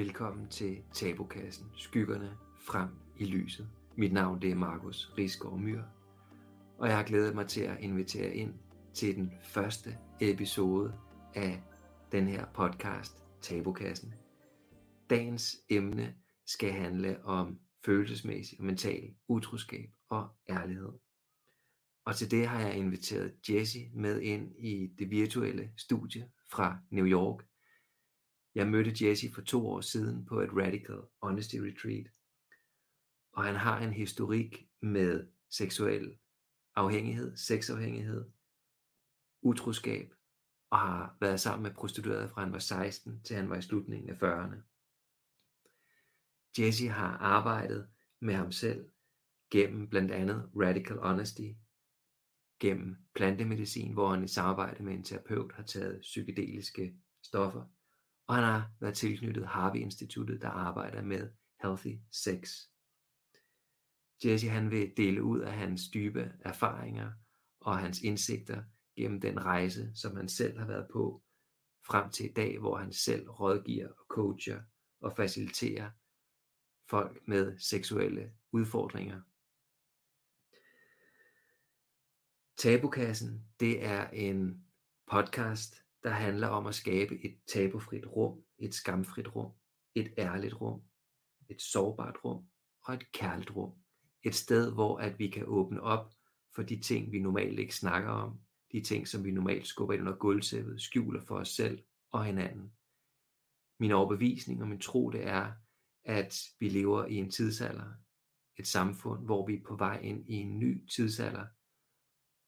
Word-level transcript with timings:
Velkommen 0.00 0.48
til 0.48 0.82
Tabukassen, 0.94 1.66
skyggerne 1.76 2.36
frem 2.66 2.88
i 3.18 3.24
lyset. 3.24 3.68
Mit 3.96 4.12
navn 4.12 4.42
det 4.42 4.50
er 4.50 4.54
Markus 4.54 5.12
Rigsgaard 5.18 5.58
Myr, 5.58 5.82
og 6.78 6.88
jeg 6.88 6.96
har 6.96 7.04
glædet 7.04 7.34
mig 7.34 7.46
til 7.46 7.60
at 7.60 7.80
invitere 7.80 8.34
ind 8.34 8.54
til 8.94 9.16
den 9.16 9.32
første 9.42 9.98
episode 10.20 10.94
af 11.34 11.62
den 12.12 12.28
her 12.28 12.46
podcast, 12.54 13.24
Tabukassen. 13.40 14.14
Dagens 15.10 15.56
emne 15.70 16.14
skal 16.46 16.72
handle 16.72 17.24
om 17.24 17.58
følelsesmæssig 17.84 18.60
og 18.60 18.64
mental 18.64 19.14
utroskab 19.28 19.90
og 20.10 20.28
ærlighed. 20.48 20.92
Og 22.06 22.16
til 22.16 22.30
det 22.30 22.46
har 22.46 22.60
jeg 22.60 22.76
inviteret 22.76 23.32
Jesse 23.48 23.78
med 23.94 24.20
ind 24.20 24.52
i 24.58 24.88
det 24.98 25.10
virtuelle 25.10 25.70
studie 25.76 26.30
fra 26.50 26.78
New 26.90 27.06
York. 27.06 27.49
Jeg 28.54 28.68
mødte 28.68 29.06
Jesse 29.06 29.32
for 29.34 29.42
to 29.42 29.68
år 29.68 29.80
siden 29.80 30.26
på 30.26 30.40
et 30.40 30.50
Radical 30.52 31.00
Honesty 31.22 31.56
Retreat, 31.56 32.06
og 33.32 33.44
han 33.44 33.54
har 33.54 33.80
en 33.80 33.92
historik 33.92 34.68
med 34.82 35.28
seksuel 35.50 36.18
afhængighed, 36.76 37.36
sexafhængighed, 37.36 38.30
utroskab, 39.42 40.14
og 40.70 40.78
har 40.78 41.16
været 41.20 41.40
sammen 41.40 41.62
med 41.62 41.74
prostituerede 41.74 42.28
fra 42.28 42.40
han 42.40 42.52
var 42.52 42.58
16 42.58 43.22
til 43.22 43.36
han 43.36 43.50
var 43.50 43.56
i 43.56 43.62
slutningen 43.62 44.10
af 44.10 44.22
40'erne. 44.22 44.56
Jesse 46.58 46.88
har 46.88 47.16
arbejdet 47.18 47.88
med 48.20 48.34
ham 48.34 48.52
selv 48.52 48.90
gennem 49.50 49.88
blandt 49.88 50.10
andet 50.10 50.50
Radical 50.56 50.98
Honesty, 50.98 51.48
gennem 52.60 52.96
plantemedicin, 53.14 53.92
hvor 53.92 54.10
han 54.10 54.24
i 54.24 54.28
samarbejde 54.28 54.82
med 54.82 54.94
en 54.94 55.04
terapeut 55.04 55.52
har 55.52 55.62
taget 55.62 56.00
psykedeliske 56.00 56.96
stoffer, 57.22 57.64
og 58.30 58.36
han 58.36 58.44
har 58.44 58.70
været 58.80 58.96
tilknyttet 58.96 59.46
Harvey-instituttet, 59.46 60.42
der 60.42 60.48
arbejder 60.48 61.02
med 61.02 61.30
healthy 61.62 61.98
sex. 62.12 62.56
Jesse 64.24 64.48
han 64.48 64.70
vil 64.70 64.96
dele 64.96 65.22
ud 65.22 65.40
af 65.40 65.52
hans 65.52 65.88
dybe 65.94 66.32
erfaringer 66.40 67.12
og 67.60 67.78
hans 67.78 68.00
indsigter 68.00 68.64
gennem 68.96 69.20
den 69.20 69.44
rejse, 69.44 69.94
som 69.94 70.16
han 70.16 70.28
selv 70.28 70.58
har 70.58 70.66
været 70.66 70.88
på, 70.92 71.22
frem 71.86 72.10
til 72.10 72.30
i 72.30 72.32
dag, 72.32 72.58
hvor 72.58 72.76
han 72.76 72.92
selv 72.92 73.30
rådgiver 73.30 73.88
og 73.88 74.06
coacher 74.08 74.62
og 75.00 75.16
faciliterer 75.16 75.90
folk 76.90 77.28
med 77.28 77.58
seksuelle 77.58 78.32
udfordringer. 78.52 79.20
Tabukassen, 82.56 83.44
det 83.60 83.84
er 83.84 84.08
en 84.08 84.66
podcast, 85.10 85.84
der 86.02 86.10
handler 86.10 86.48
om 86.48 86.66
at 86.66 86.74
skabe 86.74 87.24
et 87.24 87.40
tabufrit 87.46 88.06
rum, 88.06 88.42
et 88.58 88.74
skamfrit 88.74 89.36
rum, 89.36 89.52
et 89.94 90.14
ærligt 90.18 90.60
rum, 90.60 90.82
et 91.48 91.62
sårbart 91.62 92.16
rum 92.24 92.44
og 92.84 92.94
et 92.94 93.12
kærligt 93.12 93.50
rum. 93.50 93.72
Et 94.22 94.34
sted, 94.34 94.72
hvor 94.72 94.98
at 94.98 95.18
vi 95.18 95.28
kan 95.28 95.44
åbne 95.46 95.82
op 95.82 96.12
for 96.54 96.62
de 96.62 96.80
ting, 96.80 97.12
vi 97.12 97.18
normalt 97.18 97.58
ikke 97.58 97.76
snakker 97.76 98.10
om, 98.10 98.40
de 98.72 98.82
ting, 98.82 99.08
som 99.08 99.24
vi 99.24 99.30
normalt 99.30 99.66
skubber 99.66 99.94
ind 99.94 100.02
under 100.02 100.16
gulvtæppet, 100.16 100.80
skjuler 100.80 101.20
for 101.20 101.36
os 101.36 101.48
selv 101.48 101.82
og 102.10 102.24
hinanden. 102.24 102.72
Min 103.80 103.92
overbevisning 103.92 104.62
og 104.62 104.68
min 104.68 104.80
tro, 104.80 105.10
det 105.10 105.26
er, 105.26 105.52
at 106.04 106.42
vi 106.58 106.68
lever 106.68 107.04
i 107.04 107.14
en 107.14 107.30
tidsalder, 107.30 107.92
et 108.58 108.66
samfund, 108.66 109.24
hvor 109.24 109.46
vi 109.46 109.54
er 109.54 109.62
på 109.66 109.76
vej 109.76 110.00
ind 110.00 110.28
i 110.28 110.34
en 110.34 110.58
ny 110.58 110.88
tidsalder, 110.88 111.46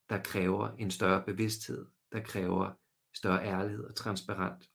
der 0.09 0.23
kræver 0.23 0.69
en 0.69 0.91
større 0.91 1.25
bevidsthed, 1.25 1.87
der 2.13 2.23
kræver 2.23 2.73
større 3.15 3.45
ærlighed 3.45 3.85
og 3.85 3.95
transparent. 3.95 4.71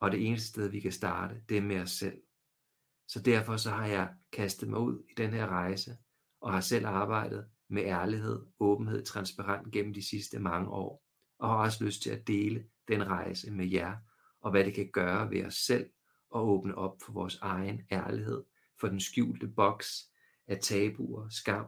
Og 0.00 0.12
det 0.12 0.26
eneste 0.26 0.48
sted, 0.48 0.68
vi 0.68 0.80
kan 0.80 0.92
starte, 0.92 1.42
det 1.48 1.56
er 1.56 1.62
med 1.62 1.80
os 1.80 1.90
selv. 1.90 2.22
Så 3.08 3.22
derfor 3.22 3.56
så 3.56 3.70
har 3.70 3.86
jeg 3.86 4.14
kastet 4.32 4.68
mig 4.68 4.80
ud 4.80 5.02
i 5.10 5.14
den 5.16 5.32
her 5.32 5.46
rejse, 5.46 5.96
og 6.40 6.52
har 6.52 6.60
selv 6.60 6.86
arbejdet 6.86 7.46
med 7.68 7.82
ærlighed, 7.82 8.46
åbenhed, 8.60 9.04
transparent 9.04 9.72
gennem 9.72 9.94
de 9.94 10.08
sidste 10.08 10.38
mange 10.38 10.68
år, 10.68 11.04
og 11.38 11.48
har 11.48 11.56
også 11.56 11.84
lyst 11.84 12.02
til 12.02 12.10
at 12.10 12.26
dele 12.26 12.64
den 12.88 13.06
rejse 13.06 13.50
med 13.50 13.66
jer, 13.66 13.96
og 14.40 14.50
hvad 14.50 14.64
det 14.64 14.74
kan 14.74 14.90
gøre 14.92 15.30
ved 15.30 15.44
os 15.44 15.54
selv, 15.54 15.90
og 16.30 16.48
åbne 16.48 16.74
op 16.74 17.02
for 17.02 17.12
vores 17.12 17.38
egen 17.42 17.82
ærlighed, 17.92 18.44
for 18.80 18.88
den 18.88 19.00
skjulte 19.00 19.48
boks 19.48 20.10
af 20.46 20.58
tabuer, 20.62 21.28
skam, 21.28 21.66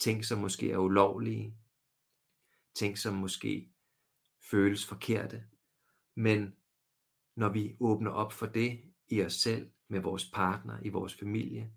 ting 0.00 0.24
som 0.24 0.38
måske 0.38 0.70
er 0.72 0.76
ulovlige, 0.76 1.56
ting 2.74 2.98
som 2.98 3.14
måske 3.14 3.71
føles 4.50 4.86
forkerte. 4.86 5.44
Men 6.16 6.56
når 7.36 7.48
vi 7.48 7.76
åbner 7.80 8.10
op 8.10 8.32
for 8.32 8.46
det 8.46 8.80
i 9.08 9.22
os 9.22 9.34
selv, 9.34 9.70
med 9.88 10.00
vores 10.00 10.30
partner, 10.30 10.78
i 10.82 10.88
vores 10.88 11.14
familie, 11.14 11.72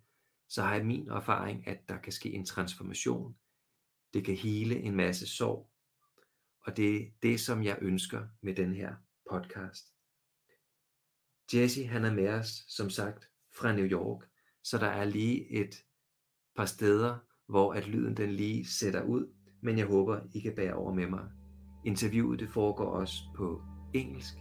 så 0.49 0.61
har 0.61 0.75
jeg 0.75 0.85
min 0.85 1.07
erfaring, 1.07 1.67
at 1.67 1.89
der 1.89 1.97
kan 1.97 2.13
ske 2.13 2.31
en 2.31 2.45
transformation. 2.45 3.35
Det 4.13 4.25
kan 4.25 4.35
hele 4.35 4.75
en 4.79 4.95
masse 4.95 5.27
sorg. 5.27 5.71
Og 6.61 6.77
det 6.77 6.95
er 6.95 7.09
det, 7.23 7.39
som 7.39 7.63
jeg 7.63 7.77
ønsker 7.81 8.27
med 8.41 8.55
den 8.55 8.73
her 8.73 8.95
podcast. 9.31 9.93
Jesse, 11.53 11.85
han 11.85 12.05
er 12.05 12.13
med 12.13 12.29
os, 12.29 12.47
som 12.67 12.89
sagt, 12.89 13.29
fra 13.55 13.75
New 13.75 13.85
York, 13.85 14.29
så 14.63 14.77
der 14.77 14.87
er 14.87 15.05
lige 15.05 15.49
et 15.49 15.75
par 16.55 16.65
steder, 16.65 17.19
hvor 17.47 17.73
at 17.73 17.87
lyden 17.87 18.17
den 18.17 18.31
lige 18.31 18.67
sætter 18.67 19.03
ud, 19.03 19.33
men 19.61 19.77
jeg 19.77 19.85
håber, 19.85 20.21
I 20.33 20.39
kan 20.39 20.55
bære 20.55 20.73
over 20.73 20.93
med 20.93 21.07
mig. 21.07 21.31
Interviewet 21.85 22.39
det 22.39 22.49
foregår 22.49 22.85
også 22.85 23.23
på 23.35 23.61
engelsk, 23.93 24.33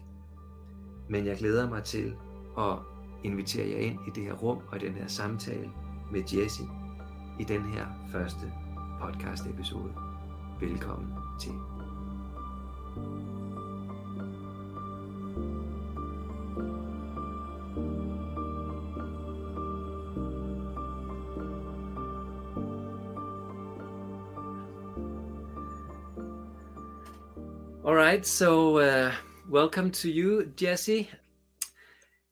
men 1.08 1.26
jeg 1.26 1.36
glæder 1.36 1.68
mig 1.68 1.84
til 1.84 2.16
at 2.58 2.78
invitere 3.24 3.68
jer 3.70 3.78
ind 3.78 3.98
i 4.06 4.10
det 4.14 4.24
her 4.24 4.32
rum 4.32 4.58
og 4.68 4.76
i 4.76 4.86
den 4.86 4.94
her 4.94 5.06
samtale 5.06 5.70
med 6.12 6.22
Jesse 6.34 6.62
i 7.40 7.44
den 7.44 7.62
her 7.62 7.86
første 8.12 8.52
podcast 9.00 9.46
episode. 9.46 9.92
Velkommen 10.60 11.12
til. 11.40 11.73
Right, 28.24 28.28
so 28.28 28.78
uh, 28.78 29.12
welcome 29.50 29.90
to 29.90 30.10
you, 30.10 30.50
Jesse. 30.56 31.10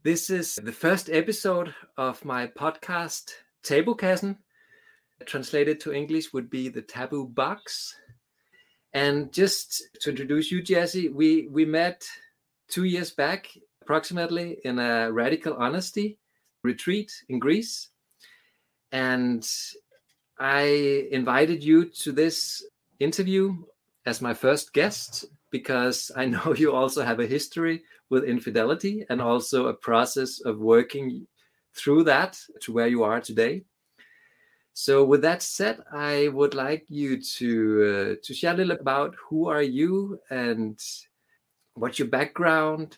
This 0.02 0.30
is 0.30 0.54
the 0.54 0.72
first 0.72 1.10
episode 1.10 1.74
of 1.98 2.24
my 2.24 2.46
podcast, 2.46 3.32
Tabukassen. 3.62 4.38
Translated 5.26 5.80
to 5.80 5.92
English 5.92 6.32
would 6.32 6.48
be 6.48 6.70
the 6.70 6.80
taboo 6.80 7.26
box. 7.26 7.94
And 8.94 9.30
just 9.34 9.82
to 10.00 10.08
introduce 10.08 10.50
you, 10.50 10.62
Jesse, 10.62 11.10
we, 11.10 11.48
we 11.48 11.66
met 11.66 12.06
two 12.68 12.84
years 12.84 13.10
back, 13.10 13.50
approximately, 13.82 14.60
in 14.64 14.78
a 14.78 15.12
radical 15.12 15.54
honesty 15.58 16.16
retreat 16.64 17.12
in 17.28 17.38
Greece. 17.38 17.88
And 18.92 19.46
I 20.38 21.06
invited 21.10 21.62
you 21.62 21.84
to 21.84 22.12
this 22.12 22.64
interview 22.98 23.56
as 24.06 24.22
my 24.22 24.32
first 24.32 24.72
guest 24.72 25.26
because 25.52 26.10
I 26.16 26.24
know 26.32 26.54
you 26.56 26.72
also 26.72 27.04
have 27.04 27.20
a 27.20 27.26
history 27.26 27.84
with 28.10 28.24
infidelity 28.24 29.06
and 29.08 29.22
also 29.22 29.68
a 29.68 29.74
process 29.74 30.40
of 30.40 30.58
working 30.58 31.28
through 31.74 32.02
that 32.04 32.40
to 32.62 32.72
where 32.72 32.88
you 32.88 33.04
are 33.04 33.20
today. 33.20 33.62
So, 34.74 35.04
with 35.04 35.20
that 35.22 35.42
said, 35.42 35.80
I 35.92 36.28
would 36.28 36.54
like 36.54 36.86
you 36.88 37.20
to 37.20 38.16
uh, 38.18 38.26
to 38.26 38.34
share 38.34 38.54
a 38.54 38.56
little 38.56 38.76
about 38.76 39.14
who 39.16 39.46
are 39.48 39.62
you 39.62 40.18
and 40.30 40.80
what's 41.74 41.98
your 41.98 42.08
background. 42.08 42.96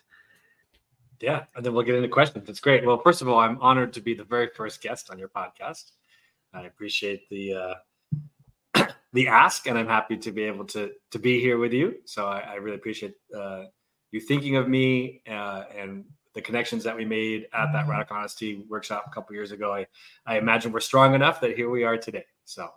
Yeah, 1.21 1.43
and 1.55 1.65
then 1.65 1.73
we'll 1.73 1.83
get 1.83 1.95
into 1.95 2.07
questions. 2.07 2.47
That's 2.47 2.61
great. 2.61 2.85
Well, 2.85 3.01
first 3.01 3.21
of 3.21 3.27
all, 3.27 3.39
I'm 3.39 3.59
honored 3.61 3.91
to 3.93 4.01
be 4.01 4.13
the 4.13 4.23
very 4.23 4.49
first 4.55 4.81
guest 4.81 5.11
on 5.11 5.19
your 5.19 5.29
podcast. 5.29 5.91
I 6.53 6.63
appreciate 6.63 7.27
the 7.29 7.53
uh, 7.53 7.73
the 9.15 9.29
ask, 9.29 9.65
and 9.67 9.77
I'm 9.77 9.87
happy 9.87 10.17
to 10.17 10.31
be 10.31 10.43
able 10.43 10.65
to 10.65 10.91
to 11.11 11.19
be 11.19 11.39
here 11.39 11.57
with 11.57 11.71
you. 11.73 11.95
So 12.05 12.27
I, 12.27 12.39
I 12.39 12.53
really 12.55 12.75
appreciate 12.75 13.15
uh, 13.35 13.63
you 14.11 14.19
thinking 14.19 14.57
of 14.57 14.67
me 14.67 15.21
uh, 15.27 15.63
and 15.75 16.03
the 16.33 16.41
connections 16.41 16.83
that 16.83 16.95
we 16.97 17.05
made 17.05 17.47
at 17.53 17.71
that 17.71 17.87
Radical 17.87 18.17
Honesty 18.17 18.65
workshop 18.67 19.05
a 19.07 19.11
couple 19.11 19.33
years 19.33 19.51
ago. 19.51 19.73
I 19.73 19.87
I 20.25 20.37
imagine 20.37 20.73
we're 20.73 20.81
strong 20.81 21.15
enough 21.15 21.39
that 21.41 21.55
here 21.55 21.69
we 21.69 21.85
are 21.85 21.97
today. 21.97 22.25
So, 22.43 22.69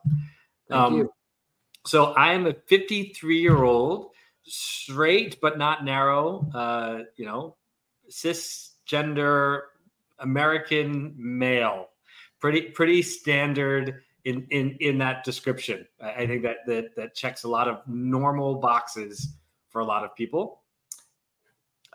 um, 0.70 1.10
so 1.84 2.12
I 2.12 2.34
am 2.34 2.46
a 2.46 2.54
53 2.54 3.38
year 3.40 3.64
old, 3.64 4.12
straight 4.44 5.40
but 5.42 5.58
not 5.58 5.84
narrow. 5.84 6.48
Uh, 6.54 7.00
you 7.16 7.26
know, 7.26 7.56
cisgender 8.08 9.62
American 10.20 11.14
male, 11.18 11.88
pretty 12.38 12.62
pretty 12.62 13.02
standard 13.02 14.02
in 14.24 14.46
in 14.50 14.76
in 14.80 14.98
that 14.98 15.24
description. 15.24 15.86
I, 16.00 16.26
think 16.26 16.42
that 16.42 16.58
that 16.66 16.94
that 16.96 17.14
checks 17.14 17.44
a 17.44 17.48
lot 17.48 17.68
of 17.68 17.80
normal 17.86 18.56
boxes 18.56 19.36
for 19.68 19.80
a 19.80 19.84
lot 19.84 20.04
of 20.04 20.14
people. 20.14 20.62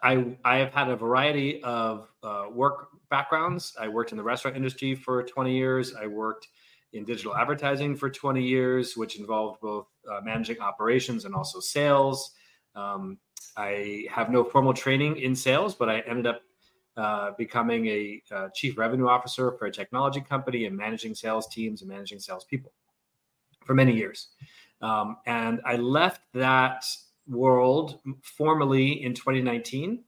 I 0.02 0.38
I 0.44 0.58
have 0.58 0.74
had 0.74 0.90
a 0.90 0.96
variety 0.96 1.62
of 1.64 2.10
uh, 2.24 2.46
work 2.52 2.90
backgrounds. 3.10 3.74
I 3.80 3.88
worked 3.88 4.12
in 4.12 4.18
the 4.18 4.24
restaurant 4.24 4.58
industry 4.58 4.96
for 4.96 5.24
20 5.24 5.56
years. 5.56 5.94
I 5.96 6.08
worked 6.08 6.48
in 6.94 7.06
digital 7.06 7.36
advertising 7.36 7.96
for 7.96 8.10
20 8.10 8.42
years, 8.42 8.96
which 8.96 9.20
involved 9.20 9.62
both 9.62 9.88
uh, 10.10 10.22
managing 10.24 10.60
operations 10.60 11.26
and 11.26 11.34
also 11.34 11.60
sales. 11.60 12.32
Um, 12.76 13.18
I 13.58 14.06
have 14.12 14.32
no 14.32 14.44
formal 14.44 14.74
training 14.74 15.18
in 15.18 15.36
sales, 15.36 15.76
but 15.76 15.90
I 15.90 16.00
ended 16.02 16.28
up 16.28 16.42
uh, 16.96 17.32
becoming 17.38 17.88
a 17.88 18.22
uh, 18.32 18.50
chief 18.54 18.78
revenue 18.78 19.08
officer 19.08 19.52
for 19.54 19.66
a 19.66 19.72
technology 19.72 20.22
company 20.22 20.66
and 20.66 20.78
managing 20.78 21.16
sales 21.16 21.48
teams 21.48 21.82
and 21.82 21.90
managing 21.90 22.20
salespeople 22.20 22.72
for 23.66 23.74
many 23.74 23.96
years. 23.96 24.30
Um, 24.82 25.18
and 25.26 25.62
I 25.66 25.78
left 25.78 26.22
that 26.34 26.86
world 27.28 28.00
formally 28.22 29.04
in 29.04 29.14
2019. 29.14 30.04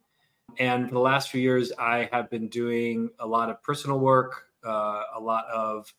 And 0.60 0.88
for 0.88 0.94
the 0.94 1.00
last 1.00 1.32
few 1.32 1.42
years, 1.42 1.72
I 1.80 2.10
have 2.12 2.30
been 2.30 2.50
doing 2.50 3.10
a 3.20 3.26
lot 3.26 3.50
of 3.50 3.64
personal 3.64 4.00
work, 4.00 4.44
uh, 4.66 5.04
a 5.16 5.20
lot 5.20 5.46
of 5.48 5.92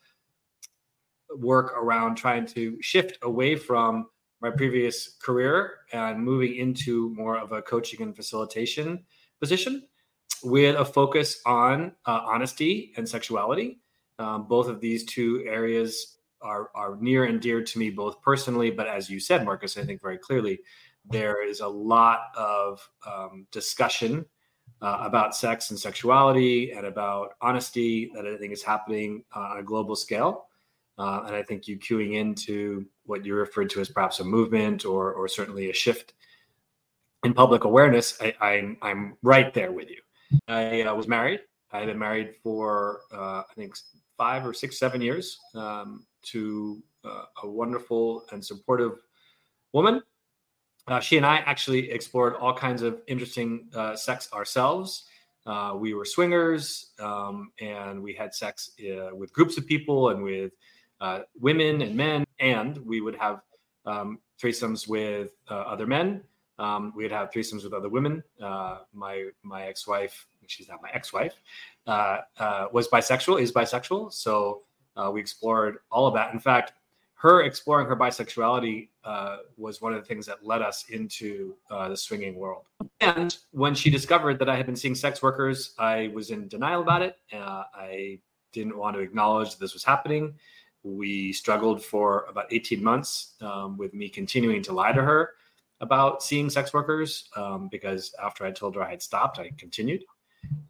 work 1.37 1.73
around 1.77 2.17
trying 2.17 2.47
to 2.47 2.81
shift 2.81 3.19
away 3.23 3.57
from 3.57 4.07
my 4.41 4.51
previous 4.51 5.17
career 5.21 5.79
and 5.93 6.23
moving 6.23 6.55
into 6.57 7.13
more 7.15 7.39
of 7.39 7.53
a 7.53 7.63
coaching 7.63 8.03
and 8.03 8.15
facilitation 8.15 9.05
position 9.41 9.83
with 10.47 10.77
a 10.77 10.85
focus 10.85 11.41
on 11.45 11.93
uh, 12.07 12.21
honesty 12.25 12.93
and 12.97 13.09
sexuality. 13.09 13.81
Um, 14.21 14.47
both 14.47 14.69
of 14.69 14.81
these 14.81 15.05
two 15.05 15.45
areas 15.45 16.19
are, 16.41 16.71
are 16.75 16.97
near 17.01 17.25
and 17.25 17.41
dear 17.41 17.63
to 17.63 17.79
me, 17.79 17.91
both 17.91 18.23
personally, 18.23 18.71
but 18.71 18.87
as 18.87 19.11
you 19.11 19.19
said, 19.19 19.45
Marcus, 19.45 19.77
I 19.77 19.83
think 19.83 20.01
very 20.01 20.19
clearly, 20.19 20.61
there 21.11 21.47
is 21.47 21.61
a 21.61 21.69
lot 21.69 22.29
of 22.37 22.89
um, 23.07 23.47
discussion 23.51 24.25
uh, 24.81 24.99
about 25.01 25.35
sex 25.35 25.71
and 25.71 25.79
sexuality 25.79 26.71
and 26.71 26.87
about 26.87 27.31
honesty 27.41 28.11
that 28.15 28.25
I 28.25 28.37
think 28.37 28.53
is 28.53 28.63
happening 28.63 29.25
on 29.33 29.59
a 29.59 29.63
global 29.65 29.97
scale. 29.97 30.47
Uh, 30.97 31.25
and 31.27 31.35
I 31.35 31.43
think 31.43 31.67
you 31.67 31.77
queuing 31.77 32.15
into 32.15 32.87
what 33.05 33.25
you 33.25 33.35
referred 33.35 33.71
to 33.71 33.81
as 33.81 33.89
perhaps 33.89 34.21
a 34.21 34.25
movement 34.25 34.85
or, 34.85 35.13
or 35.13 35.27
certainly 35.27 35.71
a 35.71 35.75
shift 35.75 36.15
in 37.25 37.35
public 37.35 37.65
awareness, 37.65 38.17
I, 38.21 38.35
I'm, 38.41 38.77
I'm 38.81 39.17
right 39.23 39.53
there 39.53 39.73
with 39.73 39.91
you. 39.91 40.01
I 40.49 40.83
uh, 40.83 40.95
was 40.95 41.09
married. 41.09 41.41
I 41.73 41.81
had 41.81 41.87
been 41.87 41.99
married 41.99 42.35
for, 42.43 43.01
uh, 43.13 43.43
I 43.51 43.55
think, 43.55 43.77
five 44.17 44.47
or 44.47 44.55
six, 44.55 44.79
seven 44.79 45.01
years 45.01 45.39
um, 45.55 46.07
to 46.23 46.83
uh, 47.05 47.25
a 47.43 47.49
wonderful 47.49 48.25
and 48.33 48.45
supportive 48.45 48.99
woman. 49.73 50.03
Uh, 50.89 51.01
she 51.01 51.17
and 51.17 51.27
I 51.27 51.39
actually 51.39 51.91
explored 51.91 52.35
all 52.37 52.55
kinds 52.55 52.83
of 52.83 53.03
interesting 53.09 53.69
uh, 53.75 53.97
sex 53.97 54.29
ourselves. 54.33 55.05
we 55.75 55.95
were 55.95 56.05
swingers 56.05 56.93
um, 57.01 57.51
and 57.61 58.03
we 58.03 58.15
had 58.15 58.35
sex 58.35 58.71
with 59.13 59.33
groups 59.33 59.59
of 59.59 59.67
people 59.67 60.11
and 60.11 60.23
with 60.23 60.53
uh, 61.01 61.21
women 61.39 61.83
and 61.83 61.95
men, 61.95 62.25
and 62.41 62.79
we 62.79 63.01
would 63.01 63.17
have 63.17 63.41
um, 63.85 64.19
threesomes 64.43 64.89
with 64.89 65.33
uh, 65.51 65.55
other 65.55 65.87
men. 65.87 66.23
Um, 66.59 66.93
we'd 66.97 67.13
have 67.13 67.31
threesomes 67.31 67.65
with 67.65 67.73
other 67.73 67.89
women. 67.89 68.23
Uh, 68.41 68.79
my 68.93 69.29
my 69.43 69.67
ex 69.67 69.87
wife, 69.87 70.27
she's 70.47 70.69
not 70.69 70.83
my 70.83 70.91
ex 70.93 71.13
wife, 71.13 71.35
uh, 71.87 72.19
uh, 72.39 72.67
was 72.73 72.89
bisexual, 72.89 73.41
is 73.41 73.53
bisexual. 73.53 74.13
So 74.13 74.63
uh, 74.97 75.11
we 75.13 75.21
explored 75.21 75.79
all 75.91 76.07
of 76.07 76.15
that. 76.15 76.33
In 76.33 76.41
fact, 76.41 76.73
her 77.15 77.43
exploring 77.43 77.87
her 77.87 77.97
bisexuality 77.97 78.89
was 79.57 79.81
one 79.81 79.95
of 79.95 80.01
the 80.01 80.07
things 80.07 80.27
that 80.27 80.45
led 80.45 80.63
us 80.63 80.85
into 80.91 81.55
the 81.71 81.97
swinging 81.97 82.37
world. 82.37 82.65
And 83.01 83.37
when 83.53 83.75
she 83.75 83.91
discovered 83.91 84.39
that 84.39 84.49
I 84.49 84.57
had 84.57 84.67
been 84.67 84.77
seeing 84.77 84.95
sex 84.95 85.23
workers, 85.23 85.75
I 85.79 86.11
was 86.15 86.31
in 86.31 86.49
denial 86.49 86.83
about 86.83 87.03
it. 87.03 87.17
I 87.33 88.19
didn't 88.53 88.77
want 88.77 88.97
to 88.97 89.01
acknowledge 89.01 89.51
that 89.51 89.61
this 89.61 89.75
was 89.75 89.85
happening 89.85 90.35
we 90.87 91.33
struggled 91.33 91.85
for 91.85 92.25
about 92.29 92.47
18 92.53 92.83
months 92.83 93.35
um, 93.41 93.77
with 93.77 93.93
me 93.93 94.09
continuing 94.09 94.63
to 94.63 94.73
lie 94.73 94.93
to 94.93 95.03
her 95.03 95.33
about 95.81 96.23
seeing 96.23 96.49
sex 96.49 96.73
workers 96.73 97.29
um, 97.37 97.69
because 97.71 98.15
after 98.23 98.45
I 98.45 98.51
told 98.51 98.75
her 98.77 98.83
I 98.83 98.91
had 98.91 99.03
stopped, 99.03 99.39
I 99.39 99.51
continued. 99.59 100.05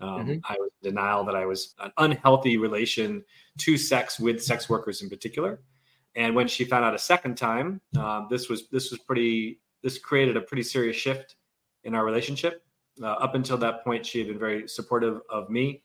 Um, 0.01 0.27
mm-hmm. 0.27 0.39
I 0.45 0.57
was 0.59 0.71
in 0.83 0.91
denial 0.91 1.25
that 1.25 1.35
I 1.35 1.47
was 1.47 1.75
an 1.81 1.93
unhealthy 1.99 2.57
relation 2.57 3.25
to 3.59 3.77
sex 3.77 4.19
with 4.19 4.43
sex 4.43 4.69
workers 4.69 5.03
in 5.03 5.09
particular. 5.09 5.61
And 6.15 6.35
when 6.35 6.49
she 6.49 6.65
found 6.65 6.85
out 6.85 6.95
a 6.95 6.99
second 6.99 7.37
time, 7.37 7.81
um, 7.99 8.27
this 8.31 8.49
was 8.49 8.69
this 8.69 8.91
was 8.91 9.01
pretty. 9.01 9.61
This 9.83 9.99
created 9.99 10.37
a 10.37 10.41
pretty 10.41 10.63
serious 10.63 10.97
shift 10.97 11.37
in 11.85 11.95
our 11.95 12.05
relationship. 12.05 12.65
Uh, 13.01 13.09
up 13.09 13.35
until 13.35 13.59
that 13.59 13.85
point, 13.85 14.05
she 14.05 14.19
had 14.19 14.29
been 14.29 14.39
very 14.39 14.67
supportive 14.67 15.21
of 15.29 15.51
me, 15.51 15.83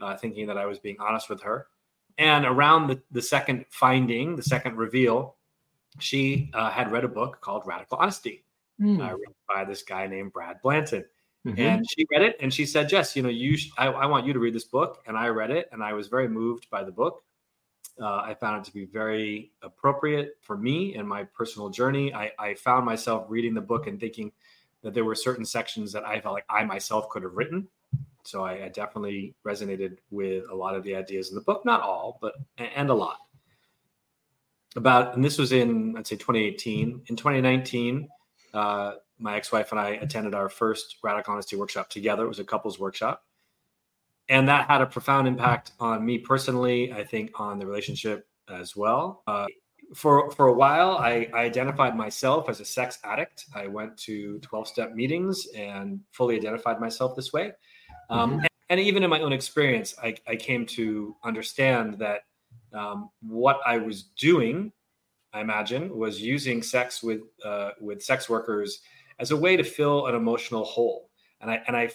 uh, 0.00 0.16
thinking 0.16 0.46
that 0.46 0.56
I 0.56 0.64
was 0.64 0.78
being 0.78 0.96
honest 0.98 1.28
with 1.28 1.42
her. 1.42 1.66
And 2.16 2.46
around 2.46 2.88
the, 2.88 3.02
the 3.10 3.20
second 3.20 3.66
finding, 3.70 4.34
the 4.34 4.42
second 4.42 4.76
reveal, 4.76 5.36
she 5.98 6.50
uh, 6.54 6.70
had 6.70 6.90
read 6.90 7.04
a 7.04 7.08
book 7.08 7.40
called 7.40 7.62
Radical 7.66 7.98
Honesty, 7.98 8.44
mm. 8.80 9.00
uh, 9.00 9.16
by 9.48 9.64
this 9.64 9.82
guy 9.82 10.06
named 10.06 10.32
Brad 10.32 10.60
Blanton. 10.62 11.04
Mm-hmm. 11.46 11.60
And 11.60 11.86
she 11.90 12.06
read 12.10 12.22
it 12.22 12.36
and 12.40 12.52
she 12.52 12.64
said, 12.64 12.88
Jess, 12.88 13.14
you 13.14 13.22
know, 13.22 13.28
you 13.28 13.56
sh- 13.56 13.70
I, 13.76 13.88
I, 13.88 14.06
want 14.06 14.26
you 14.26 14.32
to 14.32 14.38
read 14.38 14.54
this 14.54 14.64
book. 14.64 15.02
And 15.06 15.16
I 15.16 15.28
read 15.28 15.50
it 15.50 15.68
and 15.72 15.82
I 15.82 15.92
was 15.92 16.08
very 16.08 16.26
moved 16.26 16.70
by 16.70 16.82
the 16.82 16.92
book. 16.92 17.22
Uh, 18.00 18.16
I 18.16 18.34
found 18.34 18.60
it 18.60 18.64
to 18.64 18.72
be 18.72 18.86
very 18.86 19.52
appropriate 19.62 20.38
for 20.40 20.56
me 20.56 20.94
and 20.96 21.06
my 21.06 21.24
personal 21.24 21.68
journey. 21.68 22.14
I, 22.14 22.32
I 22.38 22.54
found 22.54 22.86
myself 22.86 23.26
reading 23.28 23.52
the 23.52 23.60
book 23.60 23.86
and 23.86 24.00
thinking 24.00 24.32
that 24.82 24.94
there 24.94 25.04
were 25.04 25.14
certain 25.14 25.44
sections 25.44 25.92
that 25.92 26.06
I 26.06 26.20
felt 26.20 26.34
like 26.34 26.46
I 26.48 26.64
myself 26.64 27.08
could 27.08 27.22
have 27.22 27.34
written. 27.34 27.68
So 28.24 28.42
I, 28.42 28.64
I, 28.64 28.68
definitely 28.68 29.34
resonated 29.44 29.98
with 30.10 30.44
a 30.50 30.54
lot 30.54 30.74
of 30.74 30.82
the 30.82 30.96
ideas 30.96 31.28
in 31.28 31.34
the 31.34 31.42
book, 31.42 31.64
not 31.64 31.82
all, 31.82 32.18
but 32.22 32.34
and 32.56 32.88
a 32.88 32.94
lot. 32.94 33.18
About 34.76 35.14
and 35.14 35.22
this 35.22 35.36
was 35.36 35.52
in 35.52 35.94
I'd 35.96 36.06
say 36.06 36.16
2018. 36.16 37.02
In 37.06 37.16
2019, 37.16 38.08
uh, 38.54 38.94
my 39.18 39.36
ex-wife 39.36 39.70
and 39.72 39.80
I 39.80 39.90
attended 39.90 40.34
our 40.34 40.48
first 40.48 40.96
radical 41.02 41.34
honesty 41.34 41.56
workshop 41.56 41.90
together. 41.90 42.24
It 42.24 42.28
was 42.28 42.38
a 42.38 42.44
couples 42.44 42.78
workshop, 42.78 43.22
and 44.28 44.48
that 44.48 44.68
had 44.68 44.80
a 44.80 44.86
profound 44.86 45.28
impact 45.28 45.72
on 45.80 46.04
me 46.04 46.18
personally. 46.18 46.92
I 46.92 47.04
think 47.04 47.38
on 47.38 47.58
the 47.58 47.66
relationship 47.66 48.26
as 48.48 48.76
well. 48.76 49.22
Uh, 49.26 49.46
for 49.94 50.30
for 50.30 50.46
a 50.46 50.52
while, 50.52 50.92
I, 50.92 51.28
I, 51.34 51.40
identified 51.40 51.96
myself 51.96 52.48
as 52.48 52.60
a 52.60 52.64
sex 52.64 52.98
addict. 53.04 53.46
I 53.54 53.66
went 53.66 53.96
to 53.98 54.38
12 54.40 54.68
step 54.68 54.94
meetings 54.94 55.46
and 55.54 56.00
fully 56.10 56.36
identified 56.36 56.80
myself 56.80 57.14
this 57.14 57.32
way. 57.32 57.52
Um, 58.10 58.30
mm-hmm. 58.30 58.38
and, 58.40 58.48
and, 58.70 58.80
even 58.80 59.02
in 59.02 59.10
my 59.10 59.20
own 59.20 59.32
experience, 59.32 59.94
I, 60.02 60.16
I 60.26 60.36
came 60.36 60.66
to 60.66 61.16
understand 61.22 61.98
that 61.98 62.22
um, 62.72 63.10
what 63.20 63.60
I 63.64 63.78
was 63.78 64.04
doing, 64.18 64.72
I 65.34 65.40
imagine, 65.40 65.94
was 65.94 66.22
using 66.22 66.62
sex 66.62 67.02
with 67.02 67.22
uh, 67.44 67.72
with 67.80 68.02
sex 68.02 68.30
workers 68.30 68.80
as 69.18 69.32
a 69.32 69.36
way 69.36 69.56
to 69.56 69.64
fill 69.64 70.06
an 70.06 70.14
emotional 70.14 70.64
hole. 70.64 71.10
And 71.40 71.50
I 71.50 71.60
and 71.66 71.76
I 71.76 71.90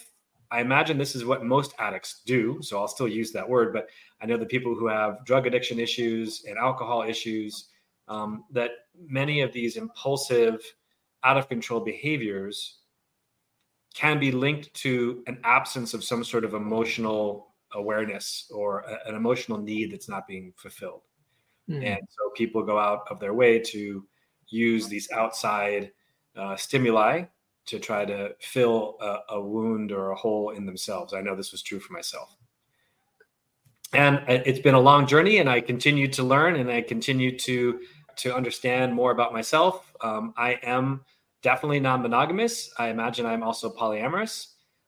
I 0.51 0.61
imagine 0.61 0.97
this 0.97 1.15
is 1.15 1.25
what 1.25 1.43
most 1.43 1.73
addicts 1.79 2.21
do. 2.25 2.59
So 2.61 2.77
I'll 2.79 2.87
still 2.87 3.07
use 3.07 3.31
that 3.31 3.47
word, 3.47 3.71
but 3.71 3.87
I 4.21 4.25
know 4.25 4.37
the 4.37 4.45
people 4.45 4.75
who 4.75 4.87
have 4.87 5.23
drug 5.25 5.47
addiction 5.47 5.79
issues 5.79 6.43
and 6.47 6.57
alcohol 6.57 7.03
issues, 7.03 7.69
um, 8.07 8.43
that 8.51 8.71
many 8.99 9.41
of 9.41 9.53
these 9.53 9.77
impulsive, 9.77 10.61
out 11.23 11.37
of 11.37 11.49
control 11.49 11.79
behaviors 11.79 12.79
can 13.93 14.19
be 14.19 14.31
linked 14.31 14.73
to 14.73 15.23
an 15.27 15.37
absence 15.43 15.93
of 15.93 16.03
some 16.03 16.23
sort 16.23 16.45
of 16.45 16.53
emotional 16.53 17.55
awareness 17.73 18.49
or 18.53 18.81
a, 18.81 19.09
an 19.09 19.15
emotional 19.15 19.57
need 19.57 19.91
that's 19.91 20.09
not 20.09 20.27
being 20.27 20.53
fulfilled. 20.57 21.01
Mm. 21.69 21.85
And 21.85 22.01
so 22.09 22.31
people 22.35 22.63
go 22.63 22.79
out 22.79 23.05
of 23.09 23.19
their 23.19 23.33
way 23.33 23.59
to 23.59 24.05
use 24.47 24.87
these 24.87 25.09
outside 25.11 25.91
uh, 26.35 26.55
stimuli 26.55 27.25
to 27.67 27.79
try 27.79 28.03
to 28.03 28.33
fill 28.39 28.97
a, 28.99 29.35
a, 29.35 29.41
wound 29.41 29.91
or 29.91 30.09
a 30.09 30.15
hole 30.15 30.49
in 30.49 30.65
themselves. 30.65 31.13
I 31.13 31.21
know 31.21 31.35
this 31.35 31.51
was 31.51 31.61
true 31.61 31.79
for 31.79 31.93
myself. 31.93 32.35
And 33.93 34.21
it's 34.27 34.59
been 34.59 34.75
a 34.75 34.79
long 34.79 35.07
journey, 35.07 35.37
and 35.37 35.49
I 35.49 35.61
continue 35.61 36.07
to 36.09 36.23
learn 36.23 36.57
and 36.57 36.69
I 36.69 36.81
continue 36.81 37.37
to 37.39 37.79
to 38.17 38.35
understand 38.35 38.93
more 38.93 39.11
about 39.11 39.33
myself. 39.33 39.93
Um, 40.01 40.33
I 40.37 40.59
am 40.61 41.05
definitely 41.41 41.79
non-monogamous. 41.79 42.71
I 42.77 42.89
imagine 42.89 43.25
I'm 43.25 43.43
also 43.43 43.71
polyamorous. 43.71 44.47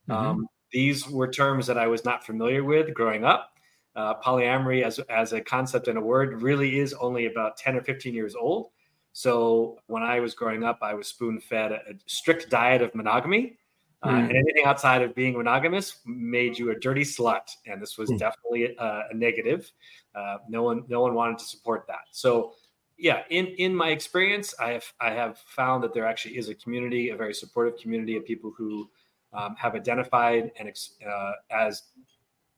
Mm-hmm. 0.10 0.12
Um, 0.12 0.48
these 0.72 1.08
were 1.08 1.32
terms 1.32 1.66
that 1.68 1.78
I 1.78 1.88
was 1.88 2.04
not 2.04 2.26
familiar 2.26 2.64
with 2.64 2.94
growing 2.94 3.24
up. 3.24 3.54
Uh, 3.96 4.14
polyamory 4.22 4.84
as, 4.84 5.00
as 5.10 5.34
a 5.34 5.42
concept 5.42 5.90
and 5.90 5.98
a 5.98 6.02
word 6.02 6.42
really 6.42 6.80
is 6.80 6.94
only 6.94 7.26
about 7.26 7.58
10 7.58 7.76
or 7.76 7.82
15 7.82 8.14
years 8.14 8.36
old. 8.36 8.70
So 9.12 9.80
when 9.88 10.02
I 10.02 10.22
was 10.22 10.34
growing 10.34 10.64
up, 10.64 10.80
I 10.82 10.94
was 10.94 11.08
spoon 11.08 11.42
fed 11.42 11.74
a, 11.74 11.76
a, 11.76 11.94
strict 12.06 12.50
diet 12.50 12.82
of 12.82 12.96
monogamy. 12.96 13.58
Uh, 14.04 14.10
mm. 14.10 14.20
and 14.20 14.32
anything 14.32 14.66
outside 14.66 15.02
of 15.02 15.14
being 15.14 15.38
monogamous 15.38 16.00
made 16.06 16.58
you 16.58 16.72
a 16.72 16.76
dirty 16.80 17.04
slut, 17.04 17.56
and 17.68 17.80
this 17.80 17.98
was 18.00 18.10
mm. 18.10 18.18
definitely 18.18 18.76
a, 18.80 19.04
a 19.12 19.14
negative. 19.14 19.72
Uh, 20.16 20.38
no 20.50 20.64
one, 20.64 20.84
no 20.88 21.02
one 21.02 21.14
wanted 21.14 21.38
to 21.38 21.46
support 21.46 21.86
that. 21.88 22.06
So 22.12 22.54
yeah, 22.98 23.24
in 23.30 23.48
in 23.58 23.76
my 23.76 23.90
experience, 23.90 24.54
I 24.60 24.72
have 24.72 24.86
I 25.02 25.10
have 25.10 25.40
found 25.40 25.84
that 25.84 25.94
there 25.94 26.06
actually 26.06 26.38
is 26.38 26.50
a 26.50 26.56
community, 26.56 27.10
a 27.10 27.16
very 27.16 27.34
supportive 27.34 27.80
community 27.80 28.16
of 28.16 28.26
people 28.26 28.54
who 28.56 28.90
um, 29.34 29.56
have 29.58 29.76
identified 29.76 30.52
and 30.58 30.72
uh, 31.08 31.32
as 31.50 31.84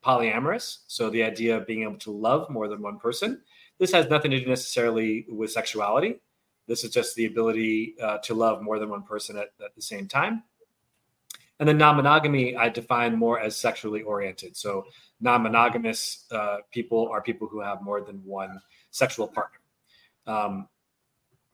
polyamorous. 0.03 0.79
So 0.87 1.09
the 1.09 1.23
idea 1.23 1.57
of 1.57 1.65
being 1.65 1.83
able 1.83 1.97
to 1.99 2.11
love 2.11 2.49
more 2.49 2.67
than 2.67 2.81
one 2.81 2.99
person. 2.99 3.41
This 3.79 3.91
has 3.91 4.09
nothing 4.09 4.31
to 4.31 4.39
do 4.39 4.47
necessarily 4.47 5.25
with 5.29 5.51
sexuality. 5.51 6.21
This 6.67 6.83
is 6.83 6.91
just 6.91 7.15
the 7.15 7.25
ability 7.25 7.95
uh, 8.01 8.19
to 8.19 8.33
love 8.33 8.61
more 8.61 8.79
than 8.79 8.89
one 8.89 9.03
person 9.03 9.37
at, 9.37 9.49
at 9.63 9.75
the 9.75 9.81
same 9.81 10.07
time. 10.07 10.43
And 11.59 11.67
then 11.69 11.77
non-monogamy, 11.77 12.55
I 12.55 12.69
define 12.69 13.15
more 13.15 13.39
as 13.39 13.55
sexually 13.55 14.01
oriented. 14.01 14.57
So 14.57 14.85
non-monogamous 15.21 16.25
uh, 16.31 16.57
people 16.71 17.09
are 17.11 17.21
people 17.21 17.47
who 17.47 17.61
have 17.61 17.81
more 17.81 18.01
than 18.01 18.21
one 18.25 18.59
sexual 18.91 19.27
partner. 19.27 19.59
Um, 20.25 20.67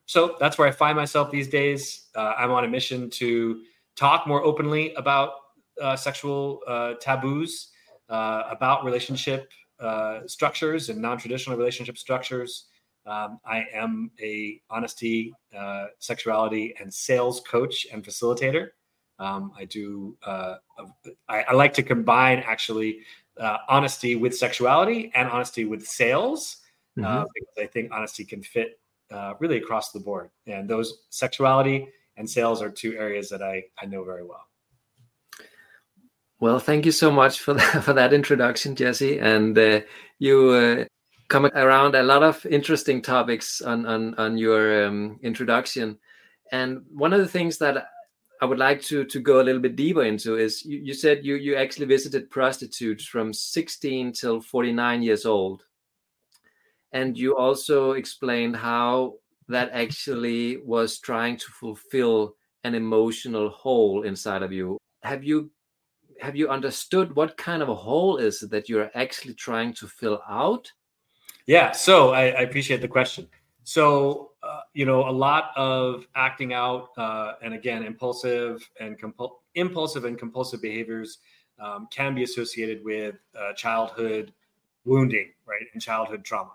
so 0.05 0.35
that's 0.39 0.57
where 0.57 0.67
I 0.67 0.71
find 0.71 0.95
myself 0.95 1.29
these 1.29 1.47
days. 1.47 2.07
Uh, 2.15 2.33
I'm 2.37 2.51
on 2.51 2.63
a 2.63 2.67
mission 2.67 3.09
to 3.11 3.61
talk 3.95 4.25
more 4.25 4.43
openly 4.43 4.93
about 4.95 5.33
uh, 5.81 5.95
sexual 5.95 6.61
uh, 6.67 6.93
taboos, 6.99 7.69
uh, 8.09 8.43
about 8.49 8.83
relationship 8.83 9.49
uh, 9.79 10.21
structures 10.27 10.89
and 10.89 11.01
non-traditional 11.01 11.57
relationship 11.57 11.97
structures. 11.97 12.65
Um, 13.05 13.39
I 13.45 13.65
am 13.73 14.11
a 14.21 14.61
honesty, 14.69 15.33
uh, 15.57 15.87
sexuality, 15.99 16.75
and 16.79 16.93
sales 16.93 17.41
coach 17.41 17.87
and 17.91 18.03
facilitator. 18.03 18.69
Um, 19.19 19.51
I 19.57 19.65
do. 19.65 20.17
I, 20.25 20.57
I, 21.27 21.53
like 21.53 21.73
to 21.73 21.83
combine 21.83 22.39
actually 22.39 22.99
honesty 23.67 24.15
with 24.15 24.35
sexuality 24.35 25.11
and 25.13 25.29
honesty 25.29 25.65
with 25.65 25.85
sales 25.85 26.57
mm-hmm. 26.97 27.25
because 27.33 27.55
I 27.57 27.65
think 27.67 27.91
honesty 27.91 28.23
can 28.23 28.41
fit 28.41 28.79
uh, 29.11 29.33
really 29.39 29.57
across 29.57 29.91
the 29.91 29.99
board. 29.99 30.29
And 30.47 30.69
those 30.69 30.99
sexuality 31.09 31.87
and 32.17 32.29
sales 32.29 32.61
are 32.61 32.69
two 32.69 32.95
areas 32.95 33.29
that 33.29 33.41
I, 33.41 33.63
I 33.81 33.85
know 33.85 34.03
very 34.03 34.23
well. 34.23 34.48
Well, 36.39 36.59
thank 36.59 36.85
you 36.85 36.91
so 36.91 37.11
much 37.11 37.39
for 37.39 37.53
that, 37.55 37.83
for 37.83 37.93
that 37.93 38.13
introduction, 38.13 38.75
Jesse. 38.75 39.19
And 39.19 39.57
uh, 39.57 39.81
you 40.19 40.49
uh, 40.49 40.85
come 41.27 41.45
around 41.45 41.95
a 41.95 42.03
lot 42.03 42.23
of 42.23 42.45
interesting 42.45 43.01
topics 43.01 43.61
on, 43.61 43.85
on, 43.85 44.15
on 44.15 44.37
your 44.37 44.85
um, 44.85 45.19
introduction. 45.21 45.97
And 46.51 46.83
one 46.91 47.13
of 47.13 47.19
the 47.19 47.27
things 47.27 47.57
that 47.59 47.87
I 48.41 48.45
would 48.45 48.57
like 48.57 48.81
to, 48.83 49.03
to 49.03 49.19
go 49.19 49.41
a 49.41 49.43
little 49.43 49.61
bit 49.61 49.75
deeper 49.75 50.03
into 50.03 50.37
is 50.37 50.63
you, 50.63 50.79
you 50.79 50.93
said 50.93 51.25
you, 51.25 51.35
you 51.35 51.55
actually 51.55 51.87
visited 51.87 52.29
prostitutes 52.29 53.05
from 53.05 53.33
16 53.33 54.13
till 54.13 54.39
49 54.39 55.03
years 55.03 55.25
old 55.25 55.63
and 56.91 57.17
you 57.17 57.35
also 57.35 57.91
explained 57.91 58.55
how 58.55 59.15
that 59.47 59.69
actually 59.73 60.57
was 60.57 60.99
trying 60.99 61.37
to 61.37 61.51
fulfill 61.51 62.35
an 62.63 62.75
emotional 62.75 63.49
hole 63.49 64.03
inside 64.03 64.41
of 64.41 64.51
you 64.51 64.77
have 65.03 65.23
you 65.23 65.51
have 66.19 66.35
you 66.35 66.49
understood 66.49 67.15
what 67.15 67.37
kind 67.37 67.61
of 67.61 67.69
a 67.69 67.75
hole 67.75 68.17
is 68.17 68.43
it 68.43 68.49
that 68.51 68.69
you're 68.69 68.91
actually 68.95 69.33
trying 69.33 69.73
to 69.73 69.87
fill 69.87 70.21
out 70.29 70.71
yeah 71.45 71.71
so 71.71 72.11
i, 72.11 72.25
I 72.27 72.41
appreciate 72.41 72.81
the 72.81 72.87
question 72.87 73.27
so 73.63 74.31
uh, 74.41 74.61
you 74.73 74.85
know 74.85 75.07
a 75.07 75.11
lot 75.11 75.51
of 75.55 76.05
acting 76.15 76.53
out 76.53 76.89
uh, 76.97 77.33
and 77.41 77.53
again 77.53 77.83
impulsive 77.83 78.67
and 78.79 78.99
compul- 78.99 79.39
impulsive 79.55 80.05
and 80.05 80.17
compulsive 80.17 80.61
behaviors 80.61 81.19
um, 81.59 81.87
can 81.91 82.15
be 82.15 82.23
associated 82.23 82.83
with 82.83 83.15
uh, 83.37 83.53
childhood 83.53 84.33
wounding 84.85 85.31
right 85.45 85.65
and 85.73 85.81
childhood 85.81 86.23
trauma 86.23 86.51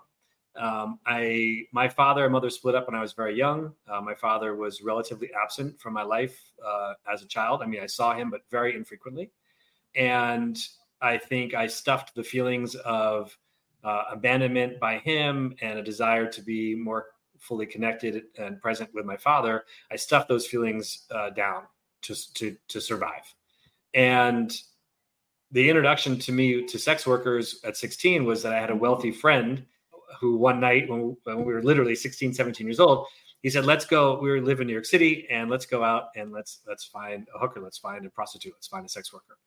um, 0.57 0.99
I 1.05 1.63
my 1.71 1.89
father 1.89 2.23
and 2.23 2.31
mother 2.31 2.49
split 2.49 2.75
up 2.75 2.87
when 2.87 2.95
I 2.95 3.01
was 3.01 3.13
very 3.13 3.35
young. 3.35 3.73
Uh, 3.87 3.99
my 3.99 4.15
father 4.15 4.55
was 4.55 4.81
relatively 4.81 5.29
absent 5.41 5.79
from 5.79 5.93
my 5.93 6.03
life 6.03 6.39
uh, 6.65 6.93
as 7.11 7.21
a 7.21 7.27
child. 7.27 7.61
I 7.61 7.65
mean, 7.65 7.81
I 7.81 7.87
saw 7.87 8.15
him, 8.15 8.29
but 8.29 8.41
very 8.49 8.75
infrequently. 8.75 9.31
And 9.95 10.57
I 11.01 11.17
think 11.17 11.53
I 11.53 11.67
stuffed 11.67 12.15
the 12.15 12.23
feelings 12.23 12.75
of 12.75 13.37
uh, 13.83 14.03
abandonment 14.11 14.79
by 14.79 14.97
him 14.97 15.55
and 15.61 15.77
a 15.77 15.83
desire 15.83 16.27
to 16.27 16.41
be 16.41 16.75
more 16.75 17.07
fully 17.39 17.65
connected 17.65 18.23
and 18.37 18.61
present 18.61 18.89
with 18.93 19.05
my 19.05 19.17
father. 19.17 19.65
I 19.91 19.95
stuffed 19.95 20.27
those 20.27 20.47
feelings 20.47 21.05
uh, 21.11 21.29
down 21.29 21.63
to, 22.03 22.33
to 22.33 22.55
to 22.67 22.81
survive. 22.81 23.33
And 23.93 24.51
the 25.51 25.69
introduction 25.69 26.19
to 26.19 26.31
me 26.31 26.65
to 26.65 26.79
sex 26.79 27.05
workers 27.05 27.59
at 27.63 27.77
16 27.77 28.25
was 28.25 28.43
that 28.43 28.53
I 28.53 28.59
had 28.59 28.71
a 28.71 28.75
wealthy 28.75 29.11
friend 29.11 29.65
who 30.19 30.37
one 30.37 30.59
night 30.59 30.89
when, 30.89 31.15
when 31.23 31.45
we 31.45 31.53
were 31.53 31.63
literally 31.63 31.95
16, 31.95 32.33
17 32.33 32.65
years 32.65 32.79
old, 32.79 33.07
he 33.41 33.49
said, 33.49 33.65
"Let's 33.65 33.85
go. 33.85 34.19
We 34.19 34.39
live 34.41 34.59
in 34.59 34.67
New 34.67 34.73
York 34.73 34.85
City, 34.85 35.27
and 35.29 35.49
let's 35.51 35.65
go 35.67 35.83
out 35.83 36.05
and 36.15 36.31
let's 36.31 36.61
let's 36.67 36.83
find 36.83 37.27
a 37.35 37.39
hooker, 37.39 37.61
let's 37.61 37.77
find 37.77 38.05
a 38.05 38.09
prostitute, 38.09 38.53
let's 38.53 38.67
find 38.67 38.85
a 38.85 38.89
sex 38.89 39.13
worker." 39.13 39.37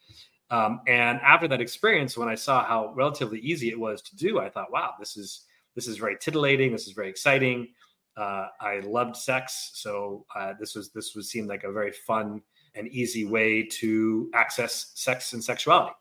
Um, 0.50 0.80
and 0.86 1.20
after 1.20 1.46
that 1.48 1.60
experience, 1.60 2.16
when 2.16 2.28
I 2.28 2.34
saw 2.34 2.64
how 2.64 2.92
relatively 2.94 3.38
easy 3.40 3.70
it 3.70 3.78
was 3.78 4.00
to 4.02 4.16
do, 4.16 4.38
I 4.38 4.48
thought, 4.48 4.72
"Wow, 4.72 4.94
this 4.98 5.16
is 5.16 5.46
this 5.74 5.86
is 5.86 5.98
very 5.98 6.16
titillating. 6.18 6.72
This 6.72 6.86
is 6.86 6.92
very 6.92 7.08
exciting." 7.08 7.68
Uh, 8.16 8.48
I 8.60 8.80
loved 8.80 9.16
sex, 9.16 9.70
so 9.74 10.24
uh, 10.34 10.54
this 10.58 10.74
was 10.74 10.90
this 10.90 11.14
was 11.14 11.30
seemed 11.30 11.48
like 11.48 11.64
a 11.64 11.72
very 11.72 11.92
fun 11.92 12.42
and 12.74 12.88
easy 12.88 13.24
way 13.24 13.62
to 13.62 14.30
access 14.34 14.92
sex 14.94 15.32
and 15.32 15.42
sexuality. 15.42 15.94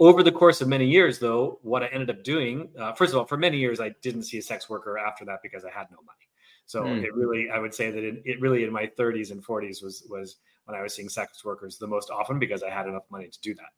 Over 0.00 0.22
the 0.22 0.30
course 0.30 0.60
of 0.60 0.68
many 0.68 0.86
years, 0.86 1.18
though, 1.18 1.58
what 1.62 1.82
I 1.82 1.88
ended 1.88 2.10
up 2.10 2.22
doing, 2.22 2.68
uh, 2.78 2.92
first 2.92 3.12
of 3.12 3.18
all, 3.18 3.24
for 3.26 3.36
many 3.36 3.58
years, 3.58 3.80
I 3.80 3.94
didn't 4.00 4.22
see 4.22 4.38
a 4.38 4.42
sex 4.42 4.70
worker 4.70 4.96
after 4.96 5.24
that 5.24 5.40
because 5.42 5.64
I 5.64 5.70
had 5.70 5.90
no 5.90 5.96
money. 5.96 6.28
So 6.66 6.84
mm. 6.84 7.02
it 7.02 7.14
really, 7.14 7.50
I 7.50 7.58
would 7.58 7.74
say 7.74 7.90
that 7.90 8.04
it, 8.04 8.22
it, 8.24 8.40
really 8.40 8.62
in 8.62 8.72
my 8.72 8.86
30s 8.86 9.32
and 9.32 9.44
40s 9.44 9.82
was 9.82 10.06
was 10.08 10.36
when 10.68 10.78
I 10.78 10.82
was 10.82 10.94
seeing 10.94 11.08
sex 11.08 11.44
workers 11.44 11.78
the 11.78 11.86
most 11.86 12.10
often 12.10 12.38
because 12.38 12.62
I 12.62 12.68
had 12.68 12.86
enough 12.86 13.04
money 13.10 13.28
to 13.28 13.40
do 13.40 13.54
that. 13.54 13.70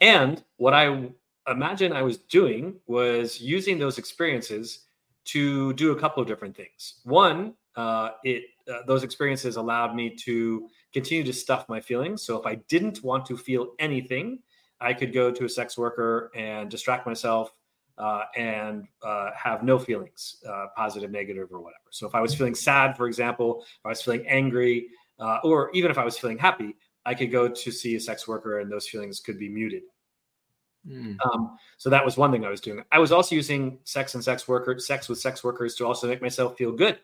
And 0.00 0.44
what 0.58 0.74
I 0.74 1.08
imagine 1.48 1.92
I 1.92 2.02
was 2.02 2.18
doing 2.18 2.74
was 2.86 3.40
using 3.40 3.78
those 3.78 3.96
experiences 3.96 4.86
to 5.26 5.72
do 5.74 5.92
a 5.92 5.98
couple 5.98 6.22
of 6.22 6.28
different 6.28 6.54
things. 6.54 7.00
One, 7.04 7.54
uh, 7.76 8.10
it 8.24 8.44
uh, 8.70 8.82
those 8.86 9.02
experiences 9.02 9.56
allowed 9.56 9.94
me 9.94 10.14
to 10.14 10.68
continue 10.92 11.24
to 11.24 11.32
stuff 11.32 11.68
my 11.68 11.80
feelings. 11.80 12.22
So 12.22 12.38
if 12.38 12.46
I 12.46 12.56
didn't 12.68 13.02
want 13.02 13.24
to 13.26 13.36
feel 13.36 13.72
anything, 13.78 14.40
I 14.80 14.92
could 14.92 15.12
go 15.12 15.30
to 15.30 15.44
a 15.44 15.48
sex 15.48 15.78
worker 15.78 16.30
and 16.34 16.70
distract 16.70 17.06
myself 17.06 17.52
uh, 18.00 18.24
and 18.34 18.86
uh, 19.02 19.30
have 19.36 19.62
no 19.62 19.78
feelings, 19.78 20.42
uh, 20.48 20.66
positive, 20.74 21.10
negative, 21.10 21.48
or 21.52 21.60
whatever. 21.60 21.84
So 21.90 22.06
if 22.06 22.14
I 22.14 22.20
was 22.20 22.34
feeling 22.34 22.54
sad, 22.54 22.96
for 22.96 23.06
example, 23.06 23.62
if 23.62 23.84
I 23.84 23.90
was 23.90 24.00
feeling 24.00 24.26
angry, 24.26 24.88
uh, 25.18 25.38
or 25.44 25.70
even 25.74 25.90
if 25.90 25.98
I 25.98 26.04
was 26.04 26.18
feeling 26.18 26.38
happy, 26.38 26.76
I 27.04 27.14
could 27.14 27.30
go 27.30 27.48
to 27.48 27.70
see 27.70 27.96
a 27.96 28.00
sex 28.00 28.26
worker 28.26 28.60
and 28.60 28.72
those 28.72 28.88
feelings 28.88 29.20
could 29.20 29.38
be 29.38 29.48
muted. 29.48 29.82
Mm. 30.88 31.16
Um, 31.26 31.58
so 31.76 31.90
that 31.90 32.02
was 32.02 32.16
one 32.16 32.32
thing 32.32 32.44
I 32.46 32.48
was 32.48 32.62
doing. 32.62 32.82
I 32.90 32.98
was 32.98 33.12
also 33.12 33.34
using 33.34 33.78
sex 33.84 34.14
and 34.14 34.24
sex 34.24 34.48
workers, 34.48 34.86
sex 34.86 35.08
with 35.08 35.18
sex 35.18 35.44
workers 35.44 35.74
to 35.76 35.86
also 35.86 36.08
make 36.08 36.22
myself 36.22 36.56
feel 36.56 36.72
good. 36.72 36.98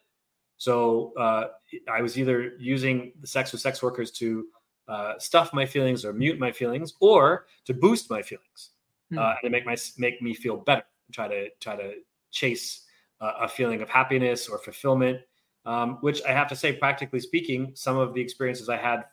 So 0.56 1.12
uh, 1.18 1.48
I 1.92 2.00
was 2.00 2.18
either 2.18 2.52
using 2.58 3.12
the 3.20 3.26
sex 3.26 3.52
with 3.52 3.60
sex 3.60 3.82
workers 3.82 4.10
to 4.12 4.46
uh, 4.88 5.18
stuff 5.18 5.52
my 5.52 5.66
feelings 5.66 6.06
or 6.06 6.14
mute 6.14 6.38
my 6.38 6.52
feelings, 6.52 6.94
or 7.00 7.46
to 7.66 7.74
boost 7.74 8.08
my 8.08 8.22
feelings 8.22 8.70
hmm. 9.10 9.18
uh, 9.18 9.34
and 9.42 9.52
make 9.52 9.66
my 9.66 9.76
make 9.98 10.20
me 10.22 10.34
feel 10.34 10.56
better. 10.56 10.84
Try 11.12 11.28
to 11.28 11.48
try 11.60 11.76
to 11.76 11.94
chase 12.30 12.82
a 13.20 13.48
feeling 13.48 13.80
of 13.80 13.88
happiness 13.88 14.48
or 14.48 14.58
fulfillment. 14.58 15.20
Um, 15.64 15.98
which 16.00 16.22
I 16.22 16.30
have 16.30 16.46
to 16.50 16.54
say, 16.54 16.74
practically 16.74 17.18
speaking, 17.18 17.72
some 17.74 17.96
of 17.96 18.14
the 18.14 18.20
experiences 18.20 18.68
I 18.68 18.76
had 18.76 19.04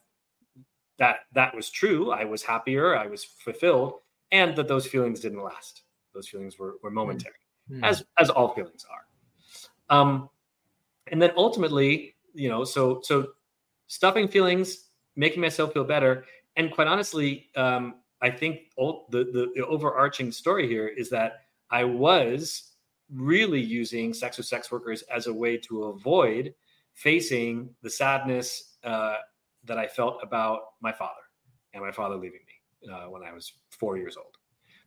that 1.00 1.22
that 1.34 1.56
was 1.56 1.72
true. 1.72 2.12
I 2.12 2.26
was 2.26 2.44
happier, 2.44 2.96
I 2.96 3.08
was 3.08 3.24
fulfilled, 3.24 4.02
and 4.32 4.56
that 4.56 4.68
those 4.68 4.86
feelings 4.86 5.20
didn't 5.20 5.42
last. 5.42 5.82
Those 6.14 6.28
feelings 6.28 6.60
were, 6.60 6.76
were 6.84 6.90
hmm. 6.90 6.96
momentary, 6.96 7.34
mm. 7.72 7.84
as 7.84 8.04
as 8.20 8.30
all 8.30 8.54
feelings 8.54 8.86
are. 8.92 9.98
Um, 9.98 10.30
and 11.08 11.22
then 11.22 11.32
ultimately 11.36 12.16
you 12.34 12.50
know 12.50 12.64
so 12.64 13.00
so 13.04 13.30
stuffing 13.88 14.28
feelings 14.28 14.90
making 15.16 15.42
myself 15.42 15.74
feel 15.74 15.84
better 15.84 16.26
and 16.56 16.72
quite 16.72 16.88
honestly 16.88 17.50
um, 17.56 17.96
i 18.24 18.30
think 18.30 18.62
the, 18.78 19.06
the, 19.10 19.52
the 19.56 19.66
overarching 19.66 20.32
story 20.32 20.68
here 20.68 20.88
is 20.88 21.10
that 21.10 21.42
i 21.70 21.84
was 21.84 22.72
really 23.14 23.62
using 23.62 24.14
sex 24.14 24.38
with 24.38 24.48
sex 24.48 24.72
workers 24.72 25.04
as 25.14 25.28
a 25.28 25.34
way 25.34 25.58
to 25.58 25.86
avoid 25.86 26.54
facing 26.94 27.70
the 27.82 27.90
sadness 27.90 28.76
uh, 28.84 29.18
that 29.64 29.78
i 29.78 29.88
felt 29.88 30.18
about 30.24 30.62
my 30.82 30.92
father 30.92 31.22
and 31.74 31.84
my 31.84 31.92
father 31.92 32.16
leaving 32.16 32.42
me 32.48 32.92
uh, 32.92 33.06
when 33.10 33.24
i 33.24 33.32
was 33.32 33.54
four 33.70 33.98
years 33.98 34.18
old 34.18 34.36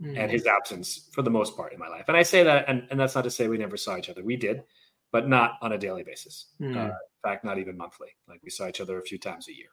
mm. 0.02 0.18
and 0.18 0.30
his 0.30 0.46
absence 0.46 1.08
for 1.12 1.22
the 1.22 1.30
most 1.30 1.56
part 1.56 1.72
in 1.72 1.78
my 1.78 1.88
life 1.88 2.04
and 2.08 2.16
i 2.16 2.22
say 2.22 2.42
that 2.42 2.64
and, 2.68 2.86
and 2.90 2.98
that's 2.98 3.14
not 3.14 3.22
to 3.22 3.30
say 3.30 3.46
we 3.48 3.58
never 3.58 3.76
saw 3.76 3.96
each 3.96 4.08
other 4.08 4.24
we 4.24 4.36
did 4.36 4.64
but 5.12 5.28
not 5.28 5.52
on 5.62 5.72
a 5.72 5.78
daily 5.78 6.02
basis. 6.02 6.48
Mm. 6.60 6.76
Uh, 6.76 6.84
in 6.88 6.92
fact, 7.22 7.44
not 7.44 7.58
even 7.58 7.76
monthly. 7.76 8.08
Like 8.28 8.40
we 8.42 8.50
saw 8.50 8.68
each 8.68 8.80
other 8.80 8.98
a 8.98 9.02
few 9.02 9.18
times 9.18 9.48
a 9.48 9.56
year. 9.56 9.70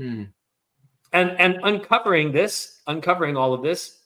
Mm. 0.00 0.32
And 1.12 1.30
and 1.40 1.58
uncovering 1.64 2.32
this, 2.32 2.80
uncovering 2.86 3.36
all 3.36 3.52
of 3.52 3.62
this, 3.62 3.98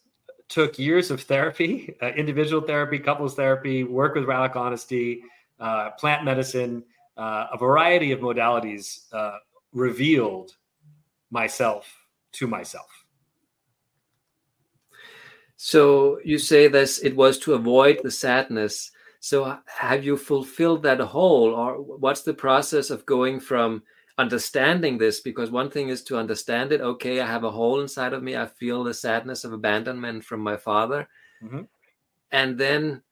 took 0.48 0.78
years 0.78 1.10
of 1.10 1.22
therapy, 1.22 1.94
uh, 2.02 2.08
individual 2.08 2.62
therapy, 2.62 2.98
couples 2.98 3.34
therapy, 3.34 3.84
work 3.84 4.14
with 4.14 4.24
radical 4.24 4.62
honesty, 4.62 5.22
uh, 5.60 5.90
plant 5.98 6.24
medicine, 6.24 6.82
uh, 7.16 7.46
a 7.52 7.58
variety 7.58 8.12
of 8.12 8.20
modalities 8.20 9.12
uh, 9.12 9.38
revealed 9.72 10.52
myself 11.30 11.86
to 12.32 12.46
myself. 12.46 13.04
So 15.56 16.18
you 16.24 16.38
say 16.38 16.68
this 16.68 16.98
it 16.98 17.16
was 17.16 17.38
to 17.40 17.54
avoid 17.54 18.00
the 18.02 18.10
sadness. 18.10 18.90
So 19.20 19.58
have 19.66 20.04
you 20.04 20.16
fulfilled 20.16 20.82
that 20.82 21.00
hole 21.00 21.54
or 21.54 21.80
what's 21.80 22.22
the 22.22 22.34
process 22.34 22.90
of 22.90 23.06
going 23.06 23.40
from 23.40 23.82
understanding 24.18 24.96
this 24.96 25.20
because 25.20 25.50
one 25.50 25.70
thing 25.70 25.88
is 25.88 26.02
to 26.04 26.16
understand 26.16 26.70
it 26.70 26.80
okay 26.80 27.20
i 27.20 27.26
have 27.26 27.42
a 27.42 27.50
hole 27.50 27.80
inside 27.80 28.12
of 28.12 28.22
me 28.22 28.36
i 28.36 28.46
feel 28.46 28.84
the 28.84 28.94
sadness 28.94 29.42
of 29.42 29.52
abandonment 29.52 30.24
from 30.24 30.40
my 30.40 30.56
father. 30.56 31.08
Mm-hmm. 31.42 31.62
and 32.30 32.56
then 32.56 33.02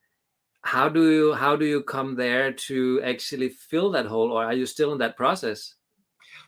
how 0.63 0.89
do 0.89 1.11
you 1.11 1.33
how 1.35 1.57
do 1.57 1.67
you 1.67 1.83
come 1.83 2.15
there 2.15 2.53
to 2.53 3.03
actually 3.03 3.49
fill 3.49 3.91
that 3.91 4.07
hole 4.07 4.31
or 4.31 4.45
are 4.45 4.53
you 4.55 4.65
still 4.65 4.93
in 4.93 4.99
that 4.99 5.17
process? 5.17 5.75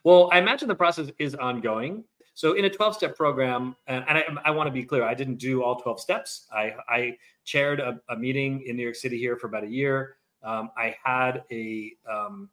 Well 0.04 0.28
i 0.32 0.38
imagine 0.38 0.68
the 0.68 0.74
process 0.74 1.10
is 1.18 1.34
ongoing. 1.34 2.04
So 2.36 2.54
in 2.54 2.64
a 2.64 2.70
12 2.70 2.96
step 2.96 3.16
program 3.16 3.76
and, 3.86 4.04
and 4.08 4.18
I, 4.18 4.24
I, 4.46 4.50
want 4.50 4.66
to 4.66 4.72
be 4.72 4.84
clear 4.84 5.04
i 5.04 5.14
didn't 5.14 5.36
do 5.36 5.62
all 5.62 5.76
12 5.80 6.00
steps. 6.00 6.46
I, 6.52 6.74
I 6.88 7.16
chaired 7.44 7.80
a, 7.80 8.00
a 8.08 8.16
meeting 8.16 8.62
in 8.66 8.76
new 8.76 8.82
york 8.82 8.96
city 8.96 9.18
here 9.18 9.36
for 9.36 9.48
about 9.48 9.64
a 9.64 9.68
year. 9.68 10.16
Um, 10.44 10.70
i 10.76 10.96
had 11.02 11.42
a 11.50 11.92
um, 12.10 12.50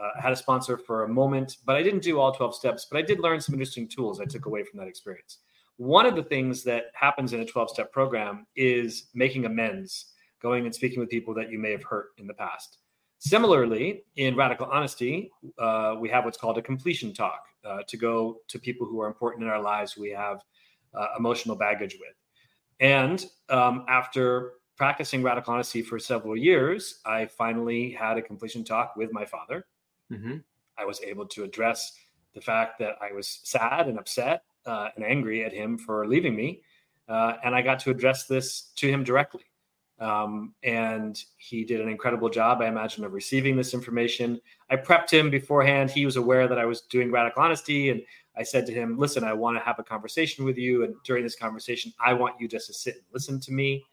uh, 0.00 0.20
had 0.20 0.32
a 0.32 0.36
sponsor 0.36 0.78
for 0.78 1.04
a 1.04 1.08
moment, 1.08 1.58
but 1.64 1.76
I 1.76 1.82
didn't 1.82 2.02
do 2.02 2.18
all 2.20 2.32
12 2.32 2.54
steps. 2.54 2.86
But 2.90 2.98
I 2.98 3.02
did 3.02 3.20
learn 3.20 3.40
some 3.40 3.54
interesting 3.54 3.88
tools 3.88 4.20
I 4.20 4.24
took 4.24 4.46
away 4.46 4.62
from 4.64 4.78
that 4.78 4.88
experience. 4.88 5.38
One 5.76 6.06
of 6.06 6.16
the 6.16 6.22
things 6.22 6.64
that 6.64 6.86
happens 6.94 7.32
in 7.32 7.40
a 7.40 7.44
12 7.44 7.70
step 7.70 7.92
program 7.92 8.46
is 8.56 9.08
making 9.14 9.44
amends, 9.46 10.12
going 10.40 10.64
and 10.64 10.74
speaking 10.74 11.00
with 11.00 11.08
people 11.08 11.34
that 11.34 11.50
you 11.50 11.58
may 11.58 11.70
have 11.72 11.84
hurt 11.84 12.08
in 12.18 12.26
the 12.26 12.34
past. 12.34 12.78
Similarly, 13.18 14.04
in 14.16 14.36
radical 14.36 14.66
honesty, 14.66 15.30
uh, 15.58 15.96
we 15.98 16.08
have 16.08 16.24
what's 16.24 16.38
called 16.38 16.58
a 16.58 16.62
completion 16.62 17.12
talk 17.12 17.42
uh, 17.64 17.78
to 17.88 17.96
go 17.96 18.38
to 18.48 18.58
people 18.58 18.86
who 18.86 19.00
are 19.00 19.08
important 19.08 19.42
in 19.42 19.50
our 19.50 19.60
lives, 19.60 19.96
we 19.96 20.10
have 20.10 20.40
uh, 20.94 21.08
emotional 21.18 21.56
baggage 21.56 21.96
with. 21.98 22.14
And 22.80 23.26
um, 23.48 23.84
after 23.88 24.52
practicing 24.76 25.22
radical 25.22 25.52
honesty 25.52 25.82
for 25.82 25.98
several 25.98 26.36
years, 26.36 27.00
I 27.04 27.26
finally 27.26 27.90
had 27.90 28.16
a 28.16 28.22
completion 28.22 28.62
talk 28.64 28.94
with 28.96 29.12
my 29.12 29.24
father. 29.24 29.66
Mm-hmm. 30.12 30.36
I 30.78 30.84
was 30.84 31.00
able 31.02 31.26
to 31.26 31.44
address 31.44 31.92
the 32.34 32.40
fact 32.40 32.78
that 32.78 32.96
I 33.00 33.12
was 33.12 33.40
sad 33.44 33.88
and 33.88 33.98
upset 33.98 34.44
uh, 34.66 34.88
and 34.96 35.04
angry 35.04 35.44
at 35.44 35.52
him 35.52 35.78
for 35.78 36.06
leaving 36.06 36.36
me. 36.36 36.62
Uh, 37.08 37.34
and 37.42 37.54
I 37.54 37.62
got 37.62 37.78
to 37.80 37.90
address 37.90 38.26
this 38.26 38.70
to 38.76 38.88
him 38.88 39.02
directly. 39.02 39.44
Um, 39.98 40.54
and 40.62 41.20
he 41.38 41.64
did 41.64 41.80
an 41.80 41.88
incredible 41.88 42.28
job, 42.28 42.60
I 42.60 42.68
imagine, 42.68 43.04
of 43.04 43.12
receiving 43.12 43.56
this 43.56 43.74
information. 43.74 44.40
I 44.70 44.76
prepped 44.76 45.10
him 45.10 45.30
beforehand. 45.30 45.90
He 45.90 46.04
was 46.04 46.16
aware 46.16 46.46
that 46.46 46.58
I 46.58 46.66
was 46.66 46.82
doing 46.82 47.10
radical 47.10 47.42
honesty. 47.42 47.90
And 47.90 48.02
I 48.36 48.44
said 48.44 48.66
to 48.66 48.72
him, 48.72 48.96
Listen, 48.96 49.24
I 49.24 49.32
want 49.32 49.56
to 49.56 49.64
have 49.64 49.80
a 49.80 49.82
conversation 49.82 50.44
with 50.44 50.56
you. 50.56 50.84
And 50.84 50.94
during 51.02 51.24
this 51.24 51.34
conversation, 51.34 51.92
I 51.98 52.12
want 52.12 52.38
you 52.38 52.46
just 52.46 52.68
to 52.68 52.74
sit 52.74 52.96
and 52.96 53.04
listen 53.12 53.40
to 53.40 53.52
me 53.52 53.84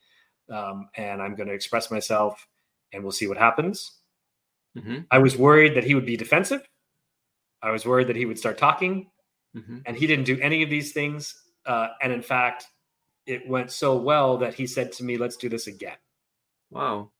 um, 0.50 0.90
and 0.96 1.22
I'm 1.22 1.36
going 1.36 1.48
to 1.48 1.54
express 1.54 1.92
myself, 1.92 2.48
and 2.94 3.04
we'll 3.04 3.12
see 3.12 3.28
what 3.28 3.38
happens. 3.38 4.00
Mm-hmm. 4.78 5.00
I 5.12 5.20
was 5.20 5.38
worried 5.38 5.76
that 5.76 5.84
he 5.84 5.96
would 5.96 6.06
be 6.06 6.18
defensive. 6.18 6.68
I 7.62 7.72
was 7.72 7.86
worried 7.86 8.08
that 8.08 8.16
he 8.16 8.26
would 8.26 8.38
start 8.38 8.58
talking, 8.58 9.10
mm-hmm. 9.56 9.80
and 9.86 9.98
he 9.98 10.06
didn't 10.06 10.26
do 10.26 10.40
any 10.40 10.64
of 10.64 10.70
these 10.70 10.92
things. 10.92 11.34
Uh, 11.66 11.90
and 12.02 12.12
in 12.12 12.22
fact, 12.22 12.68
it 13.26 13.48
went 13.48 13.72
so 13.72 13.96
well 13.96 14.38
that 14.38 14.54
he 14.54 14.68
said 14.68 14.92
to 14.94 15.04
me, 15.04 15.18
"Let's 15.18 15.38
do 15.38 15.50
this 15.50 15.68
again." 15.68 15.98
Wow. 16.70 17.12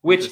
Which 0.00 0.30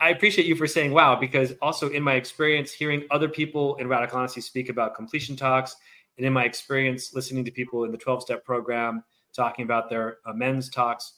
I 0.00 0.10
appreciate 0.10 0.46
you 0.46 0.56
for 0.56 0.66
saying 0.66 0.92
wow, 0.92 1.16
because 1.16 1.52
also 1.60 1.90
in 1.90 2.02
my 2.02 2.14
experience, 2.14 2.72
hearing 2.72 3.04
other 3.10 3.28
people 3.28 3.76
in 3.76 3.88
Radical 3.88 4.18
Honesty 4.18 4.40
speak 4.40 4.68
about 4.68 4.94
completion 4.94 5.36
talks, 5.36 5.76
and 6.16 6.26
in 6.26 6.32
my 6.32 6.44
experience 6.44 7.14
listening 7.14 7.44
to 7.44 7.50
people 7.50 7.84
in 7.84 7.90
the 7.90 7.98
12 7.98 8.22
step 8.22 8.44
program 8.44 9.02
talking 9.34 9.64
about 9.64 9.90
their 9.90 10.18
amends 10.26 10.68
talks, 10.70 11.14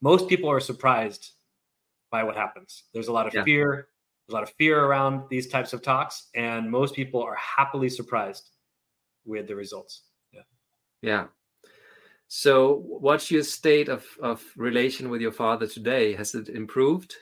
most 0.00 0.28
people 0.28 0.50
are 0.50 0.60
surprised 0.60 1.32
by 2.12 2.22
what 2.22 2.36
happens. 2.36 2.84
There's 2.92 3.08
a 3.08 3.12
lot 3.12 3.26
of 3.26 3.34
yeah. 3.34 3.42
fear. 3.42 3.88
There's 4.26 4.34
a 4.34 4.34
lot 4.34 4.44
of 4.44 4.50
fear 4.50 4.84
around 4.84 5.24
these 5.28 5.48
types 5.48 5.72
of 5.72 5.82
talks, 5.82 6.28
and 6.36 6.70
most 6.70 6.94
people 6.94 7.20
are 7.20 7.34
happily 7.34 7.88
surprised 7.88 8.50
with 9.24 9.48
the 9.48 9.56
results. 9.56 10.02
Yeah. 10.32 10.42
Yeah. 11.00 11.24
So, 12.28 12.84
what's 12.86 13.30
your 13.30 13.42
state 13.42 13.88
of, 13.88 14.06
of 14.22 14.42
relation 14.56 15.10
with 15.10 15.20
your 15.20 15.32
father 15.32 15.66
today? 15.66 16.14
Has 16.14 16.34
it 16.34 16.48
improved? 16.48 17.14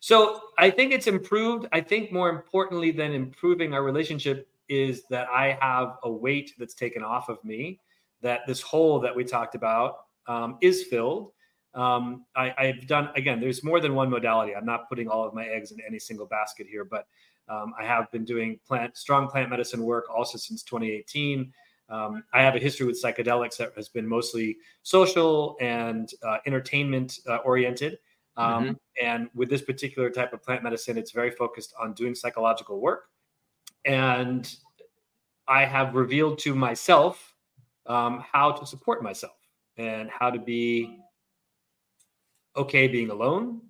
So, 0.00 0.40
I 0.56 0.70
think 0.70 0.92
it's 0.92 1.08
improved. 1.08 1.66
I 1.72 1.80
think 1.80 2.12
more 2.12 2.30
importantly 2.30 2.92
than 2.92 3.12
improving 3.12 3.74
our 3.74 3.82
relationship 3.82 4.48
is 4.68 5.02
that 5.10 5.28
I 5.28 5.58
have 5.60 5.96
a 6.04 6.10
weight 6.10 6.52
that's 6.58 6.74
taken 6.74 7.02
off 7.02 7.28
of 7.28 7.42
me, 7.44 7.80
that 8.22 8.46
this 8.46 8.62
hole 8.62 9.00
that 9.00 9.14
we 9.14 9.24
talked 9.24 9.56
about 9.56 9.96
um, 10.28 10.58
is 10.60 10.84
filled 10.84 11.32
um, 11.74 12.24
I, 12.34 12.66
have 12.66 12.86
done 12.86 13.10
again. 13.14 13.40
There's 13.40 13.62
more 13.62 13.80
than 13.80 13.94
one 13.94 14.10
modality. 14.10 14.54
I'm 14.54 14.66
not 14.66 14.88
putting 14.88 15.08
all 15.08 15.26
of 15.26 15.34
my 15.34 15.46
eggs 15.46 15.70
in 15.70 15.78
any 15.86 15.98
single 15.98 16.26
basket 16.26 16.66
here, 16.68 16.84
but 16.84 17.06
um, 17.48 17.74
I 17.78 17.84
have 17.84 18.10
been 18.10 18.24
doing 18.24 18.58
plant 18.66 18.96
strong 18.96 19.28
plant 19.28 19.50
medicine 19.50 19.82
work 19.82 20.06
also 20.12 20.38
since 20.38 20.62
2018. 20.62 21.52
Um, 21.88 22.22
I 22.32 22.42
have 22.42 22.54
a 22.54 22.58
history 22.58 22.86
with 22.86 23.00
psychedelics 23.02 23.56
that 23.58 23.72
has 23.76 23.88
been 23.88 24.06
mostly 24.06 24.56
social 24.82 25.56
and 25.60 26.08
uh, 26.22 26.38
entertainment 26.46 27.18
uh, 27.28 27.38
oriented. 27.38 27.98
Um, 28.36 28.64
mm-hmm. 28.64 28.72
And 29.04 29.30
with 29.34 29.50
this 29.50 29.62
particular 29.62 30.08
type 30.08 30.32
of 30.32 30.42
plant 30.42 30.62
medicine, 30.62 30.96
it's 30.96 31.10
very 31.10 31.32
focused 31.32 31.74
on 31.78 31.94
doing 31.94 32.14
psychological 32.14 32.80
work. 32.80 33.08
And 33.84 34.52
I 35.48 35.64
have 35.64 35.94
revealed 35.94 36.38
to 36.40 36.54
myself 36.54 37.34
um, 37.86 38.24
how 38.32 38.52
to 38.52 38.64
support 38.64 39.02
myself 39.02 39.34
and 39.76 40.08
how 40.10 40.30
to 40.30 40.38
be 40.38 41.00
okay 42.56 42.88
being 42.88 43.10
alone, 43.10 43.60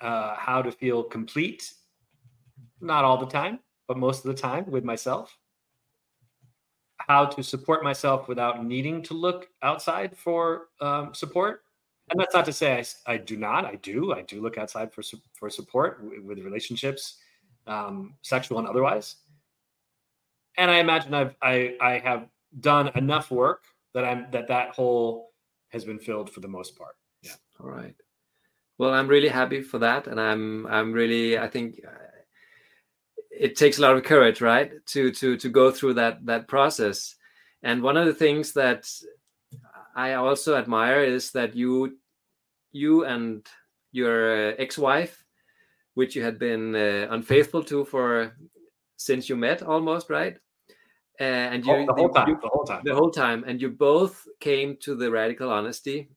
uh, 0.00 0.34
how 0.36 0.62
to 0.62 0.70
feel 0.70 1.02
complete, 1.02 1.72
not 2.80 3.04
all 3.04 3.18
the 3.18 3.26
time, 3.26 3.58
but 3.86 3.96
most 3.96 4.24
of 4.24 4.34
the 4.34 4.40
time 4.40 4.70
with 4.70 4.84
myself, 4.84 5.36
how 6.98 7.24
to 7.24 7.42
support 7.42 7.82
myself 7.82 8.28
without 8.28 8.64
needing 8.64 9.02
to 9.02 9.14
look 9.14 9.48
outside 9.62 10.16
for 10.16 10.68
um, 10.80 11.14
support. 11.14 11.62
And 12.10 12.18
that's 12.18 12.34
not 12.34 12.44
to 12.46 12.52
say 12.52 12.78
I, 13.06 13.14
I, 13.14 13.16
do 13.18 13.36
not. 13.36 13.64
I 13.64 13.76
do. 13.76 14.12
I 14.12 14.22
do 14.22 14.40
look 14.40 14.56
outside 14.56 14.92
for 14.92 15.02
for 15.34 15.50
support 15.50 16.02
with 16.24 16.38
relationships, 16.38 17.18
um, 17.66 18.14
sexual 18.22 18.58
and 18.58 18.66
otherwise. 18.66 19.16
And 20.56 20.70
I 20.70 20.78
imagine 20.78 21.12
I've 21.12 21.34
I, 21.42 21.76
I 21.80 21.98
have 21.98 22.28
done 22.60 22.90
enough 22.94 23.30
work 23.30 23.64
that 23.94 24.04
I'm 24.04 24.26
that 24.30 24.48
that 24.48 24.70
hole 24.70 25.32
has 25.68 25.84
been 25.84 25.98
filled 25.98 26.30
for 26.30 26.40
the 26.40 26.48
most 26.48 26.78
part. 26.78 26.96
Yeah. 27.22 27.32
All 27.60 27.68
right. 27.68 27.94
Well, 28.78 28.94
I'm 28.94 29.08
really 29.08 29.28
happy 29.28 29.60
for 29.60 29.78
that, 29.80 30.06
and 30.06 30.20
I'm 30.20 30.66
I'm 30.66 30.92
really 30.92 31.36
I 31.36 31.48
think 31.48 31.80
uh, 31.84 31.90
it 33.30 33.56
takes 33.56 33.78
a 33.78 33.82
lot 33.82 33.96
of 33.96 34.04
courage, 34.04 34.40
right, 34.40 34.72
to 34.86 35.10
to 35.12 35.36
to 35.36 35.48
go 35.48 35.70
through 35.70 35.94
that 35.94 36.24
that 36.26 36.46
process. 36.46 37.16
And 37.62 37.82
one 37.82 37.96
of 37.96 38.06
the 38.06 38.14
things 38.14 38.52
that 38.52 38.88
I 39.96 40.14
also 40.14 40.54
admire 40.56 41.02
is 41.02 41.32
that 41.32 41.56
you 41.56 41.98
you 42.70 43.04
and 43.04 43.44
your 43.90 44.54
ex-wife, 44.60 45.24
which 45.94 46.14
you 46.14 46.22
had 46.22 46.38
been 46.38 46.76
uh, 46.76 47.08
unfaithful 47.10 47.64
to 47.64 47.84
for 47.84 48.36
since 48.96 49.28
you 49.28 49.34
met 49.34 49.62
almost, 49.62 50.08
right? 50.08 50.36
Uh, 51.20 51.24
and 51.24 51.66
you 51.66 51.84
the 51.84 51.94
whole 51.94 52.10
time, 52.10 52.28
you, 52.28 52.38
the 52.40 52.48
whole 52.48 52.64
time, 52.64 52.82
the 52.84 52.94
whole 52.94 53.10
time, 53.10 53.42
and 53.44 53.60
you 53.60 53.70
both 53.70 54.24
came 54.38 54.76
to 54.82 54.94
the 54.94 55.10
radical 55.10 55.50
honesty 55.50 56.10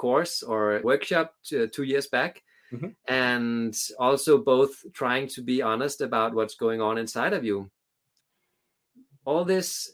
course 0.00 0.42
or 0.42 0.80
workshop 0.82 1.34
two, 1.44 1.68
two 1.68 1.84
years 1.84 2.06
back. 2.06 2.42
Mm-hmm. 2.72 2.90
And 3.08 3.76
also 3.98 4.38
both 4.38 4.72
trying 4.92 5.26
to 5.34 5.42
be 5.42 5.60
honest 5.60 6.00
about 6.00 6.34
what's 6.34 6.54
going 6.54 6.80
on 6.80 6.98
inside 6.98 7.34
of 7.34 7.44
you. 7.44 7.70
All 9.24 9.44
this 9.44 9.92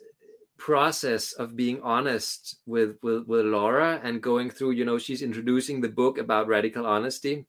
process 0.58 1.32
of 1.32 1.56
being 1.56 1.80
honest 1.82 2.58
with, 2.66 2.96
with 3.02 3.26
with 3.26 3.44
Laura 3.46 4.00
and 4.04 4.22
going 4.22 4.50
through, 4.50 4.72
you 4.72 4.84
know, 4.84 4.98
she's 4.98 5.22
introducing 5.22 5.80
the 5.80 5.88
book 5.88 6.18
about 6.18 6.48
radical 6.48 6.86
honesty, 6.86 7.46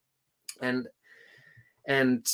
and 0.62 0.88
and 1.86 2.26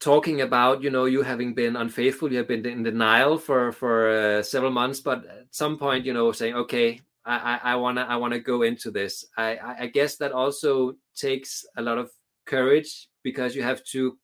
talking 0.00 0.40
about 0.40 0.82
you 0.82 0.90
know 0.90 1.04
you 1.04 1.22
having 1.22 1.54
been 1.54 1.74
unfaithful 1.76 2.30
you 2.30 2.36
have 2.36 2.46
been 2.46 2.64
in 2.66 2.82
denial 2.82 3.38
for 3.38 3.72
for 3.72 4.10
uh, 4.12 4.42
several 4.42 4.70
months 4.70 5.00
but 5.00 5.24
at 5.24 5.48
some 5.50 5.78
point 5.78 6.04
you 6.04 6.12
know 6.12 6.30
saying 6.32 6.54
okay 6.54 7.00
I, 7.26 7.60
I 7.72 7.76
wanna 7.76 8.06
I 8.08 8.16
wanna 8.16 8.38
go 8.38 8.62
into 8.62 8.90
this. 8.90 9.26
I, 9.36 9.58
I 9.80 9.86
guess 9.86 10.16
that 10.16 10.32
also 10.32 10.94
takes 11.16 11.66
a 11.76 11.82
lot 11.82 11.98
of 11.98 12.10
courage 12.46 13.08
because 13.24 13.56
you 13.56 13.62
have 13.62 13.82
to 13.84 14.16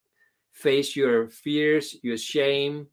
face 0.52 0.94
your 0.94 1.28
fears, 1.28 1.96
your 2.02 2.16
shame, 2.16 2.86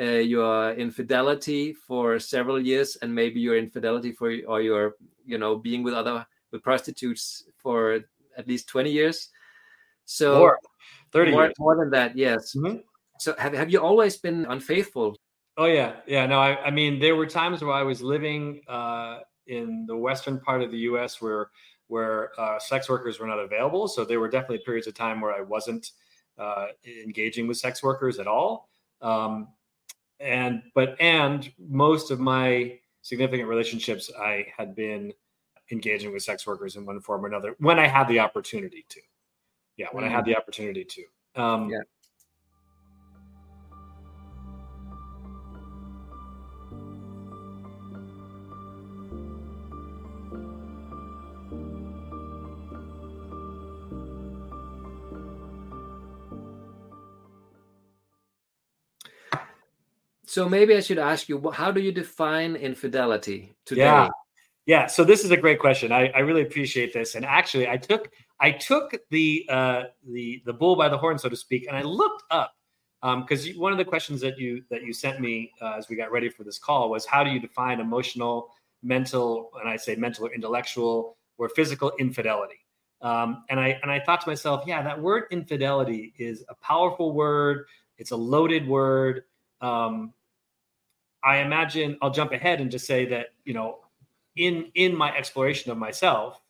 uh, 0.00 0.04
your 0.04 0.72
infidelity 0.72 1.72
for 1.72 2.18
several 2.18 2.60
years, 2.60 2.96
and 3.00 3.14
maybe 3.14 3.40
your 3.40 3.56
infidelity 3.56 4.10
for 4.12 4.34
or 4.48 4.60
your 4.60 4.96
you 5.24 5.38
know 5.38 5.56
being 5.56 5.84
with 5.84 5.94
other 5.94 6.26
with 6.50 6.62
prostitutes 6.62 7.44
for 7.62 8.00
at 8.36 8.48
least 8.48 8.68
twenty 8.68 8.90
years. 8.90 9.30
So 10.04 10.38
more, 10.38 10.58
thirty 11.12 11.30
more, 11.30 11.44
years. 11.44 11.54
more 11.58 11.76
than 11.76 11.90
that, 11.90 12.16
yes. 12.16 12.54
Mm-hmm. 12.56 12.78
So 13.20 13.34
have 13.38 13.52
have 13.54 13.70
you 13.70 13.80
always 13.80 14.16
been 14.16 14.46
unfaithful? 14.46 15.16
Oh 15.56 15.66
yeah, 15.66 16.00
yeah. 16.08 16.26
No, 16.26 16.40
I, 16.40 16.58
I 16.66 16.70
mean, 16.72 16.98
there 16.98 17.14
were 17.14 17.26
times 17.26 17.62
where 17.62 17.72
I 17.72 17.84
was 17.84 18.02
living 18.02 18.62
uh, 18.66 19.20
in 19.46 19.86
the 19.86 19.96
western 19.96 20.40
part 20.40 20.62
of 20.62 20.70
the 20.70 20.78
U.S. 20.78 21.20
where 21.20 21.50
where 21.88 22.38
uh, 22.40 22.58
sex 22.58 22.88
workers 22.88 23.20
were 23.20 23.26
not 23.26 23.38
available. 23.38 23.88
So 23.88 24.04
there 24.04 24.20
were 24.20 24.28
definitely 24.28 24.58
periods 24.58 24.86
of 24.86 24.94
time 24.94 25.20
where 25.20 25.34
I 25.34 25.42
wasn't 25.42 25.90
uh, 26.38 26.68
engaging 27.04 27.46
with 27.46 27.58
sex 27.58 27.82
workers 27.82 28.18
at 28.18 28.26
all. 28.26 28.68
Um, 29.02 29.48
and 30.20 30.62
but 30.74 30.96
and 31.00 31.52
most 31.58 32.10
of 32.10 32.20
my 32.20 32.78
significant 33.02 33.48
relationships, 33.48 34.10
I 34.18 34.46
had 34.56 34.74
been 34.74 35.12
engaging 35.70 36.12
with 36.12 36.22
sex 36.22 36.46
workers 36.46 36.76
in 36.76 36.86
one 36.86 37.00
form 37.00 37.24
or 37.24 37.28
another 37.28 37.56
when 37.58 37.78
I 37.78 37.86
had 37.86 38.08
the 38.08 38.20
opportunity 38.20 38.84
to. 38.88 39.00
Yeah, 39.76 39.88
when 39.92 40.04
mm. 40.04 40.08
I 40.08 40.10
had 40.10 40.22
mm. 40.22 40.28
the 40.28 40.36
opportunity 40.36 40.84
to. 40.84 41.42
Um, 41.42 41.68
yeah. 41.68 41.78
So 60.34 60.48
maybe 60.48 60.74
I 60.74 60.80
should 60.80 60.98
ask 60.98 61.28
you, 61.28 61.48
how 61.52 61.70
do 61.70 61.80
you 61.80 61.92
define 61.92 62.56
infidelity 62.56 63.54
today? 63.64 63.82
Yeah, 63.82 64.08
yeah. 64.66 64.86
So 64.86 65.04
this 65.04 65.24
is 65.24 65.30
a 65.30 65.36
great 65.36 65.60
question. 65.60 65.92
I, 65.92 66.08
I 66.08 66.18
really 66.18 66.42
appreciate 66.42 66.92
this. 66.92 67.14
And 67.14 67.24
actually, 67.24 67.68
I 67.68 67.76
took 67.76 68.10
I 68.40 68.50
took 68.50 68.96
the 69.10 69.46
uh, 69.48 69.82
the 70.10 70.42
the 70.44 70.52
bull 70.52 70.74
by 70.74 70.88
the 70.88 70.98
horn, 70.98 71.20
so 71.20 71.28
to 71.28 71.36
speak, 71.36 71.68
and 71.68 71.76
I 71.76 71.82
looked 71.82 72.24
up 72.32 72.52
because 73.00 73.46
um, 73.46 73.52
one 73.58 73.70
of 73.70 73.78
the 73.78 73.84
questions 73.84 74.20
that 74.22 74.36
you 74.36 74.64
that 74.70 74.82
you 74.82 74.92
sent 74.92 75.20
me 75.20 75.52
uh, 75.62 75.74
as 75.78 75.88
we 75.88 75.94
got 75.94 76.10
ready 76.10 76.28
for 76.28 76.42
this 76.42 76.58
call 76.58 76.90
was 76.90 77.06
how 77.06 77.22
do 77.22 77.30
you 77.30 77.38
define 77.38 77.78
emotional, 77.78 78.48
mental, 78.82 79.52
and 79.60 79.68
I 79.68 79.76
say 79.76 79.94
mental 79.94 80.26
or 80.26 80.34
intellectual 80.34 81.16
or 81.38 81.48
physical 81.50 81.92
infidelity. 82.00 82.58
Um, 83.02 83.44
and 83.50 83.60
I 83.60 83.78
and 83.82 83.88
I 83.88 84.00
thought 84.00 84.22
to 84.22 84.28
myself, 84.28 84.64
yeah, 84.66 84.82
that 84.82 85.00
word 85.00 85.26
infidelity 85.30 86.12
is 86.18 86.44
a 86.48 86.56
powerful 86.56 87.12
word. 87.12 87.66
It's 87.98 88.10
a 88.10 88.16
loaded 88.16 88.66
word. 88.66 89.22
Um, 89.60 90.12
I 91.24 91.38
imagine 91.38 91.96
I'll 92.02 92.10
jump 92.10 92.32
ahead 92.32 92.60
and 92.60 92.70
just 92.70 92.86
say 92.86 93.06
that 93.06 93.28
you 93.44 93.54
know, 93.54 93.78
in 94.36 94.70
in 94.74 94.94
my 94.94 95.16
exploration 95.16 95.70
of 95.70 95.78
myself, 95.78 96.40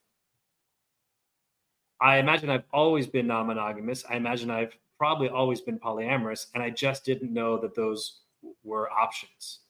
I 2.01 2.19
imagine 2.19 2.51
I've 2.51 2.65
always 2.73 3.07
been 3.07 3.27
non-monogamous. 3.27 4.05
I 4.09 4.17
imagine 4.17 4.51
I've 4.51 4.77
probably 4.99 5.29
always 5.29 5.61
been 5.61 5.79
polyamorous, 5.79 6.47
and 6.55 6.63
I 6.63 6.71
just 6.71 7.05
didn't 7.05 7.33
know 7.33 7.59
that 7.59 7.75
those 7.75 8.21
were 8.63 8.91
options. 8.91 9.61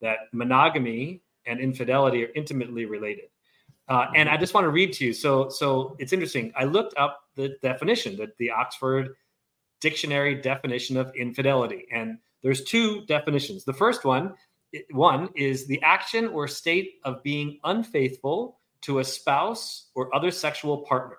That 0.00 0.18
monogamy 0.32 1.22
and 1.46 1.60
infidelity 1.60 2.24
are 2.24 2.30
intimately 2.34 2.84
related. 2.84 3.26
Uh, 3.88 4.06
and 4.14 4.28
I 4.28 4.36
just 4.36 4.54
want 4.54 4.64
to 4.64 4.70
read 4.70 4.94
to 4.94 5.04
you. 5.04 5.12
So, 5.12 5.50
so 5.50 5.94
it's 5.98 6.12
interesting. 6.12 6.52
I 6.56 6.64
looked 6.64 6.96
up 6.96 7.24
the 7.36 7.56
definition, 7.62 8.16
that 8.16 8.36
the 8.38 8.50
Oxford 8.50 9.14
Dictionary 9.80 10.34
definition 10.36 10.96
of 10.96 11.14
infidelity, 11.14 11.86
and 11.92 12.18
there's 12.42 12.64
two 12.64 13.04
definitions. 13.04 13.64
The 13.64 13.74
first 13.74 14.04
one 14.04 14.34
one 14.90 15.28
is 15.34 15.66
the 15.66 15.80
action 15.82 16.28
or 16.28 16.48
state 16.48 16.94
of 17.04 17.22
being 17.22 17.58
unfaithful 17.64 18.60
to 18.82 18.98
a 18.98 19.04
spouse 19.04 19.90
or 19.94 20.14
other 20.14 20.30
sexual 20.30 20.78
partner. 20.78 21.16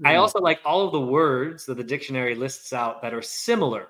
Mm. 0.00 0.08
I 0.08 0.16
also 0.16 0.40
like 0.40 0.60
all 0.64 0.86
of 0.86 0.92
the 0.92 1.00
words 1.00 1.66
that 1.66 1.76
the 1.76 1.84
dictionary 1.84 2.34
lists 2.34 2.72
out 2.72 3.02
that 3.02 3.14
are 3.14 3.22
similar 3.22 3.88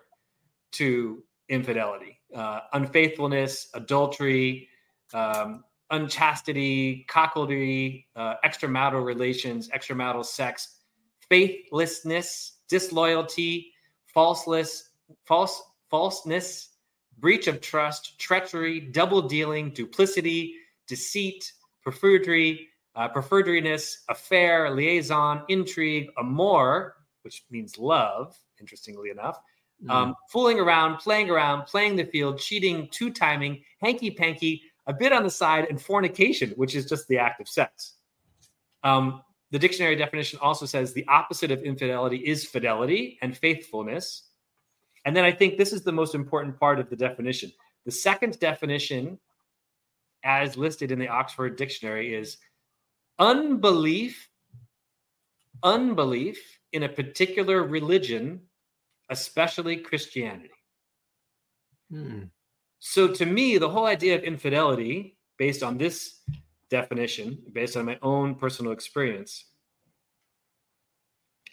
to 0.73 1.23
infidelity 1.49 2.21
uh, 2.35 2.61
unfaithfulness, 2.73 3.69
adultery, 3.75 4.69
um, 5.13 5.65
unchastity, 5.91 7.05
cuckoldry, 7.09 8.05
uh, 8.15 8.35
extramarital 8.45 9.05
relations, 9.05 9.69
extramarital 9.71 10.25
sex, 10.25 10.79
faithlessness, 11.29 12.59
disloyalty, 12.69 13.73
falseless, 14.07 14.91
false, 15.27 15.63
falseness, 15.91 16.69
breach 17.19 17.47
of 17.47 17.61
trust, 17.61 18.19
treachery, 18.19 18.81
double 18.81 19.23
dealing, 19.23 19.71
duplicity, 19.71 20.55
deceit, 20.87 21.53
perfidy, 21.85 22.69
uh, 22.97 23.09
affair, 24.09 24.71
liaison, 24.71 25.43
intrigue, 25.49 26.09
amour, 26.19 26.97
which 27.23 27.45
means 27.51 27.79
love, 27.79 28.37
interestingly 28.59 29.11
enough, 29.11 29.39
mm. 29.85 29.91
um, 29.91 30.15
fooling 30.31 30.59
around, 30.59 30.99
playing 30.99 31.31
around, 31.31 31.67
playing 31.67 31.97
the 31.97 32.05
field, 32.05 32.39
cheating, 32.39 32.89
two 32.91 33.11
timing, 33.11 33.63
hanky 33.81 34.11
panky, 34.11 34.63
a 34.87 34.93
bit 34.93 35.13
on 35.13 35.23
the 35.23 35.31
side, 35.31 35.67
and 35.71 35.81
fornication, 35.81 36.51
which 36.57 36.75
is 36.75 36.87
just 36.87 37.07
the 37.09 37.19
act 37.19 37.41
of 37.41 37.49
sex. 37.49 37.95
Um, 38.83 39.23
the 39.51 39.59
dictionary 39.59 39.97
definition 39.97 40.39
also 40.41 40.67
says 40.67 40.93
the 40.93 41.07
opposite 41.09 41.51
of 41.51 41.63
infidelity 41.63 42.19
is 42.19 42.45
fidelity 42.45 43.19
and 43.21 43.37
faithfulness. 43.37 44.30
And 45.11 45.17
then 45.17 45.25
I 45.25 45.33
think 45.33 45.59
this 45.59 45.73
is 45.73 45.83
the 45.83 45.91
most 45.91 46.15
important 46.15 46.57
part 46.61 46.79
of 46.79 46.89
the 46.89 46.95
definition. 46.95 47.51
The 47.85 47.91
second 47.91 48.39
definition, 48.39 49.19
as 50.23 50.57
listed 50.57 50.93
in 50.93 51.01
the 51.01 51.09
Oxford 51.09 51.57
Dictionary, 51.57 52.15
is 52.15 52.37
unbelief, 53.19 54.29
unbelief 55.65 56.39
in 56.71 56.85
a 56.85 56.89
particular 56.89 57.65
religion, 57.65 58.43
especially 59.09 59.79
Christianity. 59.79 60.53
Hmm. 61.91 62.27
So 62.79 63.09
to 63.09 63.27
me, 63.27 63.59
the 63.59 63.69
whole 63.69 63.87
idea 63.87 64.15
of 64.15 64.23
infidelity, 64.23 65.17
based 65.39 65.65
on 65.65 65.77
this 65.77 66.21
definition, 66.71 67.37
based 67.51 67.77
on 67.77 67.85
my 67.85 67.99
own 68.01 68.37
personal 68.37 68.71
experience, 68.71 69.47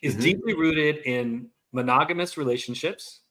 is 0.04 0.13
mm-hmm. 0.13 0.22
deeply 0.22 0.54
rooted 0.54 0.98
in 1.06 1.50
monogamous 1.74 2.38
relationships 2.38 3.22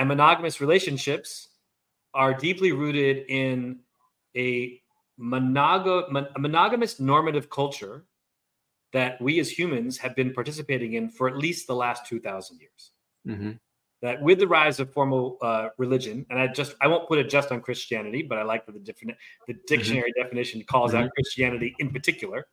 and 0.00 0.08
monogamous 0.08 0.62
relationships 0.62 1.48
are 2.14 2.32
deeply 2.32 2.72
rooted 2.72 3.26
in 3.28 3.80
a, 4.34 4.80
monog- 5.20 6.26
a 6.34 6.38
monogamous 6.40 6.98
normative 6.98 7.50
culture 7.50 8.06
that 8.94 9.20
we 9.20 9.38
as 9.38 9.50
humans 9.50 9.98
have 9.98 10.16
been 10.16 10.32
participating 10.32 10.94
in 10.94 11.10
for 11.10 11.28
at 11.28 11.36
least 11.36 11.66
the 11.66 11.74
last 11.74 12.06
2000 12.06 12.58
years 12.58 12.92
mm-hmm. 13.28 13.50
that 14.00 14.22
with 14.22 14.38
the 14.38 14.48
rise 14.48 14.80
of 14.80 14.90
formal 14.90 15.36
uh, 15.42 15.68
religion 15.76 16.24
and 16.30 16.40
i 16.40 16.46
just 16.46 16.74
i 16.80 16.88
won't 16.88 17.06
put 17.06 17.18
it 17.18 17.28
just 17.28 17.52
on 17.52 17.60
christianity 17.60 18.22
but 18.22 18.38
i 18.38 18.42
like 18.42 18.64
that 18.64 18.72
the 18.72 18.80
different 18.80 19.14
the 19.46 19.52
mm-hmm. 19.52 19.60
dictionary 19.68 20.10
mm-hmm. 20.16 20.22
definition 20.22 20.62
calls 20.64 20.92
mm-hmm. 20.92 21.04
out 21.04 21.10
christianity 21.14 21.74
in 21.78 21.90
particular 21.90 22.46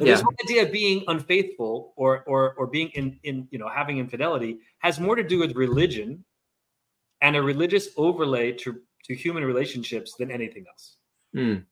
yeah. 0.00 0.06
this 0.06 0.24
idea 0.44 0.64
of 0.64 0.72
being 0.72 1.04
unfaithful 1.06 1.94
or 1.96 2.24
or 2.26 2.54
or 2.54 2.66
being 2.66 2.88
in 2.90 3.18
in 3.22 3.46
you 3.52 3.58
know 3.58 3.68
having 3.68 3.98
infidelity 3.98 4.58
has 4.80 4.98
more 4.98 5.14
to 5.14 5.22
do 5.22 5.38
with 5.38 5.54
religion 5.54 6.24
and 7.22 7.36
a 7.36 7.42
religious 7.42 7.88
overlay 7.96 8.52
to, 8.52 8.80
to 9.04 9.14
human 9.14 9.44
relationships 9.44 10.14
than 10.18 10.30
anything 10.30 10.64
else. 10.68 10.96
Mm. 11.34 11.64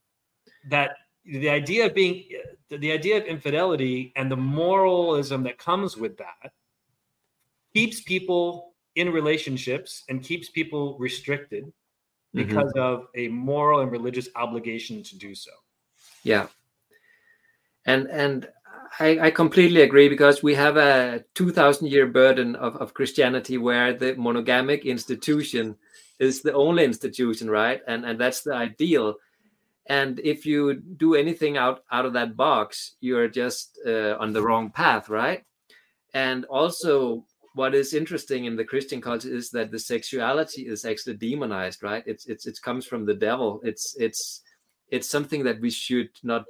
That 0.69 0.91
the 1.25 1.49
idea 1.49 1.85
of 1.85 1.93
being 1.93 2.23
the 2.69 2.91
idea 2.91 3.17
of 3.17 3.25
infidelity 3.25 4.13
and 4.15 4.31
the 4.31 4.37
moralism 4.37 5.43
that 5.43 5.57
comes 5.57 5.97
with 5.97 6.17
that 6.17 6.51
keeps 7.73 8.01
people 8.01 8.73
in 8.95 9.11
relationships 9.11 10.03
and 10.09 10.23
keeps 10.23 10.49
people 10.49 10.97
restricted 10.97 11.65
mm-hmm. 11.65 12.47
because 12.47 12.71
mm-hmm. 12.73 12.79
of 12.79 13.07
a 13.15 13.27
moral 13.27 13.81
and 13.81 13.91
religious 13.91 14.27
obligation 14.35 15.03
to 15.03 15.17
do 15.17 15.35
so. 15.35 15.51
Yeah. 16.23 16.47
And 17.85 18.07
and 18.07 18.47
I, 18.99 19.19
I, 19.19 19.31
completely 19.31 19.81
agree 19.81 20.09
because 20.09 20.41
we 20.41 20.55
have 20.55 20.77
a 20.77 21.23
2000 21.35 21.87
year 21.87 22.07
burden 22.07 22.55
of, 22.55 22.75
of 22.77 22.93
Christianity 22.93 23.57
where 23.57 23.93
the 23.93 24.15
monogamic 24.15 24.83
institution 24.85 25.75
is 26.19 26.41
the 26.41 26.53
only 26.53 26.83
institution, 26.83 27.49
right? 27.49 27.81
And, 27.87 28.05
and 28.05 28.19
that's 28.19 28.41
the 28.41 28.53
ideal. 28.53 29.15
And 29.87 30.19
if 30.19 30.45
you 30.45 30.75
do 30.75 31.15
anything 31.15 31.57
out, 31.57 31.83
out 31.91 32.05
of 32.05 32.13
that 32.13 32.35
box, 32.35 32.95
you're 32.99 33.27
just 33.27 33.79
uh, 33.85 34.17
on 34.19 34.33
the 34.33 34.41
wrong 34.41 34.69
path, 34.69 35.09
right? 35.09 35.43
And 36.13 36.45
also, 36.45 37.25
what 37.53 37.73
is 37.73 37.93
interesting 37.93 38.45
in 38.45 38.55
the 38.55 38.63
Christian 38.63 39.01
culture 39.01 39.33
is 39.33 39.49
that 39.51 39.71
the 39.71 39.79
sexuality 39.79 40.67
is 40.67 40.85
actually 40.85 41.17
demonized, 41.17 41.83
right? 41.83 42.03
It's 42.05 42.27
it's 42.27 42.45
it 42.45 42.59
comes 42.61 42.85
from 42.85 43.05
the 43.05 43.13
devil. 43.13 43.59
It's 43.63 43.95
it's 43.99 44.43
it's 44.89 45.09
something 45.09 45.43
that 45.43 45.59
we 45.59 45.69
should 45.69 46.09
not 46.23 46.45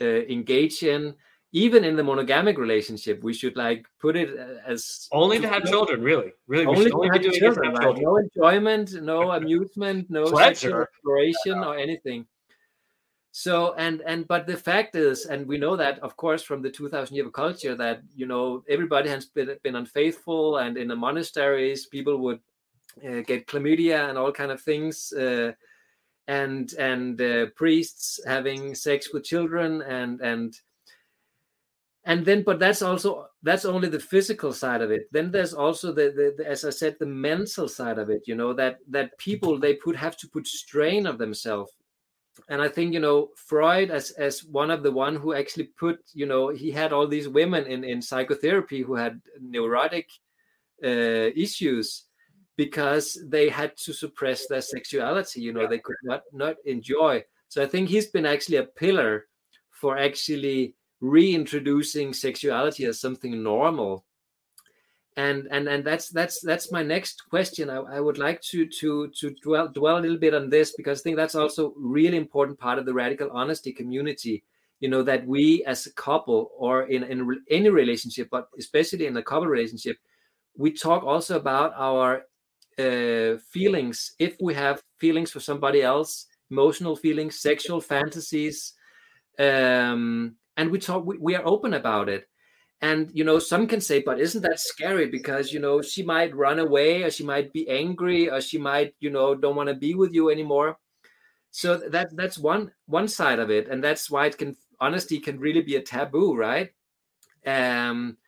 uh, 0.00 0.04
engage 0.04 0.82
in 0.82 1.14
even 1.54 1.84
in 1.84 1.94
the 1.94 2.02
monogamic 2.02 2.58
relationship, 2.58 3.22
we 3.22 3.32
should 3.32 3.56
like 3.56 3.86
put 4.00 4.16
it 4.16 4.28
uh, 4.36 4.58
as 4.66 5.08
only 5.12 5.38
to 5.38 5.48
have 5.48 5.64
children. 5.64 6.02
Really, 6.02 6.32
really, 6.48 6.66
only 6.66 6.90
to 6.90 7.08
have 7.12 7.22
children, 7.32 7.70
have 7.70 7.80
children. 7.80 8.02
No 8.02 8.16
enjoyment, 8.16 9.00
no 9.00 9.30
amusement, 9.38 10.10
no 10.10 10.24
sexual 10.34 10.82
exploration 10.82 11.58
or 11.58 11.78
anything. 11.78 12.26
So 13.30 13.74
and 13.74 14.02
and 14.02 14.26
but 14.26 14.48
the 14.48 14.56
fact 14.56 14.96
is, 14.96 15.26
and 15.26 15.46
we 15.46 15.56
know 15.56 15.76
that 15.76 16.00
of 16.00 16.16
course 16.16 16.42
from 16.42 16.60
the 16.60 16.70
2,000 16.70 17.14
year 17.14 17.30
culture 17.30 17.76
that 17.76 18.02
you 18.16 18.26
know 18.26 18.64
everybody 18.68 19.08
has 19.08 19.26
been, 19.26 19.56
been 19.62 19.76
unfaithful, 19.76 20.58
and 20.58 20.76
in 20.76 20.88
the 20.88 20.96
monasteries 20.96 21.86
people 21.86 22.18
would 22.18 22.40
uh, 23.06 23.20
get 23.20 23.46
chlamydia 23.46 24.08
and 24.08 24.18
all 24.18 24.32
kind 24.32 24.50
of 24.50 24.60
things 24.60 25.12
uh, 25.12 25.52
and 26.26 26.72
and 26.80 27.20
uh, 27.20 27.46
priests 27.54 28.18
having 28.26 28.74
sex 28.74 29.12
with 29.12 29.22
children 29.22 29.82
and 29.82 30.20
and 30.20 30.58
and 32.04 32.24
then 32.24 32.42
but 32.42 32.58
that's 32.58 32.82
also 32.82 33.26
that's 33.42 33.64
only 33.64 33.88
the 33.88 34.00
physical 34.00 34.52
side 34.52 34.82
of 34.82 34.90
it 34.90 35.08
then 35.12 35.30
there's 35.30 35.54
also 35.54 35.92
the, 35.92 36.12
the, 36.16 36.34
the, 36.38 36.48
as 36.48 36.64
i 36.64 36.70
said 36.70 36.96
the 36.98 37.06
mental 37.06 37.68
side 37.68 37.98
of 37.98 38.10
it 38.10 38.22
you 38.26 38.34
know 38.34 38.52
that 38.52 38.78
that 38.88 39.16
people 39.18 39.58
they 39.58 39.74
put 39.74 39.96
have 39.96 40.16
to 40.16 40.28
put 40.28 40.46
strain 40.46 41.06
of 41.06 41.18
themselves 41.18 41.72
and 42.48 42.60
i 42.60 42.68
think 42.68 42.92
you 42.92 43.00
know 43.00 43.28
freud 43.36 43.90
as 43.90 44.10
as 44.12 44.44
one 44.44 44.70
of 44.70 44.82
the 44.82 44.92
one 44.92 45.16
who 45.16 45.34
actually 45.34 45.64
put 45.78 45.98
you 46.12 46.26
know 46.26 46.48
he 46.48 46.70
had 46.70 46.92
all 46.92 47.06
these 47.06 47.28
women 47.28 47.64
in 47.66 47.84
in 47.84 48.02
psychotherapy 48.02 48.82
who 48.82 48.94
had 48.94 49.20
neurotic 49.40 50.08
uh, 50.84 51.30
issues 51.36 52.04
because 52.56 53.18
they 53.26 53.48
had 53.48 53.76
to 53.76 53.92
suppress 53.92 54.46
their 54.46 54.60
sexuality 54.60 55.40
you 55.40 55.52
know 55.52 55.62
yeah. 55.62 55.68
they 55.68 55.78
could 55.78 55.96
not 56.02 56.22
not 56.32 56.56
enjoy 56.66 57.22
so 57.48 57.62
i 57.62 57.66
think 57.66 57.88
he's 57.88 58.08
been 58.08 58.26
actually 58.26 58.58
a 58.58 58.64
pillar 58.64 59.26
for 59.70 59.96
actually 59.96 60.74
reintroducing 61.04 62.14
sexuality 62.14 62.86
as 62.86 62.98
something 62.98 63.42
normal. 63.42 64.04
And 65.16 65.46
and 65.50 65.68
and 65.68 65.84
that's 65.84 66.08
that's 66.08 66.40
that's 66.40 66.72
my 66.72 66.82
next 66.82 67.28
question. 67.30 67.70
I, 67.70 67.76
I, 67.76 68.00
would 68.00 68.18
like 68.18 68.40
to 68.50 68.66
to 68.80 69.08
to 69.20 69.30
dwell 69.44 69.68
dwell 69.68 69.98
a 69.98 70.00
little 70.00 70.18
bit 70.18 70.34
on 70.34 70.50
this 70.50 70.74
because 70.76 71.00
i 71.00 71.02
think 71.02 71.16
that's 71.16 71.36
also 71.36 71.72
really 71.76 72.16
important 72.16 72.58
part 72.58 72.80
of 72.80 72.86
the 72.86 72.94
radical 72.94 73.30
honesty 73.30 73.72
community. 73.72 74.42
You 74.80 74.88
know 74.88 75.04
that 75.04 75.24
we 75.24 75.62
as 75.66 75.86
a 75.86 75.92
couple 75.92 76.50
or 76.58 76.82
in 76.84 77.04
in 77.04 77.18
any 77.48 77.68
relationship 77.68 78.28
but 78.28 78.48
especially 78.58 79.06
in 79.06 79.16
a 79.16 79.22
couple 79.22 79.46
relationship 79.46 79.98
we 80.56 80.72
talk 80.72 81.04
also 81.04 81.36
about 81.36 81.72
our 81.76 82.26
uh, 82.78 83.38
feelings. 83.52 84.14
If 84.18 84.36
we 84.40 84.54
have 84.54 84.82
feelings 84.98 85.30
for 85.30 85.40
somebody 85.40 85.82
else 85.82 86.26
emotional 86.50 86.96
feelings 86.96 87.40
sexual 87.40 87.80
fantasies 87.80 88.74
um, 89.38 90.36
and 90.56 90.70
we 90.70 90.78
talk 90.78 91.04
we, 91.04 91.18
we 91.18 91.34
are 91.34 91.46
open 91.46 91.74
about 91.74 92.08
it. 92.08 92.28
And 92.80 93.10
you 93.14 93.24
know 93.24 93.38
some 93.38 93.66
can 93.66 93.80
say 93.80 94.02
but 94.02 94.20
isn't 94.20 94.42
that 94.42 94.60
scary? 94.60 95.06
Because 95.08 95.52
you 95.52 95.60
know 95.60 95.80
she 95.82 96.02
might 96.02 96.34
run 96.34 96.58
away 96.58 97.02
or 97.02 97.10
she 97.10 97.24
might 97.24 97.52
be 97.52 97.68
angry 97.68 98.30
or 98.30 98.40
she 98.40 98.58
might 98.58 98.94
you 99.00 99.10
know 99.10 99.34
don't 99.34 99.56
want 99.56 99.68
to 99.68 99.74
be 99.74 99.94
with 99.94 100.12
you 100.12 100.30
anymore. 100.30 100.78
So 101.50 101.76
that 101.76 102.14
that's 102.16 102.38
one 102.38 102.72
one 102.86 103.08
side 103.08 103.38
of 103.38 103.50
it 103.50 103.68
and 103.68 103.82
that's 103.82 104.10
why 104.10 104.26
it 104.26 104.38
can 104.38 104.56
honesty 104.80 105.20
can 105.20 105.38
really 105.38 105.62
be 105.62 105.76
a 105.76 105.82
taboo 105.82 106.36
right? 106.36 106.70
Um 107.46 108.18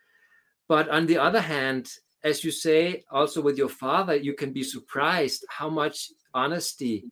but 0.68 0.88
on 0.88 1.06
the 1.06 1.18
other 1.18 1.40
hand 1.40 1.90
as 2.24 2.42
you 2.42 2.50
say 2.50 3.04
also 3.10 3.40
with 3.40 3.58
your 3.58 3.68
father 3.68 4.16
you 4.16 4.34
can 4.34 4.52
be 4.52 4.62
surprised 4.62 5.44
how 5.48 5.68
much 5.68 6.10
honesty 6.34 7.04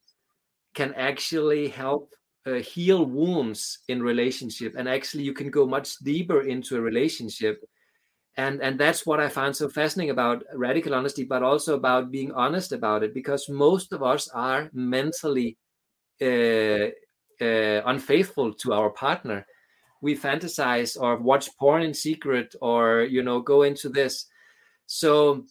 can 0.74 0.92
actually 0.94 1.68
help 1.68 2.12
uh, 2.46 2.54
heal 2.54 3.06
wounds 3.06 3.78
in 3.88 4.02
relationship 4.02 4.74
and 4.76 4.88
actually 4.88 5.22
you 5.22 5.32
can 5.32 5.50
go 5.50 5.66
much 5.66 5.96
deeper 5.98 6.42
into 6.42 6.76
a 6.76 6.80
relationship. 6.80 7.64
And 8.36 8.60
and 8.62 8.80
that's 8.80 9.06
what 9.06 9.20
i 9.20 9.28
found 9.28 9.54
so 9.54 9.68
fascinating 9.68 10.10
about 10.10 10.42
radical 10.54 10.92
honesty 10.92 11.22
but 11.22 11.44
also 11.44 11.76
about 11.76 12.10
being 12.10 12.32
honest 12.32 12.72
about 12.72 13.04
it 13.04 13.14
because 13.14 13.48
most 13.48 13.92
of 13.92 14.02
us 14.02 14.28
are 14.30 14.70
mentally 14.72 15.56
uh, 16.20 16.90
uh, 17.40 17.82
unfaithful 17.86 18.52
to 18.54 18.72
our 18.72 18.90
partner. 18.90 19.46
We 20.00 20.16
fantasize 20.16 21.00
or 21.00 21.16
watch 21.16 21.48
porn 21.56 21.82
in 21.82 21.94
secret 21.94 22.54
or 22.60 23.02
you 23.02 23.22
know 23.22 23.40
go 23.40 23.62
into 23.62 23.88
this. 23.88 24.26
So 24.86 25.46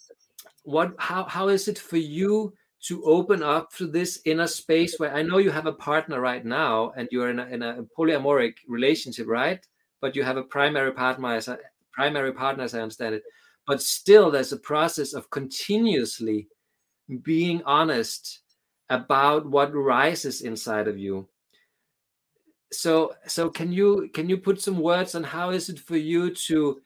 what 0.63 0.93
how 0.97 1.25
how 1.25 1.49
is 1.49 1.67
it 1.67 1.79
for 1.79 1.97
you 1.97 2.53
to 2.83 3.03
open 3.03 3.41
up 3.41 3.71
to 3.73 3.87
this 3.87 4.21
inner 4.25 4.47
space 4.47 4.99
where 4.99 5.13
I 5.13 5.21
know 5.21 5.37
you 5.37 5.51
have 5.51 5.65
a 5.65 5.73
partner 5.73 6.19
right 6.19 6.43
now 6.43 6.91
and 6.97 7.07
you're 7.11 7.29
in 7.29 7.39
a, 7.39 7.45
in 7.45 7.61
a 7.63 7.83
polyamoric 7.97 8.55
relationship, 8.67 9.27
right? 9.27 9.65
But 10.01 10.15
you 10.15 10.23
have 10.23 10.35
a 10.35 10.43
primary 10.43 10.91
partner 10.91 11.33
as 11.33 11.47
a 11.47 11.59
primary 11.93 12.33
partner, 12.33 12.65
as 12.65 12.75
I 12.75 12.81
understand 12.81 13.15
it. 13.15 13.23
But 13.65 13.81
still, 13.81 14.29
there's 14.29 14.51
a 14.51 14.57
process 14.57 15.13
of 15.13 15.29
continuously 15.29 16.49
being 17.21 17.61
honest 17.65 18.41
about 18.89 19.45
what 19.45 19.73
rises 19.73 20.41
inside 20.41 20.89
of 20.89 20.97
you. 20.97 21.27
So, 22.73 23.13
so 23.27 23.49
can 23.49 23.71
you 23.71 24.09
can 24.13 24.27
you 24.27 24.37
put 24.37 24.61
some 24.61 24.79
words 24.79 25.15
on 25.15 25.23
how 25.23 25.51
is 25.51 25.69
it 25.69 25.79
for 25.79 25.95
you 25.95 26.33
to 26.47 26.81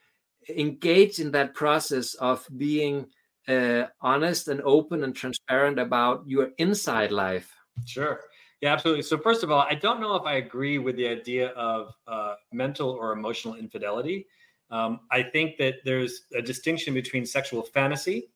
engage 0.49 1.19
in 1.19 1.31
that 1.31 1.55
process 1.55 2.13
of 2.15 2.45
being 2.57 3.07
uh, 3.47 3.85
honest 4.01 4.47
and 4.47 4.61
open 4.61 5.03
and 5.03 5.15
transparent 5.15 5.79
about 5.79 6.23
your 6.27 6.49
inside 6.57 7.11
life. 7.11 7.53
Sure. 7.85 8.21
Yeah, 8.61 8.73
absolutely. 8.73 9.03
So, 9.03 9.17
first 9.17 9.43
of 9.43 9.51
all, 9.51 9.61
I 9.61 9.75
don't 9.75 10.01
know 10.01 10.15
if 10.15 10.23
I 10.25 10.35
agree 10.35 10.79
with 10.79 10.95
the 10.95 11.07
idea 11.07 11.49
of 11.49 11.93
uh, 12.07 12.35
mental 12.51 12.89
or 12.89 13.11
emotional 13.11 13.55
infidelity. 13.55 14.25
Um, 14.71 15.01
I 15.11 15.23
think 15.23 15.57
that 15.57 15.75
there's 15.85 16.23
a 16.35 16.41
distinction 16.41 16.93
between 16.93 17.25
sexual 17.25 17.61
fantasy 17.61 18.29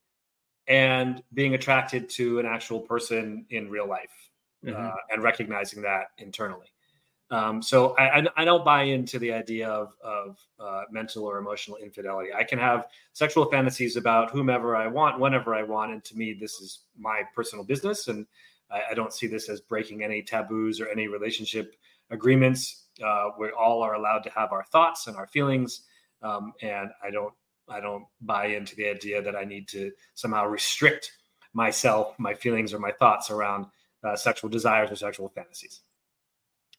and 0.68 1.22
being 1.34 1.54
attracted 1.54 2.08
to 2.10 2.38
an 2.38 2.46
actual 2.46 2.80
person 2.80 3.44
in 3.50 3.68
real 3.68 3.88
life 3.88 4.30
mm-hmm. 4.64 4.80
uh, 4.80 4.94
and 5.10 5.22
recognizing 5.22 5.82
that 5.82 6.06
internally. 6.18 6.71
Um, 7.32 7.62
so 7.62 7.96
I, 7.96 8.22
I, 8.36 8.44
don't 8.44 8.62
buy 8.62 8.82
into 8.82 9.18
the 9.18 9.32
idea 9.32 9.66
of, 9.66 9.94
of 10.04 10.38
uh, 10.60 10.82
mental 10.90 11.24
or 11.24 11.38
emotional 11.38 11.78
infidelity. 11.78 12.28
I 12.30 12.44
can 12.44 12.58
have 12.58 12.88
sexual 13.14 13.46
fantasies 13.46 13.96
about 13.96 14.30
whomever 14.30 14.76
I 14.76 14.86
want, 14.86 15.18
whenever 15.18 15.54
I 15.54 15.62
want, 15.62 15.92
and 15.92 16.04
to 16.04 16.14
me, 16.14 16.34
this 16.38 16.60
is 16.60 16.80
my 16.94 17.22
personal 17.34 17.64
business, 17.64 18.08
and 18.08 18.26
I, 18.70 18.82
I 18.90 18.94
don't 18.94 19.14
see 19.14 19.26
this 19.26 19.48
as 19.48 19.62
breaking 19.62 20.04
any 20.04 20.22
taboos 20.22 20.78
or 20.78 20.88
any 20.88 21.08
relationship 21.08 21.74
agreements. 22.10 22.88
Uh, 23.02 23.30
we 23.38 23.48
all 23.50 23.80
are 23.80 23.94
allowed 23.94 24.24
to 24.24 24.30
have 24.30 24.52
our 24.52 24.64
thoughts 24.64 25.06
and 25.06 25.16
our 25.16 25.26
feelings, 25.26 25.84
um, 26.20 26.52
and 26.60 26.90
I 27.02 27.10
don't 27.10 27.32
I 27.66 27.80
don't 27.80 28.04
buy 28.20 28.48
into 28.48 28.76
the 28.76 28.88
idea 28.88 29.22
that 29.22 29.36
I 29.36 29.44
need 29.44 29.68
to 29.68 29.90
somehow 30.14 30.44
restrict 30.44 31.12
myself, 31.54 32.14
my 32.18 32.34
feelings, 32.34 32.74
or 32.74 32.78
my 32.78 32.92
thoughts 32.92 33.30
around 33.30 33.66
uh, 34.04 34.16
sexual 34.16 34.50
desires 34.50 34.90
or 34.90 34.96
sexual 34.96 35.30
fantasies. 35.30 35.80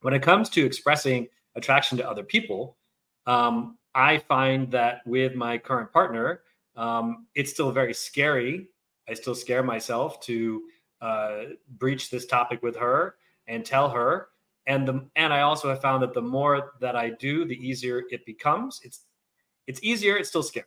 When 0.03 0.13
it 0.13 0.21
comes 0.21 0.49
to 0.49 0.65
expressing 0.65 1.27
attraction 1.55 1.97
to 1.97 2.09
other 2.09 2.23
people, 2.23 2.77
um, 3.25 3.77
I 3.95 4.17
find 4.17 4.69
that 4.71 4.99
with 5.05 5.33
my 5.33 5.57
current 5.57 5.93
partner, 5.93 6.41
um, 6.75 7.27
it's 7.35 7.51
still 7.51 7.71
very 7.71 7.93
scary. 7.93 8.67
I 9.07 9.13
still 9.13 9.33
scare 9.33 9.63
myself 9.63 10.19
to 10.21 10.61
uh, 11.01 11.43
breach 11.77 12.09
this 12.09 12.25
topic 12.25 12.61
with 12.61 12.75
her 12.75 13.15
and 13.47 13.65
tell 13.65 13.89
her. 13.89 14.27
And 14.67 14.85
the 14.85 15.05
and 15.15 15.33
I 15.33 15.41
also 15.41 15.69
have 15.69 15.81
found 15.81 16.03
that 16.03 16.13
the 16.13 16.21
more 16.21 16.73
that 16.81 16.97
I 16.97 17.11
do, 17.11 17.45
the 17.45 17.55
easier 17.55 18.03
it 18.09 18.25
becomes. 18.25 18.81
It's 18.83 19.05
it's 19.67 19.81
easier. 19.83 20.17
It's 20.17 20.29
still 20.29 20.43
scary. 20.43 20.65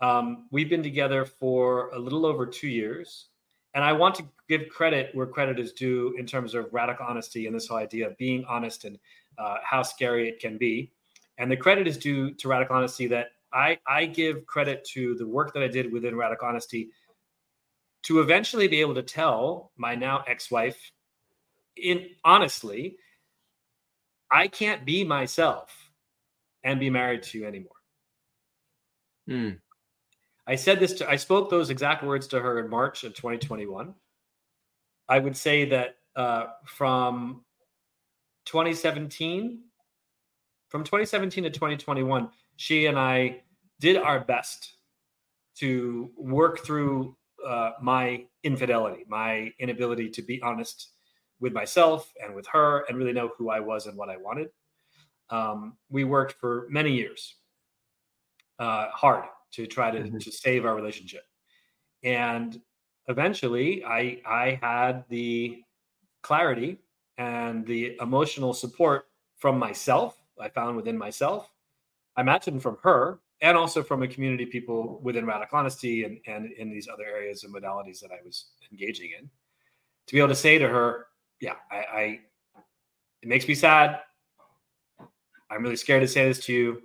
Um, 0.00 0.46
we've 0.50 0.70
been 0.70 0.82
together 0.82 1.26
for 1.26 1.90
a 1.90 1.98
little 1.98 2.24
over 2.24 2.46
two 2.46 2.68
years. 2.68 3.28
And 3.76 3.84
I 3.84 3.92
want 3.92 4.16
to 4.16 4.24
give 4.48 4.68
credit 4.70 5.14
where 5.14 5.26
credit 5.26 5.60
is 5.60 5.72
due 5.72 6.16
in 6.18 6.26
terms 6.26 6.54
of 6.54 6.66
radical 6.72 7.06
honesty 7.06 7.46
and 7.46 7.54
this 7.54 7.68
whole 7.68 7.78
idea 7.78 8.08
of 8.08 8.16
being 8.16 8.44
honest 8.48 8.84
and 8.84 8.98
uh, 9.38 9.58
how 9.62 9.82
scary 9.82 10.28
it 10.28 10.40
can 10.40 10.58
be. 10.58 10.90
And 11.38 11.48
the 11.48 11.56
credit 11.56 11.86
is 11.86 11.96
due 11.96 12.32
to 12.32 12.48
radical 12.48 12.74
honesty 12.74 13.06
that 13.08 13.28
I, 13.52 13.78
I 13.86 14.06
give 14.06 14.46
credit 14.46 14.84
to 14.94 15.14
the 15.14 15.26
work 15.28 15.54
that 15.54 15.62
I 15.62 15.68
did 15.68 15.92
within 15.92 16.16
radical 16.16 16.48
honesty 16.48 16.88
to 18.06 18.20
eventually 18.20 18.68
be 18.68 18.80
able 18.80 18.94
to 18.94 19.02
tell 19.02 19.72
my 19.76 19.94
now 19.94 20.22
ex-wife 20.28 20.92
in 21.76 22.06
honestly 22.24 22.96
i 24.30 24.46
can't 24.48 24.86
be 24.86 25.04
myself 25.04 25.90
and 26.64 26.80
be 26.80 26.88
married 26.88 27.22
to 27.22 27.38
you 27.38 27.46
anymore 27.46 27.72
mm. 29.28 29.58
I 30.46 30.54
said 30.54 30.78
this 30.78 30.92
to, 30.94 31.10
I 31.10 31.16
spoke 31.16 31.50
those 31.50 31.70
exact 31.70 32.04
words 32.04 32.28
to 32.28 32.40
her 32.40 32.60
in 32.60 32.70
March 32.70 33.02
of 33.02 33.14
2021. 33.14 33.94
I 35.08 35.18
would 35.18 35.36
say 35.36 35.64
that 35.66 35.96
uh, 36.14 36.46
from 36.64 37.44
2017, 38.46 39.60
from 40.68 40.84
2017 40.84 41.44
to 41.44 41.50
2021, 41.50 42.28
she 42.56 42.86
and 42.86 42.98
I 42.98 43.42
did 43.80 43.96
our 43.96 44.20
best 44.20 44.74
to 45.56 46.10
work 46.16 46.64
through 46.64 47.16
uh, 47.46 47.72
my 47.80 48.24
infidelity, 48.44 49.04
my 49.08 49.52
inability 49.58 50.10
to 50.10 50.22
be 50.22 50.40
honest 50.42 50.90
with 51.40 51.52
myself 51.52 52.12
and 52.22 52.34
with 52.34 52.46
her 52.46 52.84
and 52.88 52.96
really 52.96 53.12
know 53.12 53.30
who 53.36 53.50
I 53.50 53.60
was 53.60 53.86
and 53.86 53.96
what 53.96 54.08
I 54.08 54.16
wanted. 54.16 54.48
Um, 55.28 55.76
we 55.90 56.04
worked 56.04 56.34
for 56.40 56.66
many 56.70 56.92
years 56.92 57.34
uh, 58.58 58.88
hard 58.90 59.24
to 59.56 59.66
try 59.66 59.90
to, 59.90 60.00
mm-hmm. 60.00 60.18
to 60.18 60.30
save 60.30 60.64
our 60.64 60.74
relationship. 60.74 61.24
And 62.04 62.60
eventually 63.08 63.84
I 63.84 64.20
I 64.26 64.58
had 64.62 65.04
the 65.08 65.62
clarity 66.22 66.78
and 67.18 67.66
the 67.66 67.96
emotional 68.00 68.52
support 68.52 69.06
from 69.36 69.58
myself, 69.58 70.16
I 70.40 70.48
found 70.48 70.76
within 70.76 70.98
myself. 70.98 71.50
I 72.16 72.20
imagine 72.20 72.60
from 72.60 72.76
her 72.82 73.20
and 73.40 73.56
also 73.56 73.82
from 73.82 74.02
a 74.02 74.08
community 74.08 74.44
of 74.44 74.50
people 74.50 75.00
within 75.02 75.26
radical 75.26 75.58
honesty 75.58 76.04
and, 76.04 76.18
and 76.26 76.52
in 76.52 76.70
these 76.70 76.88
other 76.88 77.04
areas 77.04 77.44
and 77.44 77.54
modalities 77.54 78.00
that 78.00 78.10
I 78.10 78.24
was 78.24 78.46
engaging 78.70 79.10
in, 79.18 79.28
to 80.06 80.14
be 80.14 80.18
able 80.18 80.28
to 80.28 80.34
say 80.34 80.58
to 80.58 80.68
her, 80.68 81.06
yeah, 81.40 81.56
I, 81.70 81.76
I 81.76 82.20
it 83.22 83.28
makes 83.28 83.46
me 83.48 83.54
sad. 83.54 84.00
I'm 85.50 85.62
really 85.62 85.76
scared 85.76 86.02
to 86.02 86.08
say 86.08 86.26
this 86.28 86.44
to 86.46 86.52
you. 86.52 86.82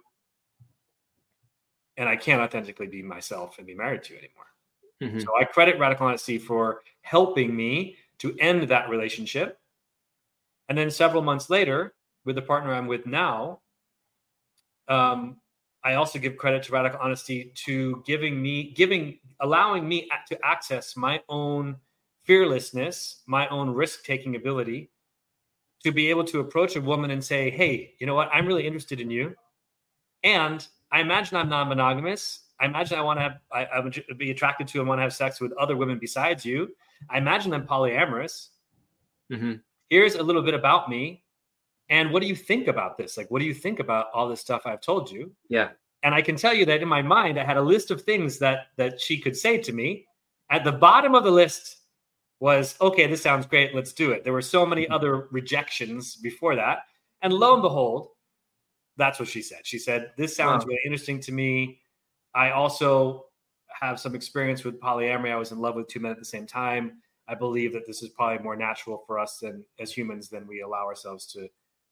And 2.01 2.09
I 2.09 2.15
can't 2.15 2.41
authentically 2.41 2.87
be 2.87 3.03
myself 3.03 3.59
and 3.59 3.67
be 3.67 3.75
married 3.75 4.01
to 4.05 4.13
you 4.13 4.19
anymore. 4.19 4.45
Mm-hmm. 5.03 5.19
So 5.19 5.39
I 5.39 5.43
credit 5.43 5.77
Radical 5.77 6.07
Honesty 6.07 6.39
for 6.39 6.81
helping 7.03 7.55
me 7.55 7.95
to 8.17 8.35
end 8.39 8.63
that 8.69 8.89
relationship. 8.89 9.59
And 10.67 10.75
then 10.75 10.89
several 10.89 11.21
months 11.21 11.51
later, 11.51 11.93
with 12.25 12.37
the 12.37 12.41
partner 12.41 12.73
I'm 12.73 12.87
with 12.87 13.05
now, 13.05 13.59
um, 14.87 15.37
I 15.83 15.93
also 15.93 16.17
give 16.17 16.37
credit 16.37 16.63
to 16.63 16.71
Radical 16.71 16.99
Honesty 16.99 17.51
to 17.65 18.01
giving 18.03 18.41
me, 18.41 18.71
giving, 18.71 19.19
allowing 19.39 19.87
me 19.87 20.09
to 20.29 20.39
access 20.43 20.97
my 20.97 21.21
own 21.29 21.75
fearlessness, 22.23 23.21
my 23.27 23.47
own 23.49 23.69
risk 23.69 24.03
taking 24.03 24.35
ability 24.35 24.89
to 25.83 25.91
be 25.91 26.09
able 26.09 26.23
to 26.23 26.39
approach 26.39 26.75
a 26.75 26.81
woman 26.81 27.11
and 27.11 27.23
say, 27.23 27.51
Hey, 27.51 27.93
you 27.99 28.07
know 28.07 28.15
what? 28.15 28.31
I'm 28.33 28.47
really 28.47 28.65
interested 28.65 28.99
in 28.99 29.11
you. 29.11 29.35
And 30.23 30.67
I 30.91 31.01
imagine 31.01 31.37
I'm 31.37 31.49
non 31.49 31.69
monogamous. 31.69 32.41
I 32.59 32.65
imagine 32.65 32.97
I 32.97 33.01
want 33.01 33.17
to 33.17 33.23
have, 33.23 33.39
I, 33.51 33.65
I, 33.65 33.79
would 33.79 34.03
be 34.17 34.29
attracted 34.29 34.67
to 34.67 34.79
and 34.79 34.87
want 34.87 34.99
to 34.99 35.03
have 35.03 35.13
sex 35.13 35.41
with 35.41 35.51
other 35.53 35.75
women 35.75 35.97
besides 35.97 36.45
you. 36.45 36.69
I 37.09 37.17
imagine 37.17 37.53
I'm 37.53 37.65
polyamorous. 37.65 38.49
Mm-hmm. 39.31 39.53
Here's 39.89 40.15
a 40.15 40.21
little 40.21 40.43
bit 40.43 40.53
about 40.53 40.87
me. 40.87 41.23
And 41.89 42.11
what 42.11 42.21
do 42.21 42.27
you 42.27 42.35
think 42.35 42.67
about 42.67 42.97
this? 42.97 43.17
Like, 43.17 43.31
what 43.31 43.39
do 43.39 43.45
you 43.45 43.53
think 43.53 43.79
about 43.79 44.07
all 44.13 44.29
this 44.29 44.39
stuff 44.39 44.61
I've 44.65 44.79
told 44.79 45.11
you? 45.11 45.31
Yeah. 45.49 45.69
And 46.03 46.13
I 46.13 46.21
can 46.21 46.35
tell 46.35 46.53
you 46.53 46.65
that 46.65 46.81
in 46.81 46.87
my 46.87 47.01
mind, 47.01 47.39
I 47.39 47.43
had 47.43 47.57
a 47.57 47.61
list 47.61 47.91
of 47.91 48.01
things 48.01 48.37
that 48.39 48.67
that 48.77 49.01
she 49.01 49.19
could 49.19 49.35
say 49.35 49.57
to 49.57 49.73
me. 49.73 50.05
At 50.49 50.63
the 50.63 50.71
bottom 50.71 51.15
of 51.15 51.23
the 51.23 51.31
list 51.31 51.77
was, 52.39 52.75
okay, 52.81 53.07
this 53.07 53.21
sounds 53.21 53.45
great. 53.45 53.73
Let's 53.73 53.93
do 53.93 54.11
it. 54.11 54.23
There 54.23 54.33
were 54.33 54.41
so 54.41 54.65
many 54.65 54.83
mm-hmm. 54.83 54.93
other 54.93 55.27
rejections 55.31 56.15
before 56.15 56.55
that. 56.55 56.79
And 57.21 57.33
lo 57.33 57.53
and 57.53 57.61
behold, 57.61 58.09
that's 59.01 59.19
what 59.19 59.27
she 59.27 59.41
said. 59.41 59.61
She 59.63 59.79
said, 59.79 60.11
This 60.17 60.35
sounds 60.35 60.63
wow. 60.63 60.69
really 60.69 60.81
interesting 60.85 61.19
to 61.21 61.31
me. 61.31 61.79
I 62.35 62.51
also 62.51 63.25
have 63.79 63.99
some 63.99 64.15
experience 64.15 64.63
with 64.63 64.79
polyamory. 64.79 65.31
I 65.31 65.35
was 65.35 65.51
in 65.51 65.59
love 65.59 65.75
with 65.75 65.87
two 65.87 65.99
men 65.99 66.11
at 66.11 66.19
the 66.19 66.25
same 66.25 66.45
time. 66.45 67.01
I 67.27 67.35
believe 67.35 67.73
that 67.73 67.87
this 67.87 68.03
is 68.03 68.09
probably 68.09 68.43
more 68.43 68.55
natural 68.55 69.03
for 69.07 69.17
us 69.17 69.37
than 69.39 69.63
as 69.79 69.91
humans 69.91 70.29
than 70.29 70.47
we 70.47 70.61
allow 70.61 70.85
ourselves 70.85 71.25
to 71.33 71.47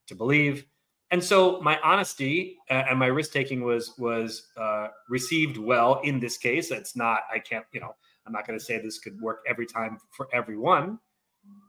to 0.08 0.16
believe. 0.16 0.66
And 1.12 1.24
so 1.24 1.60
my 1.62 1.80
honesty 1.84 2.58
uh, 2.70 2.84
and 2.90 3.00
my 3.00 3.08
risk 3.08 3.32
taking 3.32 3.64
was 3.64 3.94
was 3.98 4.48
uh, 4.56 4.90
received 5.10 5.58
well 5.58 6.02
in 6.04 6.20
this 6.20 6.38
case. 6.38 6.72
It's 6.72 6.96
not. 6.96 7.22
I 7.34 7.40
can't. 7.40 7.66
You 7.72 7.82
know. 7.82 7.96
I'm 8.28 8.34
not 8.34 8.46
going 8.46 8.60
to 8.60 8.64
say 8.64 8.80
this 8.80 9.00
could 9.00 9.20
work 9.20 9.44
every 9.48 9.66
time 9.66 9.98
for 10.12 10.28
everyone. 10.32 11.00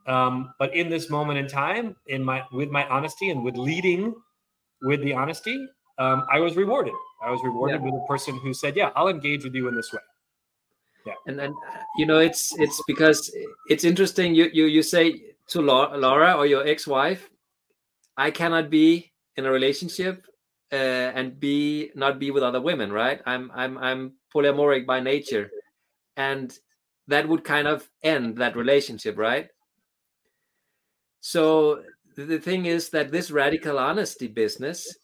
Um, 0.05 0.53
but 0.59 0.75
in 0.75 0.89
this 0.89 1.09
moment 1.09 1.39
in 1.39 1.47
time, 1.47 1.95
in 2.07 2.23
my 2.23 2.43
with 2.51 2.69
my 2.69 2.87
honesty 2.87 3.31
and 3.31 3.43
with 3.43 3.57
leading 3.57 4.13
with 4.81 5.01
the 5.01 5.13
honesty, 5.13 5.67
um, 5.97 6.25
I 6.31 6.39
was 6.39 6.55
rewarded. 6.55 6.93
I 7.23 7.29
was 7.29 7.41
rewarded 7.43 7.81
yeah. 7.81 7.85
with 7.91 8.01
a 8.01 8.05
person 8.07 8.37
who 8.37 8.53
said, 8.53 8.75
"Yeah, 8.75 8.91
I'll 8.95 9.07
engage 9.07 9.43
with 9.43 9.53
you 9.53 9.67
in 9.67 9.75
this 9.75 9.93
way." 9.93 9.99
Yeah, 11.05 11.13
and 11.27 11.37
then 11.37 11.53
you 11.97 12.05
know 12.05 12.19
it's 12.19 12.57
it's 12.59 12.81
because 12.87 13.33
it's 13.67 13.83
interesting. 13.83 14.33
You 14.35 14.49
you 14.51 14.65
you 14.65 14.83
say 14.83 15.33
to 15.47 15.61
Laura 15.61 16.33
or 16.33 16.45
your 16.45 16.65
ex-wife, 16.65 17.29
"I 18.17 18.31
cannot 18.31 18.69
be 18.69 19.11
in 19.37 19.45
a 19.45 19.51
relationship 19.51 20.25
uh, 20.71 21.11
and 21.15 21.39
be 21.39 21.91
not 21.95 22.19
be 22.19 22.31
with 22.31 22.43
other 22.43 22.61
women." 22.61 22.91
Right? 22.91 23.21
I'm 23.25 23.51
I'm 23.53 23.77
I'm 23.77 24.13
polyamoric 24.33 24.85
by 24.85 24.99
nature, 24.99 25.51
and 26.17 26.57
that 27.07 27.27
would 27.27 27.43
kind 27.43 27.67
of 27.67 27.87
end 28.01 28.37
that 28.37 28.55
relationship, 28.55 29.17
right? 29.17 29.49
So 31.19 31.83
the 32.25 32.39
thing 32.39 32.65
is 32.65 32.89
that 32.89 33.11
this 33.11 33.31
radical 33.31 33.77
honesty 33.77 34.27
business 34.27 34.97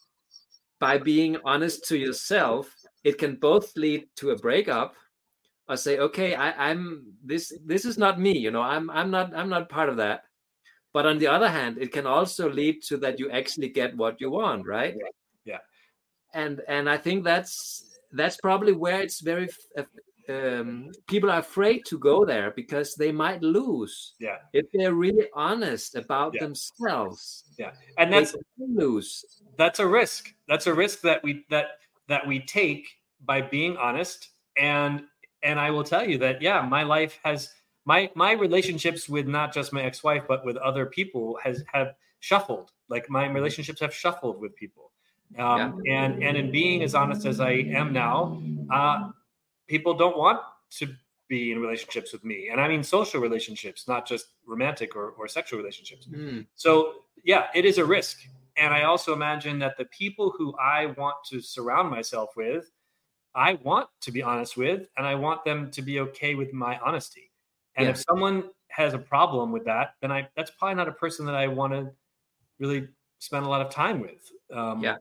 by 0.80 0.98
being 0.98 1.38
honest 1.46 1.88
to 1.88 1.98
yourself 1.98 2.74
it 3.04 3.18
can 3.18 3.36
both 3.36 3.76
lead 3.76 4.08
to 4.16 4.32
a 4.32 4.38
breakup 4.38 4.96
or 5.70 5.78
say 5.78 5.98
okay 6.00 6.36
I, 6.36 6.70
i'm 6.70 7.06
this 7.24 7.54
this 7.66 7.86
is 7.86 7.98
not 7.98 8.20
me 8.20 8.38
you 8.38 8.52
know 8.52 8.62
i'm 8.62 8.90
i'm 8.90 9.12
not 9.12 9.36
i'm 9.36 9.50
not 9.50 9.70
part 9.70 9.90
of 9.90 9.98
that. 9.98 10.24
But 10.94 11.06
on 11.06 11.20
the 11.20 11.28
other 11.28 11.50
hand 11.50 11.78
it 11.80 11.92
can 11.92 12.08
also 12.08 12.50
lead 12.50 12.82
to 12.88 12.98
that 12.98 13.20
you 13.20 13.30
actually 13.30 13.70
get 13.70 13.96
what 13.96 14.20
you 14.20 14.32
want 14.32 14.66
right? 14.66 14.96
Yeah 14.96 15.60
and 16.34 16.62
and 16.68 16.90
i 16.90 16.98
think 16.98 17.24
that's 17.24 18.00
that's 18.12 18.38
probably 18.38 18.74
where 18.74 19.02
it's 19.02 19.22
very 19.22 19.50
um, 20.30 20.92
people 21.08 21.30
are 21.30 21.40
afraid 21.40 21.86
to 21.86 21.98
go 21.98 22.26
there 22.26 22.52
because 22.52 22.96
they 22.96 23.12
might 23.12 23.42
lose. 23.42 24.14
Yeah. 24.20 24.38
If 24.54 24.66
they're 24.74 24.94
really 24.94 25.28
honest 25.34 25.96
about 25.96 26.34
yeah. 26.34 26.44
themselves. 26.44 27.46
Yeah. 27.58 27.72
And 27.98 28.12
that's 28.12 28.36
lose. 28.58 29.26
That's 29.58 29.80
a 29.80 29.88
risk. 29.88 30.34
That's 30.48 30.68
a 30.68 30.74
risk 30.74 31.02
that 31.02 31.24
we 31.24 31.46
that 31.50 31.68
that 32.08 32.26
we 32.28 32.40
take 32.40 32.88
by 33.26 33.42
being 33.42 33.78
honest. 33.78 34.30
And 34.58 35.04
and 35.44 35.60
I 35.60 35.72
will 35.72 35.84
tell 35.84 36.08
you 36.08 36.18
that 36.20 36.42
yeah, 36.42 36.62
my 36.62 36.84
life 36.84 37.20
has 37.24 37.50
my 37.86 38.10
my 38.16 38.32
relationships 38.32 39.08
with 39.08 39.28
not 39.28 39.54
just 39.54 39.72
my 39.72 39.84
ex-wife 39.84 40.24
but 40.28 40.46
with 40.46 40.58
other 40.58 40.86
people 40.86 41.38
has 41.44 41.64
have 41.72 41.94
shuffled. 42.20 42.72
Like 42.90 43.10
my 43.10 43.28
relationships 43.28 43.82
have 43.82 43.94
shuffled 43.94 44.40
with 44.40 44.56
people. 44.56 44.92
Um, 45.38 45.82
yeah. 45.84 46.06
and 46.06 46.24
and 46.24 46.38
in 46.38 46.52
being 46.52 46.84
as 46.84 46.96
honest 46.96 47.26
as 47.26 47.40
I 47.40 47.52
am 47.52 47.92
now, 47.92 48.42
uh, 48.72 49.10
people 49.68 49.94
don't 49.94 50.18
want 50.18 50.40
to 50.72 50.88
be 51.28 51.52
in 51.52 51.60
relationships 51.60 52.14
with 52.14 52.24
me. 52.24 52.50
And 52.52 52.60
i 52.60 52.68
mean 52.68 52.84
social 52.84 53.22
relationships 53.22 53.88
not 53.88 54.08
just 54.08 54.28
romantic 54.46 54.96
or, 54.96 55.10
or 55.12 55.28
sexual 55.28 55.60
relationships. 55.60 56.08
Mm. 56.08 56.46
so 56.56 56.94
yeah 57.24 57.48
it 57.54 57.66
is 57.66 57.78
a 57.78 57.86
risk. 57.86 58.20
And 58.56 58.74
i 58.74 58.84
also 58.84 59.14
imagine 59.14 59.60
that 59.60 59.78
the 59.78 59.86
people 59.86 60.34
who 60.38 60.56
i 60.56 60.88
want 60.98 61.16
to 61.30 61.42
surround 61.42 61.90
myself 61.90 62.30
with 62.36 62.72
i 63.36 63.54
want 63.56 63.88
to 64.02 64.12
be 64.12 64.22
honest 64.24 64.58
with 64.58 64.88
and 64.98 65.06
i 65.06 65.16
want 65.16 65.44
them 65.46 65.70
to 65.72 65.82
be 65.82 66.00
okay 66.00 66.36
with 66.36 66.54
my 66.54 66.78
honesty. 66.80 67.32
And 67.76 67.86
yeah. 67.86 67.92
if 67.92 67.98
someone 67.98 68.46
has 68.70 68.94
a 68.94 69.00
problem 69.00 69.52
with 69.52 69.66
that 69.66 69.96
then 70.02 70.12
i 70.12 70.28
that's 70.36 70.52
probably 70.52 70.76
not 70.76 70.88
a 70.88 70.94
person 71.04 71.26
that 71.26 71.36
i 71.36 71.48
want 71.48 71.74
to 71.74 71.92
really 72.60 72.88
spend 73.20 73.46
a 73.46 73.50
lot 73.50 73.62
of 73.62 73.70
time 73.70 74.00
with. 74.00 74.32
Um, 74.52 74.82
yeah 74.84 74.98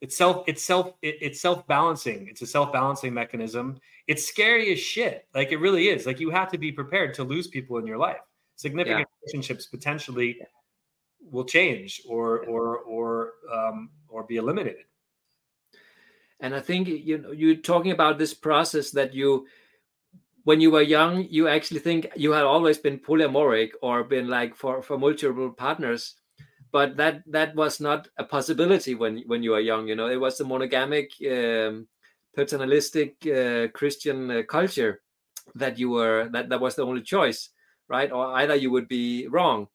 it's 0.00 0.16
self 0.16 0.44
it's 0.46 0.64
self 0.64 0.94
it, 1.02 1.16
it's 1.20 1.40
self 1.40 1.66
balancing 1.66 2.28
it's 2.28 2.42
a 2.42 2.46
self 2.46 2.72
balancing 2.72 3.12
mechanism. 3.12 3.78
It's 4.06 4.26
scary 4.26 4.72
as 4.72 4.78
shit. 4.78 5.26
Like 5.34 5.52
it 5.52 5.58
really 5.58 5.88
is. 5.88 6.06
Like 6.06 6.20
you 6.20 6.30
have 6.30 6.50
to 6.52 6.58
be 6.58 6.72
prepared 6.72 7.14
to 7.14 7.24
lose 7.24 7.46
people 7.46 7.78
in 7.78 7.86
your 7.86 7.98
life. 7.98 8.20
Significant 8.56 9.00
yeah. 9.00 9.04
relationships 9.22 9.66
potentially 9.66 10.40
will 11.20 11.44
change 11.44 12.00
or 12.08 12.40
or 12.46 12.78
or 12.78 13.32
um 13.52 13.90
or 14.08 14.24
be 14.24 14.36
eliminated. 14.36 14.84
And 16.40 16.54
i 16.54 16.60
think 16.60 16.88
you 16.88 17.18
know 17.18 17.32
you're 17.32 17.56
talking 17.56 17.90
about 17.90 18.18
this 18.18 18.32
process 18.32 18.92
that 18.92 19.12
you 19.12 19.46
when 20.44 20.60
you 20.60 20.70
were 20.70 20.82
young 20.82 21.26
you 21.28 21.48
actually 21.48 21.80
think 21.80 22.06
you 22.14 22.30
had 22.32 22.44
always 22.44 22.78
been 22.78 22.98
polymoric 22.98 23.70
or 23.82 24.04
been 24.04 24.28
like 24.28 24.54
for 24.54 24.80
for 24.80 24.96
multiple 24.96 25.50
partners 25.50 26.14
but 26.72 26.96
that 26.96 27.22
that 27.26 27.54
was 27.54 27.80
not 27.80 28.08
a 28.18 28.24
possibility 28.24 28.94
when 28.94 29.22
when 29.26 29.42
you 29.42 29.52
were 29.52 29.60
young 29.60 29.88
you 29.88 29.96
know? 29.96 30.08
It 30.08 30.20
was 30.20 30.40
a 30.40 30.44
monogamic 30.44 31.10
um, 31.26 31.88
paternalistic 32.36 33.16
uh, 33.26 33.68
christian 33.68 34.30
uh, 34.30 34.42
culture 34.42 35.00
that 35.54 35.78
you 35.78 35.90
were 35.90 36.28
that 36.32 36.48
that 36.48 36.60
was 36.60 36.74
the 36.76 36.84
only 36.84 37.02
choice 37.02 37.50
right? 37.88 38.12
Or 38.12 38.34
either 38.36 38.54
you 38.54 38.70
would 38.70 38.88
be 38.88 39.26
wrong. 39.28 39.68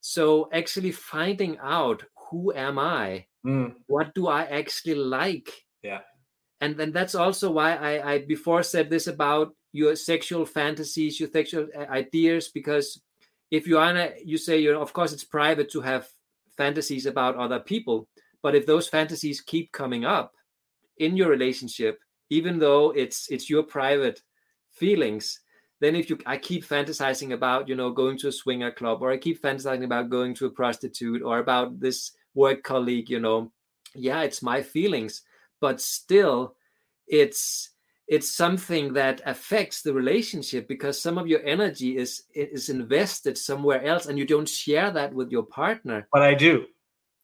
So 0.00 0.48
actually 0.52 0.92
finding 0.92 1.58
out 1.58 2.04
who 2.30 2.52
am 2.54 2.78
i 2.78 3.24
mm. 3.46 3.72
what 3.86 4.14
do 4.14 4.28
i 4.28 4.42
actually 4.44 4.94
like? 4.94 5.50
Yeah. 5.82 6.00
And 6.60 6.76
then 6.76 6.92
that's 6.92 7.14
also 7.14 7.50
why 7.50 7.74
I, 7.74 8.12
I 8.12 8.18
before 8.18 8.62
said 8.62 8.90
this 8.90 9.06
about 9.06 9.54
your 9.72 9.94
sexual 9.94 10.46
fantasies 10.46 11.20
your 11.20 11.28
sexual 11.30 11.66
uh, 11.76 11.86
ideas 11.90 12.48
because 12.48 13.00
if 13.50 13.66
you 13.66 13.78
are 13.78 14.10
you 14.24 14.38
say 14.38 14.58
you 14.58 14.72
know 14.72 14.80
of 14.80 14.92
course 14.92 15.12
it's 15.12 15.24
private 15.24 15.70
to 15.72 15.80
have 15.80 16.08
fantasies 16.56 17.06
about 17.06 17.36
other 17.36 17.60
people. 17.60 18.08
But 18.42 18.54
if 18.54 18.66
those 18.66 18.88
fantasies 18.88 19.40
keep 19.40 19.72
coming 19.72 20.04
up 20.04 20.34
in 20.98 21.16
your 21.16 21.28
relationship, 21.28 22.00
even 22.30 22.58
though 22.58 22.90
it's 22.90 23.28
it's 23.30 23.50
your 23.50 23.62
private 23.62 24.22
feelings, 24.72 25.40
then 25.80 25.94
if 25.96 26.10
you 26.10 26.18
I 26.26 26.36
keep 26.38 26.64
fantasizing 26.64 27.32
about, 27.32 27.68
you 27.68 27.74
know, 27.74 27.90
going 27.90 28.18
to 28.18 28.28
a 28.28 28.32
swinger 28.32 28.70
club, 28.70 29.02
or 29.02 29.10
I 29.10 29.16
keep 29.16 29.42
fantasizing 29.42 29.84
about 29.84 30.10
going 30.10 30.34
to 30.36 30.46
a 30.46 30.50
prostitute, 30.50 31.22
or 31.22 31.38
about 31.38 31.80
this 31.80 32.12
work 32.34 32.62
colleague, 32.62 33.10
you 33.10 33.20
know, 33.20 33.52
yeah, 33.94 34.22
it's 34.22 34.42
my 34.42 34.62
feelings, 34.62 35.22
but 35.60 35.80
still 35.80 36.56
it's 37.06 37.70
it's 38.08 38.30
something 38.30 38.92
that 38.92 39.20
affects 39.26 39.82
the 39.82 39.92
relationship 39.92 40.68
because 40.68 41.00
some 41.00 41.18
of 41.18 41.26
your 41.26 41.44
energy 41.44 41.96
is 41.96 42.24
is 42.34 42.68
invested 42.68 43.36
somewhere 43.36 43.84
else 43.84 44.06
and 44.06 44.18
you 44.18 44.24
don't 44.24 44.48
share 44.48 44.90
that 44.90 45.12
with 45.12 45.30
your 45.30 45.42
partner 45.42 46.06
but 46.12 46.22
i 46.22 46.34
do 46.34 46.64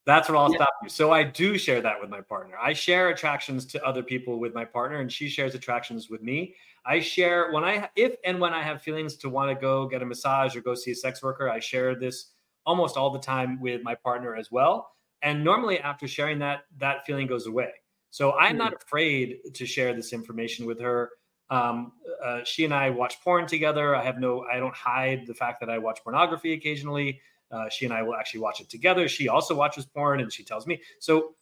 That's 0.05 0.29
where 0.29 0.37
I'll 0.37 0.51
yeah. 0.51 0.57
stop 0.57 0.75
you. 0.83 0.89
So 0.89 1.13
I 1.13 1.23
do 1.23 1.57
share 1.57 1.81
that 1.81 2.01
with 2.01 2.11
my 2.11 2.21
partner. 2.21 2.57
I 2.61 2.73
share 2.73 3.11
attractions 3.11 3.65
to 3.67 3.85
other 3.87 4.03
people 4.03 4.41
with 4.41 4.53
my 4.53 4.65
partner, 4.65 5.01
and 5.01 5.11
she 5.13 5.29
shares 5.29 5.55
attractions 5.55 6.11
with 6.11 6.23
me. 6.23 6.55
I 6.85 6.99
share 6.99 7.53
when 7.53 7.63
I 7.63 7.89
if 7.95 8.17
and 8.25 8.41
when 8.41 8.53
I 8.53 8.63
have 8.63 8.83
feelings 8.83 9.17
to 9.19 9.29
want 9.29 9.51
to 9.51 9.55
go 9.55 9.87
get 9.87 10.03
a 10.03 10.07
massage 10.07 10.57
or 10.57 10.61
go 10.61 10.75
see 10.75 10.91
a 10.91 10.95
sex 10.95 11.23
worker, 11.23 11.49
I 11.49 11.61
share 11.61 11.95
this 11.95 12.33
almost 12.67 12.97
all 12.97 13.11
the 13.11 13.21
time 13.21 13.61
with 13.61 13.83
my 13.83 13.95
partner 13.95 14.35
as 14.35 14.51
well. 14.51 14.91
And 15.23 15.45
normally 15.45 15.79
after 15.79 16.09
sharing 16.09 16.41
that, 16.41 16.65
that 16.79 17.07
feeling 17.07 17.29
goes 17.29 17.47
away. 17.47 17.71
So 18.13 18.33
I'm 18.33 18.59
not 18.59 18.73
mm-hmm. 18.73 18.83
afraid 18.85 19.39
to 19.55 19.65
share 19.65 19.95
this 19.95 20.13
information 20.13 20.67
with 20.67 20.79
her. 20.81 21.11
Um, 21.49 21.93
uh, 22.23 22.41
she 22.45 22.67
and 22.67 22.75
I 22.75 22.91
watch 22.91 23.17
porn 23.25 23.47
together. 23.47 23.97
I 23.97 24.05
have 24.05 24.19
no, 24.19 24.45
I 24.53 24.59
don't 24.59 24.75
hide 24.75 25.27
the 25.27 25.33
fact 25.33 25.61
that 25.61 25.71
I 25.71 25.79
watch 25.79 26.01
pornography 26.05 26.53
occasionally. 26.53 27.21
Uh, 27.51 27.71
she 27.71 27.87
and 27.87 27.95
I 27.95 28.03
will 28.03 28.15
actually 28.15 28.41
watch 28.41 28.61
it 28.61 28.69
together. 28.69 29.09
She 29.09 29.29
also 29.29 29.55
watches 29.55 29.87
porn, 29.87 30.21
and 30.21 30.31
she 30.31 30.45
tells 30.45 30.67
me. 30.67 30.81
So 31.01 31.35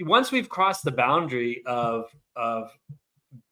once 0.00 0.30
we've 0.30 0.48
crossed 0.48 0.84
the 0.84 0.92
boundary 0.92 1.62
of 1.66 2.06
of 2.36 2.70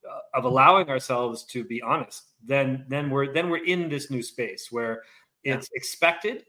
uh, 0.09 0.19
of 0.33 0.45
allowing 0.45 0.89
ourselves 0.89 1.43
to 1.47 1.65
be 1.65 1.81
honest, 1.81 2.23
then 2.41 2.85
then 2.87 3.09
we're 3.09 3.33
then 3.33 3.49
we're 3.49 3.65
in 3.65 3.89
this 3.89 4.09
new 4.09 4.23
space 4.23 4.71
where 4.71 5.03
it's 5.43 5.69
yeah. 5.71 5.77
expected. 5.77 6.45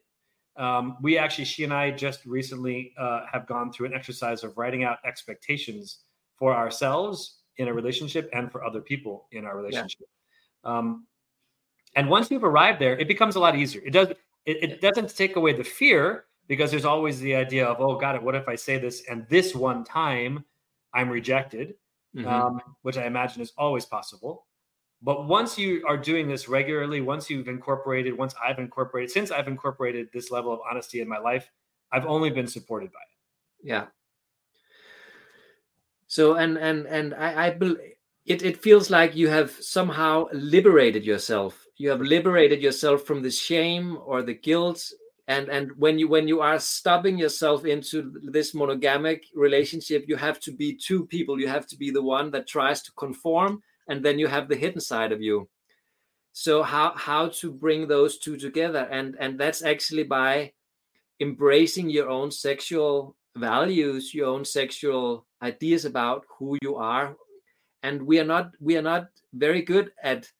Um, 0.57 0.99
we 1.01 1.19
actually, 1.19 1.47
she 1.47 1.65
and 1.65 1.73
I 1.73 1.91
just 1.91 2.27
recently 2.27 2.93
uh, 2.99 3.23
have 3.33 3.47
gone 3.47 3.73
through 3.73 3.87
an 3.87 3.95
exercise 3.95 4.45
of 4.45 4.57
writing 4.59 4.85
out 4.85 4.99
expectations 5.05 5.99
for 6.43 6.53
ourselves 6.53 7.37
in 7.59 7.69
a 7.69 7.73
relationship 7.73 8.29
and 8.33 8.51
for 8.51 8.65
other 8.65 8.81
people 8.81 9.29
in 9.31 9.45
our 9.45 9.57
relationship. 9.57 10.09
Yeah. 10.65 10.77
Um, 10.77 11.07
and 11.95 12.11
once 12.11 12.33
you've 12.33 12.43
arrived 12.43 12.81
there, 12.81 12.99
it 12.99 13.07
becomes 13.07 13.37
a 13.37 13.39
lot 13.39 13.55
easier. 13.55 13.81
It 13.85 13.93
does 13.93 14.09
it, 14.45 14.57
it 14.61 14.81
doesn't 14.81 15.15
take 15.15 15.37
away 15.37 15.53
the 15.53 15.63
fear 15.63 16.25
because 16.49 16.73
there's 16.73 16.85
always 16.85 17.21
the 17.21 17.33
idea 17.33 17.65
of 17.65 17.81
oh 17.81 17.97
god 17.97 18.21
what 18.25 18.35
if 18.35 18.49
i 18.49 18.57
say 18.57 18.77
this 18.77 19.05
and 19.09 19.25
this 19.29 19.55
one 19.55 19.85
time 19.85 20.45
i'm 20.93 21.09
rejected 21.09 21.75
mm-hmm. 22.17 22.27
um, 22.27 22.61
which 22.83 22.99
i 22.99 23.07
imagine 23.07 23.41
is 23.41 23.53
always 23.57 23.85
possible 23.85 24.47
but 25.01 25.29
once 25.29 25.57
you 25.57 25.85
are 25.87 25.97
doing 25.97 26.27
this 26.27 26.49
regularly 26.49 27.01
once 27.01 27.31
you've 27.31 27.47
incorporated 27.47 28.19
once 28.19 28.35
i've 28.45 28.59
incorporated 28.59 29.13
since 29.13 29.31
i've 29.31 29.47
incorporated 29.47 30.09
this 30.13 30.33
level 30.33 30.53
of 30.53 30.59
honesty 30.69 31.01
in 31.01 31.09
my 31.09 31.19
life 31.19 31.49
i've 31.93 32.07
only 32.07 32.31
been 32.31 32.49
supported 32.49 32.91
by 32.91 32.99
it 32.99 33.69
yeah 33.69 33.87
so 36.13 36.35
and 36.35 36.59
and 36.59 36.87
and 36.87 37.15
i 37.15 37.47
i 37.47 37.51
believe 37.51 37.93
it, 38.25 38.43
it 38.43 38.63
feels 38.63 38.91
like 38.91 39.17
you 39.17 39.29
have 39.29 39.51
somehow 39.51 40.27
liberated 40.33 41.05
yourself. 41.05 41.67
You 41.77 41.91
have 41.91 42.01
liberated 42.01 42.63
yourself 42.63 43.03
from 43.03 43.23
the 43.23 43.31
shame 43.31 43.99
or 44.05 44.23
the 44.23 44.35
guilt. 44.35 44.93
And 45.29 45.49
and 45.49 45.71
when 45.77 45.99
you 45.99 46.09
when 46.09 46.29
you 46.29 46.41
are 46.41 46.59
stubbing 46.59 47.17
yourself 47.19 47.65
into 47.65 48.13
this 48.23 48.55
monogamic 48.55 49.23
relationship 49.35 50.05
you 50.09 50.17
have 50.17 50.41
to 50.41 50.53
be 50.53 50.75
two 50.75 51.07
people. 51.07 51.41
You 51.41 51.49
have 51.49 51.67
to 51.69 51.77
be 51.77 51.91
the 51.91 52.03
one 52.03 52.31
that 52.33 52.47
tries 52.47 52.83
to 52.83 52.93
conform 52.93 53.63
and 53.89 54.05
then 54.05 54.19
you 54.19 54.27
have 54.27 54.49
the 54.49 54.57
hidden 54.57 54.81
side 54.81 55.13
of 55.13 55.21
you. 55.21 55.49
So 56.33 56.63
how 56.63 56.93
how 56.97 57.29
to 57.41 57.53
bring 57.53 57.87
those 57.87 58.19
two 58.19 58.37
together? 58.37 58.87
And 58.91 59.17
and 59.19 59.39
that's 59.39 59.63
actually 59.63 60.05
by 60.05 60.53
embracing 61.21 61.89
your 61.89 62.09
own 62.09 62.31
sexual 62.31 63.17
values 63.37 64.15
your 64.15 64.29
own 64.29 64.45
sexual 64.45 65.27
ideas 65.43 65.85
about 65.85 66.25
who 66.39 66.59
you 66.63 66.77
are. 66.77 67.17
And 67.83 68.03
we 68.03 68.21
are 68.21 68.25
not 68.25 68.53
we 68.61 68.77
are 68.77 68.83
not 68.83 69.09
very 69.33 69.63
good 69.63 69.93
at 70.03 70.31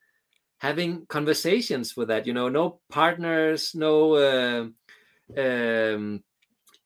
having 0.63 1.05
conversations 1.07 1.97
with 1.97 2.07
that 2.07 2.25
you 2.25 2.33
know 2.33 2.49
no 2.49 2.79
partners 2.89 3.75
no 3.75 4.15
uh, 4.15 4.67
um, 5.37 6.23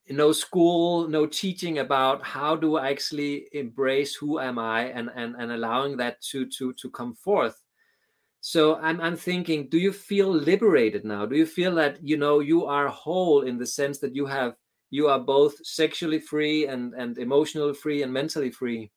no 0.08 0.32
school 0.32 1.06
no 1.08 1.26
teaching 1.26 1.78
about 1.78 2.24
how 2.24 2.56
do 2.56 2.76
i 2.76 2.88
actually 2.88 3.48
embrace 3.52 4.14
who 4.14 4.40
am 4.40 4.58
i 4.58 4.84
and 4.84 5.10
and, 5.14 5.34
and 5.36 5.52
allowing 5.52 5.96
that 5.98 6.20
to 6.22 6.46
to 6.46 6.72
to 6.74 6.90
come 6.90 7.14
forth. 7.14 7.60
So 8.40 8.76
I'm, 8.76 9.00
I'm 9.00 9.16
thinking 9.16 9.68
do 9.68 9.78
you 9.78 9.92
feel 9.92 10.30
liberated 10.32 11.04
now? 11.04 11.26
Do 11.26 11.36
you 11.36 11.46
feel 11.46 11.74
that 11.74 11.98
you 12.02 12.16
know 12.16 12.40
you 12.40 12.64
are 12.64 12.88
whole 12.88 13.42
in 13.42 13.58
the 13.58 13.66
sense 13.66 13.98
that 13.98 14.14
you 14.14 14.24
have 14.26 14.54
you 14.90 15.08
are 15.08 15.18
both 15.18 15.54
sexually 15.66 16.20
free 16.20 16.66
and 16.66 16.94
and 16.94 17.18
emotionally 17.18 17.74
free 17.74 18.02
and 18.02 18.12
mentally 18.12 18.50
free 18.50 18.90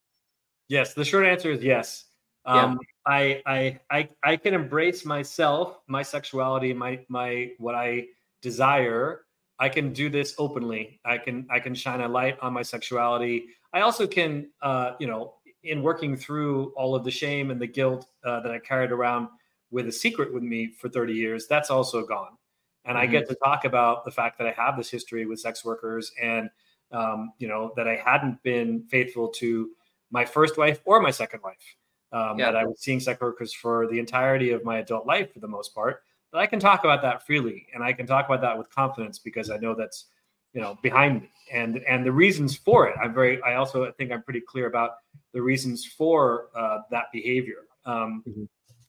yes 0.67 0.93
the 0.93 1.05
short 1.05 1.25
answer 1.25 1.51
is 1.51 1.63
yes 1.63 2.05
um, 2.45 2.79
I, 3.05 3.41
I 3.45 3.79
I 3.91 4.09
I 4.23 4.35
can 4.37 4.53
embrace 4.53 5.05
myself, 5.05 5.79
my 5.87 6.01
sexuality, 6.01 6.73
my 6.73 6.99
my 7.07 7.51
what 7.57 7.75
I 7.75 8.07
desire. 8.41 9.25
I 9.59 9.67
can 9.67 9.91
do 9.91 10.09
this 10.09 10.35
openly. 10.37 10.99
I 11.05 11.17
can 11.17 11.45
I 11.49 11.59
can 11.59 11.75
shine 11.75 12.01
a 12.01 12.07
light 12.07 12.37
on 12.41 12.53
my 12.53 12.63
sexuality. 12.63 13.47
I 13.73 13.81
also 13.81 14.07
can, 14.07 14.49
uh, 14.61 14.93
you 14.99 15.07
know, 15.07 15.35
in 15.63 15.83
working 15.83 16.15
through 16.15 16.73
all 16.75 16.95
of 16.95 17.03
the 17.03 17.11
shame 17.11 17.51
and 17.51 17.61
the 17.61 17.67
guilt 17.67 18.07
uh, 18.23 18.39
that 18.39 18.51
I 18.51 18.59
carried 18.59 18.91
around 18.91 19.27
with 19.69 19.87
a 19.87 19.91
secret 19.91 20.33
with 20.33 20.41
me 20.41 20.73
for 20.79 20.89
30 20.89 21.13
years, 21.13 21.45
that's 21.45 21.69
also 21.69 22.03
gone. 22.03 22.38
And 22.86 22.95
mm-hmm. 22.95 23.03
I 23.03 23.07
get 23.07 23.27
to 23.30 23.36
talk 23.36 23.65
about 23.65 24.05
the 24.05 24.11
fact 24.11 24.38
that 24.38 24.47
I 24.47 24.51
have 24.51 24.77
this 24.77 24.89
history 24.89 25.25
with 25.25 25.39
sex 25.39 25.63
workers 25.65 26.11
and, 26.21 26.49
um, 26.91 27.34
you 27.38 27.47
know, 27.47 27.73
that 27.75 27.88
I 27.88 27.95
hadn't 27.95 28.41
been 28.43 28.84
faithful 28.89 29.30
to 29.30 29.69
my 30.11 30.25
first 30.25 30.57
wife 30.57 30.82
or 30.86 30.99
my 30.99 31.11
second 31.11 31.41
wife 31.43 31.75
um, 32.11 32.39
yeah. 32.39 32.45
that 32.45 32.55
I 32.55 32.65
was 32.65 32.80
seeing 32.80 32.99
sex 32.99 33.19
workers 33.21 33.53
for 33.53 33.88
the 33.88 33.99
entirety 33.99 34.51
of 34.51 34.63
my 34.63 34.80
adult 34.80 35.05
life 35.05 35.34
for 35.34 35.39
the 35.39 35.47
most 35.47 35.73
part. 35.75 36.03
But 36.32 36.39
I 36.39 36.45
can 36.45 36.59
talk 36.59 36.84
about 36.84 37.01
that 37.01 37.25
freely, 37.25 37.67
and 37.73 37.84
I 37.84 37.91
can 37.93 38.05
talk 38.05 38.27
about 38.27 38.41
that 38.41 38.57
with 38.57 38.69
confidence 38.69 39.17
because 39.17 39.49
I 39.49 39.57
know 39.57 39.73
that's 39.73 40.05
you 40.53 40.61
know 40.61 40.77
behind 40.82 41.21
me 41.21 41.30
and 41.51 41.77
and 41.88 42.05
the 42.05 42.11
reasons 42.11 42.55
for 42.55 42.88
it. 42.88 42.95
I'm 43.01 43.13
very. 43.13 43.41
I 43.41 43.55
also 43.55 43.91
think 43.93 44.11
I'm 44.11 44.21
pretty 44.21 44.41
clear 44.41 44.67
about 44.67 44.91
the 45.34 45.41
reasons 45.41 45.86
for 45.86 46.49
uh, 46.55 46.80
that 46.91 47.05
behavior, 47.11 47.67
um, 47.86 48.23
mm-hmm. 48.27 48.43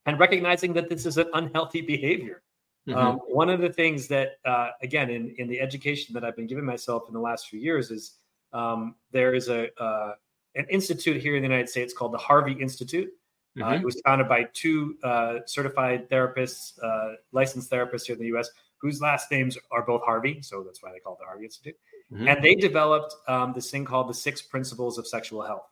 and 0.04 0.18
recognizing 0.18 0.74
that 0.74 0.90
this 0.90 1.06
is 1.06 1.16
an 1.16 1.30
unhealthy 1.32 1.80
behavior. 1.80 2.42
Mm-hmm. 2.88 2.98
Um, 2.98 3.16
one 3.28 3.50
of 3.50 3.60
the 3.60 3.68
things 3.72 4.08
that, 4.08 4.38
uh, 4.44 4.70
again, 4.82 5.10
in 5.10 5.34
in 5.38 5.48
the 5.48 5.60
education 5.60 6.14
that 6.14 6.24
I've 6.24 6.36
been 6.36 6.46
giving 6.46 6.64
myself 6.64 7.04
in 7.08 7.14
the 7.14 7.20
last 7.20 7.48
few 7.48 7.60
years 7.60 7.90
is 7.90 8.16
um, 8.52 8.94
there 9.12 9.34
is 9.34 9.48
a 9.48 9.68
uh, 9.80 10.14
an 10.54 10.66
institute 10.70 11.20
here 11.20 11.36
in 11.36 11.42
the 11.42 11.48
United 11.48 11.68
States 11.68 11.92
called 11.92 12.12
the 12.12 12.18
Harvey 12.18 12.52
Institute. 12.52 13.10
Mm-hmm. 13.58 13.68
Uh, 13.68 13.74
it 13.74 13.84
was 13.84 14.00
founded 14.04 14.28
by 14.28 14.44
two 14.52 14.96
uh, 15.02 15.38
certified 15.46 16.08
therapists, 16.08 16.72
uh, 16.82 17.16
licensed 17.32 17.70
therapists 17.70 18.06
here 18.06 18.14
in 18.14 18.20
the 18.20 18.28
U.S., 18.28 18.48
whose 18.78 19.00
last 19.00 19.30
names 19.30 19.58
are 19.70 19.84
both 19.84 20.02
Harvey, 20.02 20.40
so 20.40 20.62
that's 20.62 20.82
why 20.82 20.90
they 20.92 21.00
call 21.00 21.14
it 21.14 21.18
the 21.18 21.26
Harvey 21.26 21.44
Institute. 21.44 21.76
Mm-hmm. 22.12 22.28
And 22.28 22.42
they 22.42 22.54
developed 22.54 23.14
um, 23.28 23.52
this 23.52 23.70
thing 23.70 23.84
called 23.84 24.08
the 24.08 24.14
Six 24.14 24.40
Principles 24.40 24.98
of 24.98 25.06
Sexual 25.06 25.42
Health. 25.42 25.66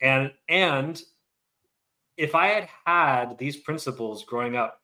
And 0.00 0.32
and 0.48 1.00
if 2.16 2.34
I 2.34 2.48
had 2.48 2.68
had 2.84 3.38
these 3.38 3.56
principles 3.56 4.24
growing 4.24 4.56
up 4.56 4.80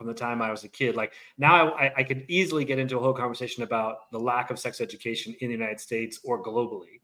from 0.00 0.06
the 0.06 0.14
time 0.14 0.40
I 0.40 0.50
was 0.50 0.64
a 0.64 0.68
kid, 0.68 0.96
like 0.96 1.12
now 1.36 1.72
I, 1.74 1.92
I 1.98 2.02
could 2.04 2.24
easily 2.26 2.64
get 2.64 2.78
into 2.78 2.96
a 2.96 3.00
whole 3.02 3.12
conversation 3.12 3.64
about 3.64 4.10
the 4.10 4.18
lack 4.18 4.50
of 4.50 4.58
sex 4.58 4.80
education 4.80 5.36
in 5.40 5.48
the 5.48 5.54
United 5.54 5.78
States 5.78 6.20
or 6.24 6.42
globally 6.42 7.00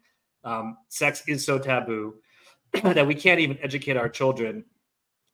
um, 0.47 0.79
sex 0.89 1.23
is 1.29 1.45
so 1.45 1.59
taboo 1.59 2.15
that 2.83 3.07
we 3.07 3.15
can't 3.15 3.41
even 3.41 3.59
educate 3.61 3.99
our 3.99 4.09
children 4.09 4.65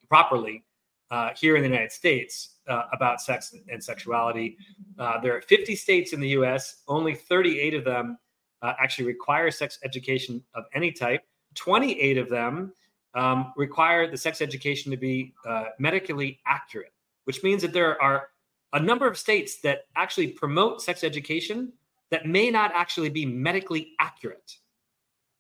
properly 0.09 0.65
uh, 1.11 1.31
here 1.37 1.55
in 1.55 1.63
the 1.63 1.69
United 1.69 1.93
States 1.93 2.57
uh, 2.67 2.85
about 2.93 3.21
sex 3.21 3.55
and 3.69 3.85
sexuality. 3.85 4.57
Uh, 4.99 5.21
there 5.21 5.37
are 5.37 5.43
50 5.43 5.77
states 5.77 6.13
in 6.13 6.21
the 6.21 6.31
US, 6.31 6.83
only 6.89 7.15
38 7.15 7.75
of 7.75 7.85
them 7.85 8.19
uh, 8.63 8.73
actually 8.81 9.05
require 9.05 9.51
sex 9.51 9.79
education 9.85 10.43
of 10.55 10.65
any 10.75 10.91
type. 10.91 11.23
28 11.55 12.19
of 12.19 12.29
them 12.31 12.73
um, 13.15 13.53
require 13.57 14.11
the 14.11 14.17
sex 14.17 14.41
education 14.41 14.91
to 14.91 14.97
be 14.97 15.35
uh, 15.47 15.65
medically 15.79 16.41
accurate, 16.47 16.93
which 17.25 17.43
means 17.43 17.63
that 17.63 17.73
there 17.73 18.01
are 18.01 18.29
a 18.73 18.81
number 18.81 19.07
of 19.07 19.19
states 19.19 19.61
that 19.61 19.87
actually 19.97 20.29
promote 20.29 20.83
sex 20.83 21.05
education 21.05 21.73
that 22.11 22.27
may 22.27 22.51
not 22.51 22.73
actually 22.75 23.09
be 23.09 23.25
medically 23.25 23.93
accurate. 23.99 24.57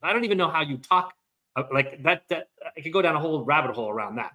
I 0.02 0.12
don't 0.12 0.24
even 0.24 0.38
know 0.38 0.48
how 0.48 0.62
you 0.62 0.78
talk 0.78 1.14
uh, 1.54 1.64
like 1.72 2.02
that. 2.02 2.24
That 2.28 2.48
I 2.76 2.80
could 2.80 2.92
go 2.92 3.02
down 3.02 3.14
a 3.14 3.20
whole 3.20 3.44
rabbit 3.44 3.74
hole 3.74 3.90
around 3.90 4.16
that. 4.16 4.32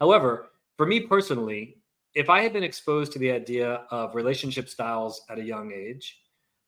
However, 0.00 0.50
for 0.76 0.86
me 0.86 1.00
personally, 1.00 1.78
if 2.14 2.30
I 2.30 2.42
had 2.42 2.52
been 2.52 2.62
exposed 2.62 3.12
to 3.12 3.18
the 3.18 3.30
idea 3.32 3.82
of 3.90 4.14
relationship 4.14 4.68
styles 4.68 5.22
at 5.28 5.38
a 5.38 5.42
young 5.42 5.72
age, 5.72 6.20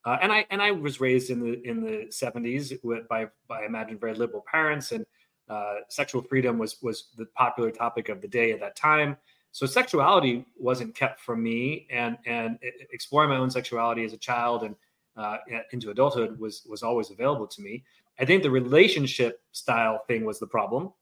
uh, 0.04 0.18
and 0.20 0.32
I 0.32 0.46
and 0.50 0.60
I 0.60 0.72
was 0.72 1.00
raised 1.00 1.30
in 1.30 1.40
the 1.40 1.60
in 1.68 1.80
the 1.82 2.06
seventies 2.10 2.72
by 3.08 3.26
by 3.46 3.62
I 3.62 3.66
imagine 3.66 3.98
very 3.98 4.14
liberal 4.14 4.44
parents, 4.50 4.92
and 4.92 5.04
uh, 5.48 5.76
sexual 5.88 6.22
freedom 6.22 6.58
was 6.58 6.80
was 6.82 7.08
the 7.16 7.26
popular 7.36 7.70
topic 7.70 8.08
of 8.08 8.20
the 8.20 8.28
day 8.28 8.52
at 8.52 8.60
that 8.60 8.76
time. 8.76 9.16
So 9.52 9.66
sexuality 9.66 10.44
wasn't 10.56 10.94
kept 10.94 11.20
from 11.20 11.42
me, 11.42 11.86
and 11.90 12.16
and 12.26 12.58
exploring 12.92 13.30
my 13.30 13.36
own 13.36 13.50
sexuality 13.50 14.04
as 14.04 14.12
a 14.12 14.18
child 14.18 14.62
and 14.62 14.76
uh, 15.16 15.38
into 15.72 15.90
adulthood 15.90 16.38
was 16.38 16.64
was 16.68 16.82
always 16.82 17.10
available 17.10 17.46
to 17.48 17.62
me. 17.62 17.84
I 18.18 18.24
think 18.24 18.42
the 18.42 18.50
relationship 18.50 19.40
style 19.52 20.02
thing 20.06 20.24
was 20.24 20.38
the 20.38 20.46
problem. 20.46 20.92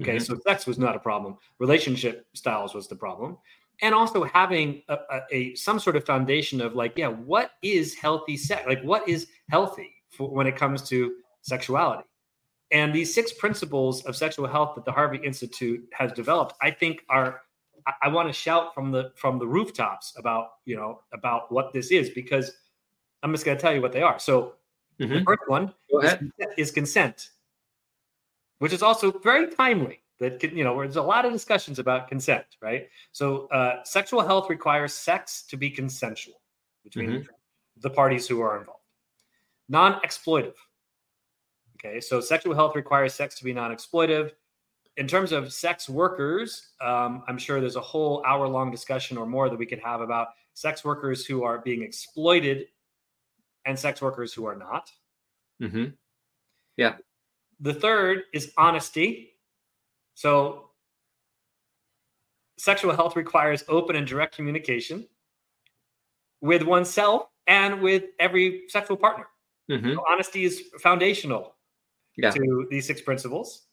Okay, 0.00 0.16
mm-hmm. 0.16 0.24
so 0.24 0.40
sex 0.46 0.66
was 0.66 0.78
not 0.78 0.96
a 0.96 0.98
problem. 0.98 1.36
Relationship 1.58 2.26
styles 2.34 2.74
was 2.74 2.88
the 2.88 2.96
problem. 2.96 3.38
and 3.82 3.94
also 3.94 4.24
having 4.24 4.82
a, 4.88 4.94
a, 4.94 5.20
a, 5.30 5.54
some 5.54 5.78
sort 5.78 5.96
of 5.96 6.04
foundation 6.04 6.60
of 6.60 6.74
like 6.74 6.92
yeah 6.96 7.08
what 7.08 7.52
is 7.62 7.94
healthy 7.94 8.36
sex 8.36 8.62
like 8.66 8.82
what 8.82 9.08
is 9.08 9.26
healthy 9.50 9.92
for, 10.10 10.30
when 10.30 10.46
it 10.46 10.56
comes 10.56 10.82
to 10.88 11.14
sexuality 11.42 12.04
and 12.74 12.94
these 12.94 13.14
six 13.14 13.32
principles 13.32 14.04
of 14.04 14.14
sexual 14.14 14.46
health 14.46 14.74
that 14.74 14.84
the 14.84 14.92
harvey 14.92 15.18
institute 15.24 15.82
has 15.92 16.12
developed 16.12 16.54
i 16.60 16.70
think 16.70 17.02
are 17.08 17.40
i, 17.86 17.92
I 18.02 18.08
want 18.08 18.28
to 18.28 18.32
shout 18.32 18.74
from 18.74 18.90
the 18.90 19.12
from 19.16 19.38
the 19.38 19.46
rooftops 19.46 20.14
about 20.18 20.48
you 20.66 20.76
know 20.76 21.00
about 21.12 21.50
what 21.50 21.72
this 21.72 21.90
is 21.90 22.10
because 22.10 22.52
i'm 23.22 23.32
just 23.32 23.46
going 23.46 23.56
to 23.56 23.62
tell 23.62 23.74
you 23.74 23.80
what 23.80 23.92
they 23.92 24.02
are 24.02 24.18
so 24.18 24.54
mm-hmm. 25.00 25.14
the 25.14 25.24
first 25.24 25.42
one 25.46 25.72
is, 26.02 26.16
is 26.58 26.70
consent 26.70 27.30
which 28.58 28.72
is 28.72 28.82
also 28.82 29.10
very 29.20 29.48
timely 29.48 30.00
that 30.20 30.40
can, 30.40 30.56
you 30.56 30.64
know, 30.64 30.78
there's 30.78 30.96
a 30.96 31.02
lot 31.02 31.24
of 31.24 31.32
discussions 31.32 31.78
about 31.78 32.08
consent, 32.08 32.44
right? 32.60 32.88
So, 33.12 33.48
uh, 33.48 33.82
sexual 33.84 34.20
health 34.22 34.48
requires 34.48 34.94
sex 34.94 35.42
to 35.48 35.56
be 35.56 35.70
consensual 35.70 36.40
between 36.82 37.10
mm-hmm. 37.10 37.26
the 37.80 37.90
parties 37.90 38.26
who 38.28 38.40
are 38.40 38.58
involved. 38.58 38.80
Non 39.68 40.00
exploitive. 40.02 40.54
Okay, 41.84 42.00
so 42.00 42.20
sexual 42.20 42.54
health 42.54 42.74
requires 42.74 43.12
sex 43.12 43.34
to 43.36 43.44
be 43.44 43.52
non 43.52 43.74
exploitive. 43.74 44.32
In 44.96 45.06
terms 45.06 45.32
of 45.32 45.52
sex 45.52 45.88
workers, 45.88 46.68
um, 46.80 47.24
I'm 47.28 47.36
sure 47.36 47.60
there's 47.60 47.76
a 47.76 47.80
whole 47.80 48.24
hour 48.24 48.48
long 48.48 48.70
discussion 48.70 49.16
or 49.16 49.26
more 49.26 49.50
that 49.50 49.58
we 49.58 49.66
could 49.66 49.80
have 49.80 50.00
about 50.00 50.28
sex 50.54 50.84
workers 50.84 51.26
who 51.26 51.42
are 51.42 51.58
being 51.58 51.82
exploited 51.82 52.68
and 53.66 53.78
sex 53.78 54.00
workers 54.00 54.32
who 54.32 54.46
are 54.46 54.54
not. 54.54 54.90
Mm-hmm. 55.60 55.86
Yeah. 56.76 56.94
The 57.60 57.74
third 57.74 58.22
is 58.32 58.52
honesty. 58.56 59.32
So, 60.14 60.70
sexual 62.56 62.94
health 62.94 63.16
requires 63.16 63.64
open 63.68 63.96
and 63.96 64.06
direct 64.06 64.36
communication 64.36 65.06
with 66.40 66.62
oneself 66.62 67.26
and 67.46 67.82
with 67.82 68.04
every 68.18 68.62
sexual 68.68 68.96
partner. 68.96 69.26
Mm-hmm. 69.70 69.94
So 69.94 70.04
honesty 70.08 70.44
is 70.44 70.62
foundational 70.80 71.53
yeah. 72.16 72.30
to 72.30 72.66
these 72.70 72.86
six 72.86 73.00
principles. 73.00 73.66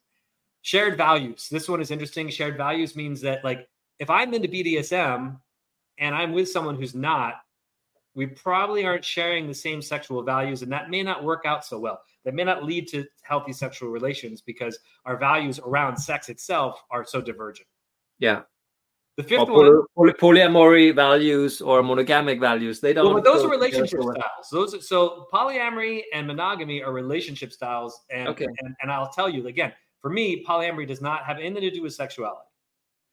Shared 0.64 0.96
values. 0.96 1.48
This 1.50 1.68
one 1.68 1.82
is 1.82 1.92
interesting. 1.92 2.30
Shared 2.30 2.58
values 2.58 2.96
means 2.96 3.22
that, 3.22 3.44
like, 3.44 3.68
if 4.00 4.10
I'm 4.10 4.34
into 4.34 4.48
BDSM 4.48 5.40
and 5.98 6.16
I'm 6.16 6.34
with 6.34 6.50
someone 6.50 6.76
who's 6.76 6.94
not, 6.94 7.36
we 8.14 8.28
probably 8.28 8.86
aren't 8.86 9.06
sharing 9.06 9.48
the 9.48 9.54
same 9.54 9.82
sexual 9.82 10.22
values, 10.22 10.62
and 10.62 10.72
that 10.72 10.90
may 10.90 11.02
not 11.02 11.24
work 11.24 11.46
out 11.46 11.66
so 11.66 11.80
well 11.80 12.02
that 12.24 12.34
may 12.34 12.44
not 12.44 12.64
lead 12.64 12.88
to 12.90 13.06
healthy 13.24 13.54
sexual 13.54 13.90
relations 13.90 14.42
because 14.42 14.78
our 15.06 15.18
values 15.18 15.60
around 15.60 15.98
sex 15.98 16.30
itself 16.30 16.84
are 16.92 17.06
so 17.06 17.22
divergent. 17.22 17.68
Yeah. 18.20 18.42
The 19.22 19.28
fifth 19.28 19.50
or 19.50 19.88
one, 19.94 20.10
polyamory 20.14 20.96
values 20.96 21.62
or 21.62 21.82
monogamic 21.82 22.40
values, 22.40 22.80
they 22.80 22.94
don't. 22.94 23.14
Well, 23.14 23.24
those 23.24 23.44
are 23.44 23.50
relationship 23.50 24.02
styles. 24.02 24.50
Those 24.52 24.88
so 24.88 25.28
polyamory 25.32 26.04
and 26.14 26.26
monogamy 26.26 26.82
are 26.82 26.92
relationship 26.92 27.52
styles, 27.52 28.02
and, 28.10 28.28
okay. 28.30 28.46
and 28.46 28.76
and 28.82 28.92
I'll 28.92 29.10
tell 29.10 29.30
you 29.30 29.48
again. 29.48 29.74
For 30.02 30.10
me, 30.10 30.44
polyamory 30.44 30.88
does 30.88 31.02
not 31.02 31.26
have 31.26 31.38
anything 31.38 31.62
to 31.62 31.72
do 31.72 31.84
with 31.84 31.94
sexuality. 31.94 32.48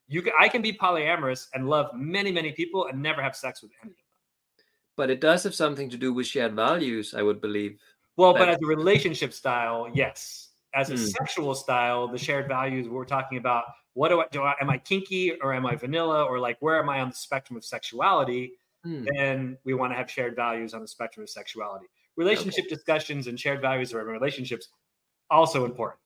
You 0.06 0.22
can, 0.22 0.32
I 0.40 0.48
can 0.48 0.62
be 0.62 0.72
polyamorous 0.72 1.48
and 1.52 1.68
love 1.68 1.90
many, 1.94 2.32
many 2.32 2.52
people 2.52 2.86
and 2.86 3.02
never 3.02 3.20
have 3.20 3.36
sex 3.36 3.60
with 3.60 3.72
any 3.82 3.90
of 3.90 3.96
them. 3.96 4.64
But 4.96 5.10
it 5.10 5.20
does 5.20 5.42
have 5.42 5.54
something 5.54 5.90
to 5.90 5.98
do 5.98 6.14
with 6.14 6.26
shared 6.26 6.54
values, 6.54 7.12
I 7.14 7.22
would 7.22 7.42
believe. 7.42 7.78
Well, 8.16 8.32
but 8.32 8.48
as 8.48 8.56
a 8.62 8.66
relationship 8.66 9.34
style, 9.34 9.90
yes. 9.92 10.48
As 10.74 10.88
a 10.90 10.94
mm. 10.94 10.98
sexual 10.98 11.54
style, 11.54 12.08
the 12.08 12.18
shared 12.18 12.48
values 12.48 12.88
we're 12.88 13.04
talking 13.04 13.36
about. 13.36 13.64
What 13.98 14.10
do 14.10 14.20
I 14.20 14.26
do? 14.30 14.42
I, 14.42 14.54
am 14.60 14.70
I 14.70 14.78
kinky 14.78 15.32
or 15.42 15.52
am 15.52 15.66
I 15.66 15.74
vanilla 15.74 16.22
or 16.22 16.38
like 16.38 16.56
where 16.60 16.78
am 16.80 16.88
I 16.88 17.00
on 17.00 17.08
the 17.08 17.16
spectrum 17.16 17.56
of 17.56 17.64
sexuality? 17.64 18.52
Mm. 18.86 19.04
Then 19.12 19.58
we 19.64 19.74
want 19.74 19.92
to 19.92 19.96
have 19.96 20.08
shared 20.08 20.36
values 20.36 20.72
on 20.72 20.82
the 20.82 20.86
spectrum 20.86 21.24
of 21.24 21.28
sexuality. 21.28 21.86
Relationship 22.16 22.66
okay. 22.66 22.76
discussions 22.76 23.26
and 23.26 23.38
shared 23.40 23.60
values 23.60 23.92
around 23.92 24.06
relationships 24.06 24.68
also 25.30 25.64
important, 25.64 25.98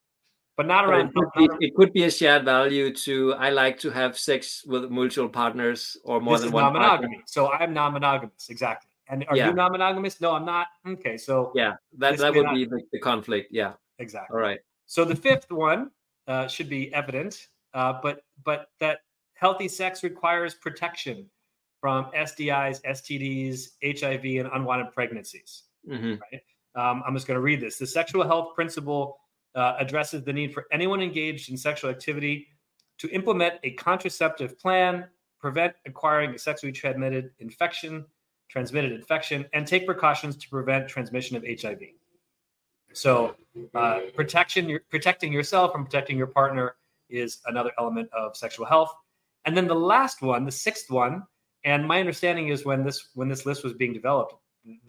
but 0.57 0.67
not 0.67 0.87
around. 0.87 1.09
It 1.09 1.15
could, 1.15 1.59
be, 1.59 1.67
it 1.67 1.75
could, 1.75 1.93
be, 1.93 2.05
a 2.05 2.11
shared 2.11 2.47
value 2.47 2.95
to 3.05 3.35
I 3.35 3.51
like 3.51 3.79
to 3.81 3.91
have 3.91 4.17
sex 4.17 4.65
with 4.67 4.91
multiple 4.91 5.29
partners 5.29 5.95
or 6.03 6.19
more 6.19 6.39
than 6.39 6.51
one. 6.51 6.65
Non-monogamy. 6.65 7.21
So 7.27 7.53
I'm 7.53 7.75
non-monogamous. 7.75 8.49
Exactly. 8.49 8.91
And 9.11 9.27
are 9.29 9.37
yeah. 9.37 9.49
you 9.49 9.53
non-monogamous? 9.53 10.19
No, 10.19 10.33
I'm 10.33 10.47
not. 10.47 10.69
Okay, 10.89 11.19
so 11.19 11.53
yeah, 11.55 11.75
that 11.99 12.17
that 12.17 12.35
would 12.35 12.45
not... 12.45 12.55
be 12.55 12.65
the, 12.65 12.81
the, 12.91 13.01
conflict. 13.01 13.49
Yeah, 13.53 13.75
exactly. 13.99 14.35
All 14.35 14.41
right. 14.41 14.61
So 14.87 15.05
the 15.05 15.17
fifth 15.17 15.53
one 15.53 15.91
uh, 16.27 16.47
should 16.47 16.71
be 16.71 16.93
evident, 16.95 17.49
uh, 17.75 17.95
but 18.03 18.25
but 18.45 18.69
that 18.81 19.01
healthy 19.35 19.69
sex 19.69 20.03
requires 20.03 20.55
protection 20.55 21.27
from 21.81 22.07
STIs, 22.17 22.81
STDs, 22.83 23.71
HIV, 23.83 24.45
and 24.45 24.49
unwanted 24.55 24.93
pregnancies. 24.93 25.65
Mm-hmm. 25.89 26.15
Right. 26.33 26.43
Um, 26.75 27.03
I'm 27.07 27.15
just 27.15 27.27
going 27.27 27.37
to 27.37 27.43
read 27.43 27.61
this. 27.61 27.77
The 27.77 27.87
sexual 27.87 28.25
health 28.25 28.55
principle 28.55 29.19
uh, 29.55 29.75
addresses 29.79 30.23
the 30.23 30.33
need 30.33 30.55
for 30.55 30.67
anyone 30.73 31.03
engaged 31.03 31.51
in 31.51 31.57
sexual 31.57 31.91
activity 31.91 32.47
to 32.99 33.11
implement 33.11 33.55
a 33.65 33.73
contraceptive 33.73 34.59
plan, 34.59 35.07
prevent 35.41 35.75
acquiring 35.85 36.35
a 36.35 36.39
sexually 36.39 36.73
transmitted 36.73 37.31
infection, 37.41 38.05
transmitted 38.49 38.93
infection, 38.93 39.45
and 39.53 39.67
take 39.67 39.85
precautions 39.85 40.37
to 40.37 40.49
prevent 40.49 40.89
transmission 40.89 41.37
of 41.37 41.45
HIV. 41.45 41.81
So, 42.93 43.35
uh, 43.75 44.01
protection, 44.15 44.79
protecting 44.89 45.33
yourself 45.33 45.75
and 45.75 45.85
protecting 45.85 46.17
your 46.17 46.27
partner 46.29 46.77
is 47.13 47.39
another 47.47 47.73
element 47.79 48.09
of 48.13 48.37
sexual 48.37 48.67
health. 48.67 48.95
And 49.45 49.57
then 49.57 49.67
the 49.67 49.75
last 49.75 50.23
one, 50.23 50.45
the 50.45 50.53
sixth 50.53 50.91
one, 50.91 51.25
and 51.65 51.87
my 51.87 52.01
understanding 52.01 52.49
is 52.49 52.65
when 52.65 52.85
this 52.85 53.11
when 53.15 53.29
this 53.29 53.47
list 53.47 53.65
was 53.65 53.73
being 53.73 53.93
developed, 53.93 54.35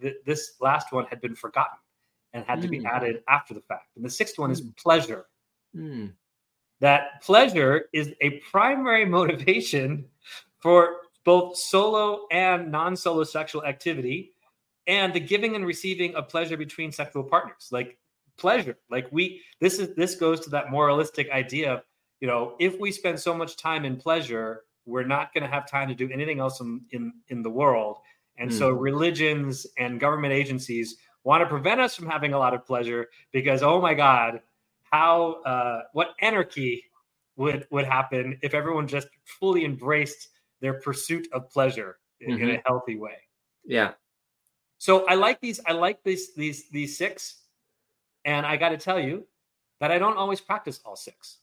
th- 0.00 0.16
this 0.24 0.54
last 0.60 0.92
one 0.92 1.06
had 1.06 1.20
been 1.20 1.34
forgotten 1.34 1.78
and 2.32 2.44
had 2.44 2.58
mm. 2.58 2.62
to 2.62 2.68
be 2.68 2.80
hmm. 2.80 2.86
added 2.86 3.22
after 3.28 3.54
the 3.54 3.60
fact. 3.60 3.96
And 3.96 4.04
the 4.04 4.10
sixth 4.10 4.38
one 4.38 4.50
mm. 4.50 4.54
is 4.54 4.60
hmm. 4.60 4.70
pleasure. 4.76 5.26
Mm. 5.76 6.12
That 6.80 7.22
pleasure 7.22 7.86
is 7.92 8.12
a 8.20 8.40
primary 8.50 9.04
motivation 9.18 10.06
for 10.58 10.96
both 11.24 11.56
solo 11.56 12.26
and 12.30 12.70
non 12.70 12.96
solo 12.96 13.24
sexual 13.24 13.64
activity 13.64 14.34
and 14.86 15.14
the 15.14 15.20
giving 15.20 15.56
and 15.56 15.66
receiving 15.66 16.14
of 16.14 16.28
pleasure 16.28 16.56
between 16.56 16.92
sexual 16.92 17.24
partners 17.24 17.68
like 17.72 17.96
pleasure 18.36 18.76
like 18.90 19.06
we 19.10 19.40
this 19.60 19.78
is 19.78 19.94
this 19.94 20.14
goes 20.16 20.40
to 20.40 20.50
that 20.50 20.70
moralistic 20.70 21.30
idea 21.30 21.72
of 21.72 21.82
you 22.20 22.28
know 22.28 22.54
if 22.58 22.78
we 22.78 22.90
spend 22.90 23.18
so 23.18 23.34
much 23.34 23.56
time 23.56 23.84
in 23.84 23.96
pleasure 23.96 24.62
we're 24.86 25.06
not 25.06 25.32
going 25.32 25.42
to 25.42 25.48
have 25.48 25.68
time 25.68 25.88
to 25.88 25.94
do 25.94 26.08
anything 26.10 26.40
else 26.40 26.60
in 26.60 26.80
in, 26.92 27.12
in 27.28 27.42
the 27.42 27.50
world 27.50 27.98
and 28.38 28.50
mm. 28.50 28.58
so 28.58 28.74
hmm. 28.74 28.80
religions 28.80 29.66
and 29.78 30.00
government 30.00 30.32
agencies 30.32 30.96
want 31.22 31.40
to 31.40 31.46
prevent 31.46 31.80
us 31.80 31.94
from 31.94 32.08
having 32.08 32.32
a 32.32 32.38
lot 32.38 32.52
of 32.54 32.66
pleasure 32.66 33.08
because 33.32 33.62
oh 33.62 33.80
my 33.80 33.94
god 33.94 34.40
how 34.94 35.42
uh, 35.44 35.82
what 35.92 36.14
anarchy 36.20 36.84
would 37.36 37.66
would 37.70 37.84
happen 37.84 38.38
if 38.42 38.54
everyone 38.54 38.86
just 38.86 39.08
fully 39.24 39.64
embraced 39.64 40.28
their 40.60 40.74
pursuit 40.74 41.26
of 41.32 41.50
pleasure 41.50 41.98
in, 42.20 42.34
mm-hmm. 42.34 42.42
in 42.42 42.50
a 42.50 42.52
mm-hmm. 42.52 42.62
healthy 42.66 42.96
way. 42.96 43.16
Yeah. 43.64 43.92
So 44.78 45.04
I 45.06 45.14
like 45.14 45.40
these. 45.40 45.60
I 45.66 45.72
like 45.72 46.02
these 46.04 46.34
these 46.34 46.68
these 46.70 46.96
six, 46.96 47.42
and 48.24 48.46
I 48.46 48.56
got 48.56 48.68
to 48.70 48.76
tell 48.76 49.00
you 49.00 49.26
that 49.80 49.90
I 49.90 49.98
don't 49.98 50.16
always 50.16 50.40
practice 50.40 50.80
all 50.84 50.96
six, 50.96 51.38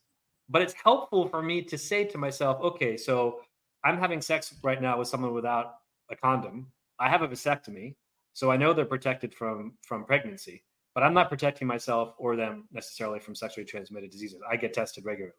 but 0.52 0.62
it's 0.62 0.74
helpful 0.74 1.28
for 1.30 1.42
me 1.42 1.62
to 1.62 1.78
say 1.78 2.04
to 2.04 2.18
myself, 2.18 2.62
okay, 2.62 2.98
so 2.98 3.40
I'm 3.86 3.98
having 3.98 4.22
sex 4.22 4.54
right 4.64 4.82
now 4.82 5.00
with 5.00 5.08
someone 5.08 5.34
without 5.34 5.76
a 6.10 6.16
condom. 6.16 6.68
I 7.00 7.10
have 7.10 7.22
a 7.22 7.28
vasectomy, 7.28 7.96
so 8.34 8.52
I 8.52 8.58
know 8.58 8.74
they're 8.74 8.86
protected 8.86 9.34
from 9.34 9.74
from 9.82 10.04
pregnancy, 10.04 10.64
but 10.94 11.04
I'm 11.04 11.14
not 11.14 11.30
protecting 11.30 11.68
myself 11.68 12.14
or 12.18 12.36
them 12.36 12.68
necessarily 12.72 13.20
from 13.20 13.34
sexually 13.34 13.66
transmitted 13.66 14.12
diseases. 14.12 14.42
I 14.50 14.58
get 14.58 14.74
tested 14.74 15.06
regularly. 15.06 15.34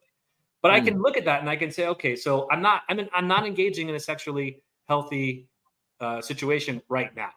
But 0.62 0.70
mm. 0.70 0.74
I 0.74 0.80
can 0.80 0.94
hmm. 0.94 1.02
look 1.02 1.16
at 1.16 1.24
that 1.26 1.40
and 1.40 1.50
I 1.50 1.56
can 1.56 1.70
say, 1.70 1.86
okay, 1.88 2.16
so 2.16 2.48
I'm 2.50 2.62
not 2.62 2.82
I'm 2.88 2.98
in, 2.98 3.08
I'm 3.12 3.28
not 3.28 3.46
engaging 3.46 3.88
in 3.88 3.94
a 3.94 4.00
sexually 4.00 4.62
healthy 4.88 5.46
uh, 6.00 6.20
situation 6.22 6.80
right 6.88 7.14
now. 7.14 7.30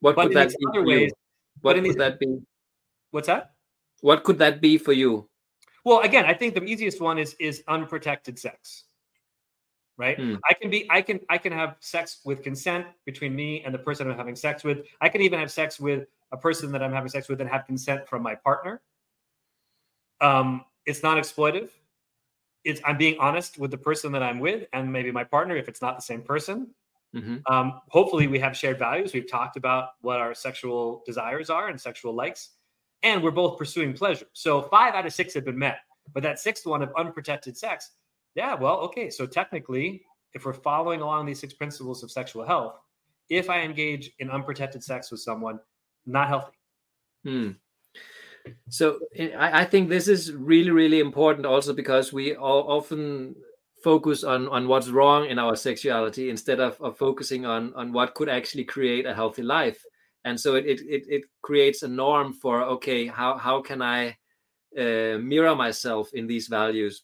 What 0.00 0.16
but 0.16 0.28
could 0.28 0.36
that 0.36 0.50
be? 0.50 0.66
Other 0.68 0.84
ways, 0.84 1.12
what 1.62 1.74
could 1.74 1.84
these, 1.84 1.96
that 1.96 2.18
be? 2.20 2.38
What's 3.10 3.28
that? 3.28 3.52
What 4.00 4.22
could 4.24 4.38
that 4.38 4.60
be 4.60 4.78
for 4.78 4.92
you? 4.92 5.28
Well, 5.84 6.00
again, 6.00 6.24
I 6.24 6.34
think 6.34 6.54
the 6.54 6.62
easiest 6.64 7.00
one 7.00 7.18
is 7.18 7.34
is 7.38 7.62
unprotected 7.68 8.38
sex. 8.38 8.84
Right? 9.98 10.18
Hmm. 10.18 10.36
I 10.48 10.54
can 10.54 10.70
be 10.70 10.86
I 10.90 11.02
can 11.02 11.20
I 11.28 11.38
can 11.38 11.52
have 11.52 11.76
sex 11.80 12.20
with 12.24 12.42
consent 12.42 12.86
between 13.04 13.36
me 13.36 13.62
and 13.64 13.74
the 13.74 13.78
person 13.78 14.10
I'm 14.10 14.16
having 14.16 14.36
sex 14.36 14.64
with. 14.64 14.86
I 15.00 15.08
can 15.08 15.20
even 15.20 15.38
have 15.38 15.50
sex 15.50 15.78
with 15.78 16.08
a 16.32 16.36
person 16.36 16.72
that 16.72 16.82
I'm 16.82 16.92
having 16.92 17.10
sex 17.10 17.28
with 17.28 17.40
and 17.40 17.50
have 17.50 17.66
consent 17.66 18.08
from 18.08 18.22
my 18.22 18.34
partner. 18.34 18.80
Um, 20.20 20.64
it's 20.86 21.02
not 21.02 21.18
exploitive 21.18 21.68
it's 22.64 22.80
I'm 22.84 22.96
being 22.96 23.16
honest 23.18 23.58
with 23.58 23.70
the 23.70 23.78
person 23.78 24.12
that 24.12 24.22
I'm 24.22 24.38
with 24.38 24.66
and 24.72 24.92
maybe 24.92 25.10
my 25.10 25.24
partner 25.24 25.56
if 25.56 25.68
it's 25.68 25.82
not 25.82 25.96
the 25.96 26.02
same 26.02 26.22
person. 26.22 26.68
Mm-hmm. 27.14 27.38
Um, 27.52 27.80
hopefully, 27.88 28.26
we 28.26 28.38
have 28.38 28.56
shared 28.56 28.78
values. 28.78 29.12
We've 29.12 29.30
talked 29.30 29.56
about 29.56 29.90
what 30.00 30.18
our 30.18 30.34
sexual 30.34 31.02
desires 31.04 31.50
are 31.50 31.68
and 31.68 31.78
sexual 31.78 32.14
likes, 32.14 32.50
and 33.02 33.22
we're 33.22 33.30
both 33.30 33.58
pursuing 33.58 33.92
pleasure. 33.92 34.26
So 34.32 34.62
five 34.62 34.94
out 34.94 35.06
of 35.06 35.12
six 35.12 35.34
have 35.34 35.44
been 35.44 35.58
met, 35.58 35.78
but 36.14 36.22
that 36.22 36.38
sixth 36.38 36.66
one 36.66 36.82
of 36.82 36.90
unprotected 36.96 37.56
sex, 37.56 37.90
yeah, 38.34 38.54
well, 38.54 38.78
okay. 38.80 39.10
So 39.10 39.26
technically, 39.26 40.02
if 40.34 40.44
we're 40.44 40.52
following 40.52 41.00
along 41.00 41.26
these 41.26 41.40
six 41.40 41.52
principles 41.52 42.02
of 42.02 42.10
sexual 42.10 42.44
health, 42.44 42.78
if 43.28 43.50
I 43.50 43.60
engage 43.60 44.12
in 44.18 44.30
unprotected 44.30 44.82
sex 44.82 45.10
with 45.10 45.20
someone, 45.20 45.58
not 46.06 46.28
healthy. 46.28 46.56
Hmm. 47.24 47.50
So 48.68 48.98
I, 49.38 49.62
I 49.62 49.64
think 49.64 49.88
this 49.88 50.08
is 50.08 50.32
really, 50.32 50.70
really 50.70 51.00
important 51.00 51.46
also 51.46 51.72
because 51.72 52.12
we 52.12 52.34
all 52.34 52.70
often 52.70 53.36
focus 53.84 54.22
on 54.22 54.48
on 54.48 54.68
what's 54.68 54.88
wrong 54.88 55.26
in 55.26 55.38
our 55.38 55.56
sexuality 55.56 56.30
instead 56.30 56.60
of, 56.60 56.80
of 56.80 56.96
focusing 56.96 57.44
on 57.44 57.74
on 57.74 57.92
what 57.92 58.14
could 58.14 58.28
actually 58.28 58.64
create 58.64 59.06
a 59.06 59.14
healthy 59.14 59.42
life 59.42 59.84
and 60.24 60.38
so 60.38 60.54
it 60.54 60.66
it, 60.66 61.04
it 61.08 61.24
creates 61.42 61.82
a 61.82 61.88
norm 61.88 62.32
for 62.32 62.62
okay 62.62 63.06
how 63.06 63.36
how 63.36 63.60
can 63.60 63.82
i 63.82 64.08
uh, 64.78 65.18
mirror 65.18 65.54
myself 65.54 66.12
in 66.14 66.26
these 66.26 66.48
values 66.48 67.02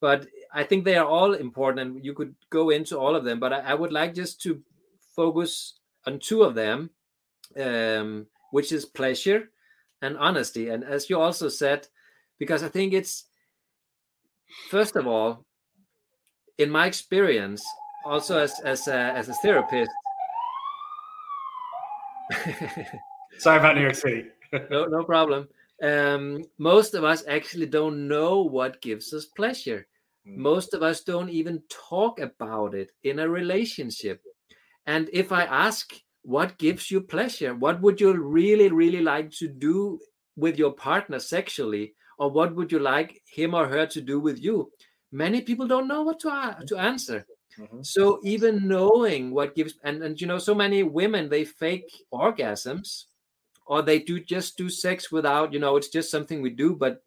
but 0.00 0.26
i 0.52 0.62
think 0.62 0.84
they 0.84 0.96
are 0.96 1.06
all 1.06 1.34
important 1.34 1.96
and 1.96 2.04
you 2.04 2.14
could 2.14 2.34
go 2.50 2.70
into 2.70 2.98
all 2.98 3.16
of 3.16 3.24
them 3.24 3.40
but 3.40 3.52
i, 3.52 3.60
I 3.60 3.74
would 3.74 3.92
like 3.92 4.14
just 4.14 4.40
to 4.42 4.60
focus 5.14 5.78
on 6.06 6.18
two 6.18 6.42
of 6.42 6.54
them 6.54 6.90
um, 7.58 8.26
which 8.52 8.72
is 8.72 8.84
pleasure 8.84 9.50
and 10.02 10.16
honesty 10.16 10.68
and 10.68 10.84
as 10.84 11.10
you 11.10 11.20
also 11.20 11.48
said 11.48 11.88
because 12.38 12.62
i 12.62 12.68
think 12.68 12.92
it's 12.92 13.26
first 14.70 14.96
of 14.96 15.06
all 15.06 15.44
in 16.60 16.70
my 16.70 16.86
experience, 16.86 17.64
also 18.04 18.38
as 18.38 18.52
as 18.64 18.86
a, 18.86 18.94
as 19.16 19.28
a 19.28 19.34
therapist. 19.34 19.90
Sorry 23.38 23.58
about 23.58 23.76
New 23.76 23.82
York 23.82 23.94
City. 23.94 24.26
no, 24.70 24.86
no 24.86 25.04
problem. 25.04 25.48
Um, 25.82 26.44
most 26.58 26.94
of 26.94 27.04
us 27.04 27.24
actually 27.26 27.66
don't 27.66 28.08
know 28.08 28.42
what 28.42 28.82
gives 28.82 29.12
us 29.14 29.26
pleasure. 29.26 29.86
Mm. 30.26 30.36
Most 30.36 30.74
of 30.74 30.82
us 30.82 31.02
don't 31.02 31.30
even 31.30 31.62
talk 31.68 32.20
about 32.20 32.74
it 32.74 32.90
in 33.02 33.18
a 33.18 33.28
relationship. 33.28 34.22
And 34.86 35.08
if 35.12 35.32
I 35.32 35.44
ask, 35.44 35.94
what 36.22 36.58
gives 36.58 36.90
you 36.90 37.00
pleasure? 37.00 37.54
What 37.54 37.80
would 37.80 38.00
you 38.00 38.12
really, 38.12 38.70
really 38.70 39.00
like 39.00 39.30
to 39.32 39.48
do 39.48 39.98
with 40.36 40.58
your 40.58 40.72
partner 40.72 41.18
sexually? 41.18 41.94
Or 42.18 42.30
what 42.30 42.54
would 42.54 42.70
you 42.70 42.78
like 42.78 43.22
him 43.26 43.54
or 43.54 43.66
her 43.66 43.86
to 43.86 44.00
do 44.02 44.20
with 44.20 44.38
you? 44.42 44.70
many 45.12 45.40
people 45.40 45.66
don't 45.66 45.88
know 45.88 46.02
what 46.02 46.20
to, 46.20 46.56
to 46.66 46.76
answer. 46.76 47.26
Mm-hmm. 47.60 47.82
So 47.82 48.20
even 48.24 48.66
knowing 48.66 49.32
what 49.32 49.54
gives 49.54 49.74
and, 49.84 50.02
and 50.02 50.20
you 50.20 50.26
know 50.26 50.38
so 50.38 50.54
many 50.54 50.82
women 50.82 51.28
they 51.28 51.44
fake 51.44 51.90
orgasms 52.12 53.04
or 53.66 53.82
they 53.82 53.98
do 54.00 54.18
just 54.18 54.56
do 54.56 54.68
sex 54.68 55.12
without 55.12 55.52
you 55.52 55.60
know 55.60 55.76
it's 55.76 55.88
just 55.88 56.10
something 56.10 56.40
we 56.40 56.50
do 56.50 56.74
but 56.74 57.02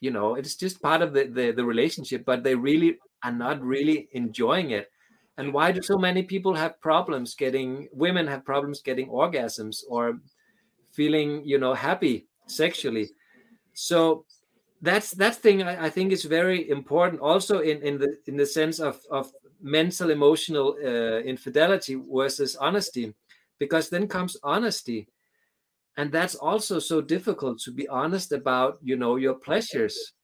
you 0.00 0.10
know 0.10 0.34
it's 0.34 0.54
just 0.56 0.82
part 0.82 1.02
of 1.02 1.12
the, 1.12 1.24
the, 1.24 1.52
the 1.52 1.64
relationship 1.64 2.24
but 2.24 2.44
they 2.44 2.54
really 2.54 2.98
are 3.22 3.32
not 3.32 3.60
really 3.62 4.08
enjoying 4.12 4.70
it 4.70 4.90
and 5.38 5.52
why 5.52 5.72
do 5.72 5.82
so 5.82 5.96
many 5.96 6.22
people 6.22 6.54
have 6.54 6.80
problems 6.80 7.34
getting 7.34 7.88
women 7.92 8.26
have 8.26 8.44
problems 8.44 8.80
getting 8.80 9.08
orgasms 9.08 9.82
or 9.88 10.18
feeling 10.92 11.42
you 11.44 11.58
know 11.58 11.74
happy 11.74 12.26
sexually 12.46 13.08
so 13.72 14.24
that's 14.82 15.12
that 15.12 15.34
thing 15.34 15.62
I, 15.62 15.86
I, 15.86 15.90
think 15.90 16.12
is 16.12 16.24
very 16.24 16.68
important 16.68 17.20
also 17.20 17.60
in, 17.60 17.82
in 17.82 17.98
the 17.98 18.18
in 18.26 18.36
the 18.36 18.46
sense 18.46 18.78
of, 18.78 19.00
of 19.10 19.32
mental 19.60 20.10
emotional 20.10 20.76
uh, 20.84 21.20
infidelity 21.20 21.94
versus 22.12 22.56
honesty 22.56 23.14
because 23.58 23.88
then 23.88 24.06
comes 24.08 24.36
honesty 24.42 25.08
and 25.96 26.10
that's 26.10 26.34
also 26.34 26.78
so 26.78 27.00
difficult 27.00 27.58
to 27.58 27.70
be 27.70 27.88
honest 27.88 28.32
about 28.32 28.78
you 28.82 28.96
know 28.96 29.16
your 29.16 29.34
pleasures 29.34 30.14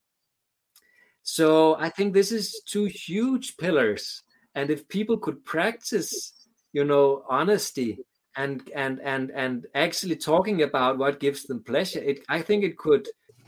so 1.22 1.76
i 1.78 1.88
think 1.88 2.12
this 2.12 2.32
is 2.32 2.62
two 2.66 2.84
huge 2.84 3.56
pillars 3.56 4.22
and 4.54 4.70
if 4.70 4.88
people 4.88 5.16
could 5.16 5.44
practice 5.44 6.48
you 6.72 6.84
know 6.84 7.22
honesty 7.28 7.98
and 8.36 8.70
and 8.74 9.00
and 9.00 9.30
and 9.30 9.66
actually 9.74 10.16
talking 10.16 10.62
about 10.62 10.98
what 10.98 11.20
gives 11.20 11.44
them 11.44 11.62
pleasure 11.62 12.00
it 12.00 12.20
i 12.28 12.40
think 12.40 12.64
it 12.64 12.76
could 12.78 13.06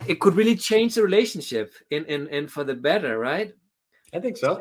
it 0.09 0.21
could 0.21 0.35
really 0.35 0.57
change 0.57 0.95
the 0.95 1.03
relationship 1.03 1.75
in 1.91 2.05
in, 2.07 2.27
in 2.29 2.49
for 2.49 2.65
the 2.65 2.75
better, 2.75 3.19
right? 3.19 3.53
I 4.15 4.21
think 4.21 4.37
so. 4.37 4.61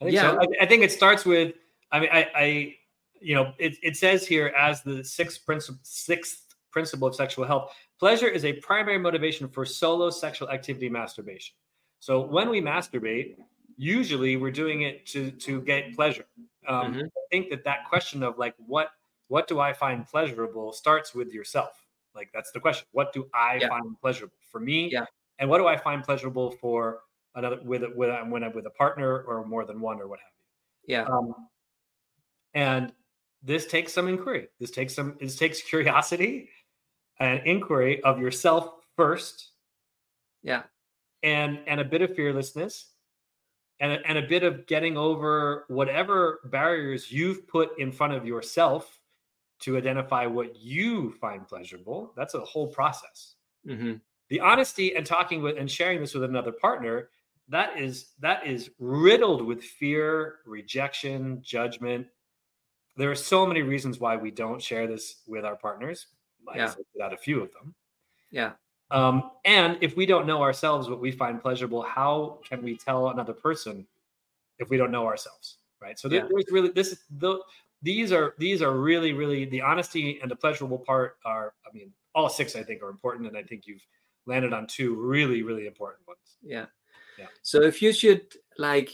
I 0.00 0.04
think 0.04 0.14
yeah. 0.14 0.32
so. 0.32 0.40
I, 0.40 0.64
I 0.64 0.66
think 0.66 0.82
it 0.82 0.92
starts 0.92 1.24
with. 1.24 1.54
I 1.92 2.00
mean, 2.00 2.10
I, 2.12 2.28
I 2.34 2.76
you 3.20 3.34
know, 3.34 3.52
it, 3.58 3.76
it 3.82 3.96
says 3.96 4.26
here 4.26 4.52
as 4.56 4.82
the 4.82 5.04
sixth 5.04 5.44
principle, 5.44 5.80
sixth 5.82 6.54
principle 6.70 7.08
of 7.08 7.14
sexual 7.14 7.44
health, 7.44 7.74
pleasure 7.98 8.28
is 8.28 8.44
a 8.44 8.54
primary 8.54 8.98
motivation 8.98 9.48
for 9.48 9.64
solo 9.64 10.10
sexual 10.10 10.50
activity 10.50 10.88
masturbation. 10.88 11.54
So 11.98 12.20
when 12.20 12.48
we 12.48 12.60
masturbate, 12.60 13.36
usually 13.76 14.36
we're 14.36 14.50
doing 14.50 14.82
it 14.82 15.06
to 15.06 15.30
to 15.32 15.60
get 15.62 15.94
pleasure. 15.94 16.24
Um, 16.66 16.94
mm-hmm. 16.94 17.00
I 17.00 17.24
think 17.30 17.50
that 17.50 17.64
that 17.64 17.88
question 17.88 18.22
of 18.22 18.38
like 18.38 18.54
what 18.58 18.90
what 19.28 19.46
do 19.46 19.60
I 19.60 19.72
find 19.72 20.06
pleasurable 20.06 20.72
starts 20.72 21.14
with 21.14 21.32
yourself. 21.32 21.86
Like 22.14 22.30
that's 22.34 22.50
the 22.52 22.60
question. 22.60 22.86
What 22.92 23.12
do 23.12 23.28
I 23.34 23.58
yeah. 23.60 23.68
find 23.68 23.98
pleasurable 24.00 24.34
for 24.50 24.60
me? 24.60 24.90
Yeah. 24.90 25.04
And 25.38 25.48
what 25.48 25.58
do 25.58 25.66
I 25.66 25.76
find 25.76 26.02
pleasurable 26.02 26.50
for 26.50 27.00
another 27.34 27.60
with 27.64 27.82
with 27.94 28.10
when 28.28 28.44
I'm 28.44 28.52
with 28.52 28.66
a 28.66 28.70
partner 28.70 29.22
or 29.22 29.44
more 29.46 29.64
than 29.64 29.80
one 29.80 30.00
or 30.00 30.08
what 30.08 30.20
have 30.20 30.32
you? 30.86 30.96
Yeah. 30.96 31.04
Um, 31.04 31.34
and 32.54 32.92
this 33.42 33.66
takes 33.66 33.92
some 33.92 34.08
inquiry. 34.08 34.48
This 34.58 34.70
takes 34.70 34.94
some. 34.94 35.16
This 35.20 35.36
takes 35.36 35.62
curiosity 35.68 36.48
and 37.18 37.40
inquiry 37.46 38.02
of 38.02 38.18
yourself 38.18 38.72
first. 38.96 39.50
Yeah. 40.42 40.62
And 41.22 41.60
and 41.66 41.80
a 41.80 41.84
bit 41.84 42.02
of 42.02 42.14
fearlessness. 42.14 42.86
And 43.82 43.92
a, 43.92 44.06
and 44.06 44.18
a 44.18 44.22
bit 44.22 44.42
of 44.42 44.66
getting 44.66 44.98
over 44.98 45.64
whatever 45.68 46.40
barriers 46.44 47.10
you've 47.10 47.48
put 47.48 47.78
in 47.78 47.90
front 47.90 48.12
of 48.12 48.26
yourself 48.26 49.00
to 49.60 49.78
identify 49.78 50.26
what 50.26 50.54
you 50.56 51.12
find 51.12 51.48
pleasurable. 51.48 52.12
That's 52.14 52.34
a 52.34 52.40
whole 52.40 52.66
process. 52.66 53.36
Mm-hmm. 53.66 53.94
The 54.28 54.40
honesty 54.40 54.94
and 54.96 55.06
talking 55.06 55.40
with 55.42 55.56
and 55.56 55.70
sharing 55.70 56.00
this 56.00 56.12
with 56.12 56.24
another 56.24 56.52
partner 56.52 57.08
that 57.50 57.78
is 57.78 58.10
that 58.20 58.46
is 58.46 58.70
riddled 58.78 59.44
with 59.44 59.62
fear, 59.62 60.36
rejection, 60.46 61.40
judgment. 61.42 62.06
There 62.96 63.10
are 63.10 63.16
so 63.16 63.46
many 63.46 63.62
reasons 63.62 64.00
why 64.00 64.16
we 64.16 64.30
don't 64.30 64.62
share 64.62 64.86
this 64.86 65.22
with 65.26 65.44
our 65.44 65.56
partners. 65.56 66.06
Yeah. 66.54 66.72
Without 66.94 67.12
a 67.12 67.18
few 67.18 67.42
of 67.42 67.52
them. 67.52 67.74
Yeah. 68.30 68.52
Um, 68.90 69.30
and 69.44 69.78
if 69.80 69.96
we 69.96 70.06
don't 70.06 70.26
know 70.26 70.42
ourselves 70.42 70.88
what 70.88 71.00
we 71.00 71.12
find 71.12 71.40
pleasurable, 71.40 71.82
how 71.82 72.40
can 72.48 72.62
we 72.62 72.76
tell 72.76 73.10
another 73.10 73.34
person 73.34 73.86
if 74.58 74.68
we 74.68 74.76
don't 74.76 74.90
know 74.90 75.06
ourselves? 75.06 75.58
Right. 75.80 75.98
So 75.98 76.08
yeah. 76.08 76.26
there's 76.28 76.46
really 76.50 76.70
this 76.70 76.96
the 77.18 77.40
these 77.82 78.12
are 78.12 78.34
these 78.38 78.62
are 78.62 78.76
really 78.76 79.12
really 79.12 79.44
the 79.44 79.60
honesty 79.60 80.18
and 80.20 80.30
the 80.30 80.36
pleasurable 80.36 80.78
part 80.78 81.16
are 81.24 81.54
i 81.66 81.72
mean 81.72 81.92
all 82.14 82.28
six 82.28 82.56
i 82.56 82.62
think 82.62 82.82
are 82.82 82.90
important 82.90 83.26
and 83.26 83.36
i 83.36 83.42
think 83.42 83.66
you've 83.66 83.84
landed 84.26 84.52
on 84.52 84.66
two 84.66 84.94
really 84.94 85.42
really 85.42 85.66
important 85.66 86.06
ones 86.06 86.36
yeah 86.42 86.66
so 87.42 87.62
if 87.62 87.82
you 87.82 87.92
should 87.92 88.22
like 88.58 88.90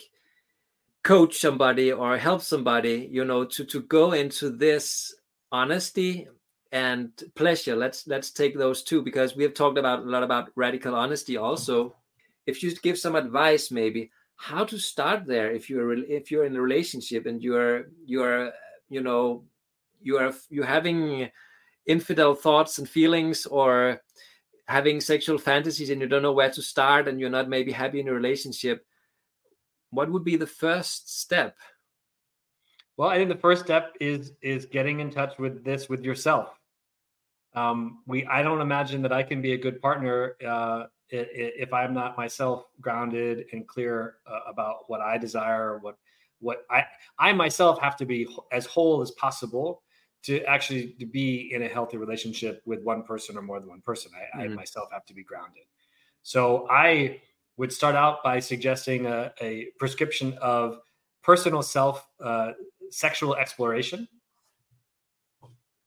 coach 1.03 1.39
somebody 1.39 1.93
or 1.93 2.19
help 2.19 2.43
somebody 2.43 3.09
you 3.11 3.25
know 3.25 3.45
to 3.45 3.65
to 3.65 3.83
go 3.83 4.13
into 4.13 4.51
this 4.51 5.15
honesty 5.53 6.29
and 6.73 7.11
pleasure 7.35 7.77
let's 7.77 8.07
let's 8.07 8.31
take 8.31 8.57
those 8.57 8.83
two 8.83 9.03
because 9.03 9.37
we 9.37 9.43
have 9.43 9.55
talked 9.55 9.79
about 9.79 10.01
a 10.01 10.11
lot 10.11 10.23
about 10.23 10.51
radical 10.57 10.95
honesty 10.95 11.37
also. 11.37 11.95
If 12.47 12.63
you 12.63 12.75
give 12.77 12.99
some 12.99 13.17
advice 13.17 13.71
maybe 13.71 14.11
how 14.37 14.65
to 14.65 14.79
start 14.79 15.27
there 15.27 15.51
if 15.51 15.71
you're 15.71 15.95
if 15.95 16.31
you're 16.31 16.45
in 16.45 16.57
a 16.57 16.61
relationship 16.61 17.27
and 17.27 17.43
you're 17.43 17.87
you're 18.05 18.53
you 18.89 19.01
know 19.01 19.45
you 20.03 20.19
are 20.19 20.35
you 20.51 20.63
having 20.63 21.31
infidel 21.87 22.35
thoughts 22.35 22.79
and 22.79 22.89
feelings 22.89 23.47
or 23.47 24.03
having 24.67 25.01
sexual 25.01 25.39
fantasies 25.39 25.91
and 25.91 26.01
you 26.01 26.07
don't 26.07 26.23
know 26.23 26.33
where 26.33 26.51
to 26.51 26.63
start 26.63 27.09
and 27.09 27.21
you're 27.21 27.31
not 27.31 27.49
maybe 27.49 27.73
happy 27.73 28.01
in 28.01 28.09
a 28.09 28.13
relationship 28.13 28.85
what 29.91 30.11
would 30.11 30.25
be 30.25 30.37
the 30.37 30.47
first 30.47 31.21
step? 31.21 31.57
Well 32.97 33.09
i 33.09 33.17
think 33.17 33.29
the 33.29 33.37
first 33.37 33.65
step 33.65 33.95
is 34.01 34.33
is 34.43 34.67
getting 34.67 35.01
in 35.01 35.11
touch 35.11 35.39
with 35.39 35.65
this 35.65 35.89
with 35.89 36.03
yourself. 36.03 36.49
Um 37.55 38.03
we 38.07 38.27
i 38.27 38.43
don't 38.43 38.61
imagine 38.61 39.03
that 39.03 39.13
i 39.13 39.23
can 39.23 39.41
be 39.41 39.53
a 39.53 39.59
good 39.59 39.81
partner 39.81 40.37
uh 40.47 40.85
if 41.09 41.73
i'm 41.73 41.95
not 41.95 42.17
myself 42.17 42.65
grounded 42.81 43.47
and 43.53 43.69
clear 43.69 44.17
uh, 44.27 44.41
about 44.49 44.91
what 44.91 45.01
i 45.01 45.17
desire 45.17 45.79
what 45.79 45.97
what 46.41 46.67
I 46.71 46.85
I 47.19 47.33
myself 47.33 47.81
have 47.81 47.97
to 47.97 48.07
be 48.07 48.29
as 48.53 48.67
whole 48.67 49.01
as 49.03 49.11
possible 49.13 49.83
to 50.27 50.43
actually 50.45 50.89
to 50.99 51.07
be 51.07 51.53
in 51.55 51.63
a 51.63 51.69
healthy 51.69 51.97
relationship 51.97 52.61
with 52.67 52.83
one 52.83 53.05
person 53.05 53.37
or 53.39 53.43
more 53.43 53.61
than 53.61 53.69
one 53.69 53.81
person. 53.81 54.11
I, 54.15 54.39
mm-hmm. 54.43 54.53
I 54.53 54.55
myself 54.55 54.91
have 54.93 55.07
to 55.07 55.15
be 55.15 55.23
grounded. 55.23 55.63
So 56.23 56.67
I 56.69 57.21
would 57.57 57.73
start 57.73 57.95
out 57.95 58.25
by 58.25 58.41
suggesting 58.41 59.07
a, 59.07 59.33
a 59.41 59.69
prescription 59.79 60.37
of 60.43 60.81
personal 61.23 61.63
self 61.63 62.07
uh, 62.21 62.53
sexual 62.91 63.37
exploration 63.37 64.09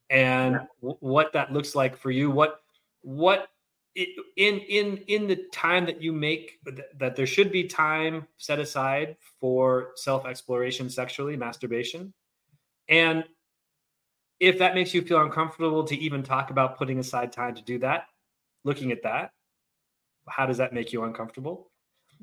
and 0.09 0.61
w- 0.81 0.97
what 1.01 1.33
that 1.33 1.51
looks 1.51 1.75
like 1.75 1.97
for 1.97 2.09
you. 2.09 2.31
What 2.31 2.61
what 3.01 3.49
it, 3.95 4.09
in 4.37 4.59
in 4.59 4.97
in 5.07 5.27
the 5.27 5.47
time 5.51 5.85
that 5.85 6.01
you 6.01 6.13
make 6.13 6.59
that 6.97 7.17
there 7.17 7.27
should 7.27 7.51
be 7.51 7.65
time 7.65 8.25
set 8.37 8.59
aside 8.59 9.17
for 9.41 9.91
self 9.95 10.25
exploration 10.25 10.89
sexually 10.89 11.35
masturbation 11.35 12.13
and 12.87 13.25
if 14.39 14.59
that 14.59 14.73
makes 14.73 14.93
you 14.93 15.01
feel 15.01 15.21
uncomfortable 15.21 15.83
to 15.83 15.97
even 15.97 16.23
talk 16.23 16.49
about 16.49 16.77
putting 16.77 16.99
aside 16.99 17.31
time 17.31 17.55
to 17.55 17.61
do 17.61 17.79
that 17.79 18.07
looking 18.63 18.91
at 18.91 19.03
that 19.03 19.31
how 20.27 20.45
does 20.45 20.57
that 20.57 20.73
make 20.73 20.93
you 20.93 21.03
uncomfortable 21.03 21.71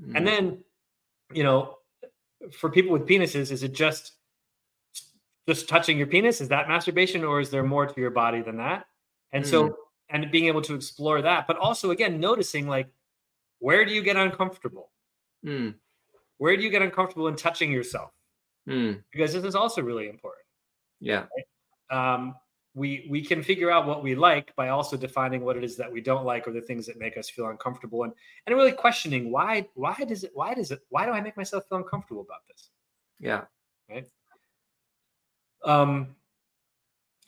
mm. 0.00 0.14
and 0.14 0.26
then 0.26 0.58
you 1.32 1.42
know 1.42 1.76
for 2.52 2.70
people 2.70 2.92
with 2.92 3.06
penises 3.06 3.50
is 3.50 3.62
it 3.62 3.72
just 3.72 4.12
just 5.48 5.68
touching 5.68 5.98
your 5.98 6.06
penis 6.06 6.40
is 6.40 6.48
that 6.48 6.68
masturbation 6.68 7.24
or 7.24 7.40
is 7.40 7.50
there 7.50 7.62
more 7.62 7.86
to 7.86 8.00
your 8.00 8.10
body 8.10 8.42
than 8.42 8.56
that 8.56 8.86
and 9.32 9.44
mm. 9.44 9.48
so 9.48 9.76
and 10.08 10.30
being 10.30 10.46
able 10.46 10.62
to 10.62 10.74
explore 10.74 11.22
that 11.22 11.46
but 11.46 11.56
also 11.56 11.90
again 11.90 12.20
noticing 12.20 12.68
like 12.68 12.88
where 13.58 13.84
do 13.84 13.92
you 13.92 14.02
get 14.02 14.16
uncomfortable 14.16 14.90
mm. 15.44 15.74
where 16.38 16.56
do 16.56 16.62
you 16.62 16.70
get 16.70 16.82
uncomfortable 16.82 17.28
in 17.28 17.36
touching 17.36 17.72
yourself 17.72 18.12
mm. 18.68 19.02
because 19.10 19.32
this 19.32 19.44
is 19.44 19.54
also 19.54 19.82
really 19.82 20.08
important 20.08 20.44
yeah 21.00 21.20
right? 21.20 21.46
Um, 21.91 22.34
we 22.76 23.07
we 23.09 23.22
can 23.22 23.43
figure 23.43 23.70
out 23.70 23.87
what 23.87 24.03
we 24.03 24.14
like 24.14 24.55
by 24.55 24.68
also 24.68 24.97
defining 24.97 25.43
what 25.43 25.57
it 25.57 25.64
is 25.64 25.76
that 25.76 25.91
we 25.91 26.01
don't 26.03 26.26
like 26.26 26.47
or 26.47 26.53
the 26.53 26.61
things 26.61 26.87
that 26.87 26.99
make 26.99 27.16
us 27.16 27.28
feel 27.28 27.49
uncomfortable 27.49 28.05
and 28.05 28.12
and 28.47 28.55
really 28.55 28.70
questioning 28.70 29.32
why 29.32 29.66
why 29.74 29.97
does 30.07 30.22
it 30.22 30.30
why 30.34 30.53
does 30.53 30.70
it 30.70 30.80
why 30.91 31.07
do 31.07 31.12
i 31.12 31.20
make 31.20 31.37
myself 31.37 31.64
feel 31.68 31.78
uncomfortable 31.78 32.20
about 32.20 32.47
this? 32.47 32.68
Yeah. 33.18 33.45
Right? 33.91 34.07
Um 35.64 36.14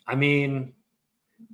i 0.07 0.15
mean 0.15 0.73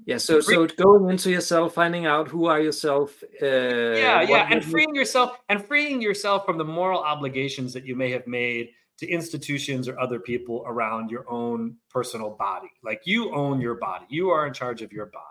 yeah 0.05 0.17
so 0.17 0.39
so 0.39 0.65
going 0.65 1.09
into 1.09 1.29
yourself 1.29 1.73
finding 1.73 2.05
out 2.05 2.27
who 2.27 2.45
are 2.45 2.59
yourself 2.59 3.23
uh, 3.41 3.45
yeah 3.45 4.21
yeah 4.21 4.47
and 4.49 4.63
freeing 4.63 4.95
yourself 4.95 5.37
and 5.49 5.63
freeing 5.63 6.01
yourself 6.01 6.45
from 6.45 6.57
the 6.57 6.63
moral 6.63 7.01
obligations 7.01 7.73
that 7.73 7.85
you 7.85 7.95
may 7.95 8.11
have 8.11 8.25
made 8.27 8.69
to 8.97 9.07
institutions 9.07 9.87
or 9.87 9.99
other 9.99 10.19
people 10.19 10.63
around 10.67 11.11
your 11.11 11.29
own 11.29 11.75
personal 11.89 12.29
body 12.29 12.69
like 12.83 13.01
you 13.05 13.33
own 13.33 13.59
your 13.59 13.75
body 13.75 14.05
you 14.09 14.29
are 14.29 14.47
in 14.47 14.53
charge 14.53 14.81
of 14.81 14.91
your 14.91 15.07
body 15.07 15.25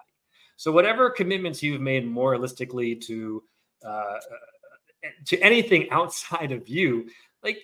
so 0.56 0.70
whatever 0.70 1.10
commitments 1.10 1.62
you've 1.62 1.80
made 1.80 2.04
moralistically 2.06 3.00
to 3.00 3.42
uh, 3.86 4.18
to 5.24 5.38
anything 5.40 5.90
outside 5.90 6.52
of 6.52 6.68
you 6.68 7.08
like 7.42 7.58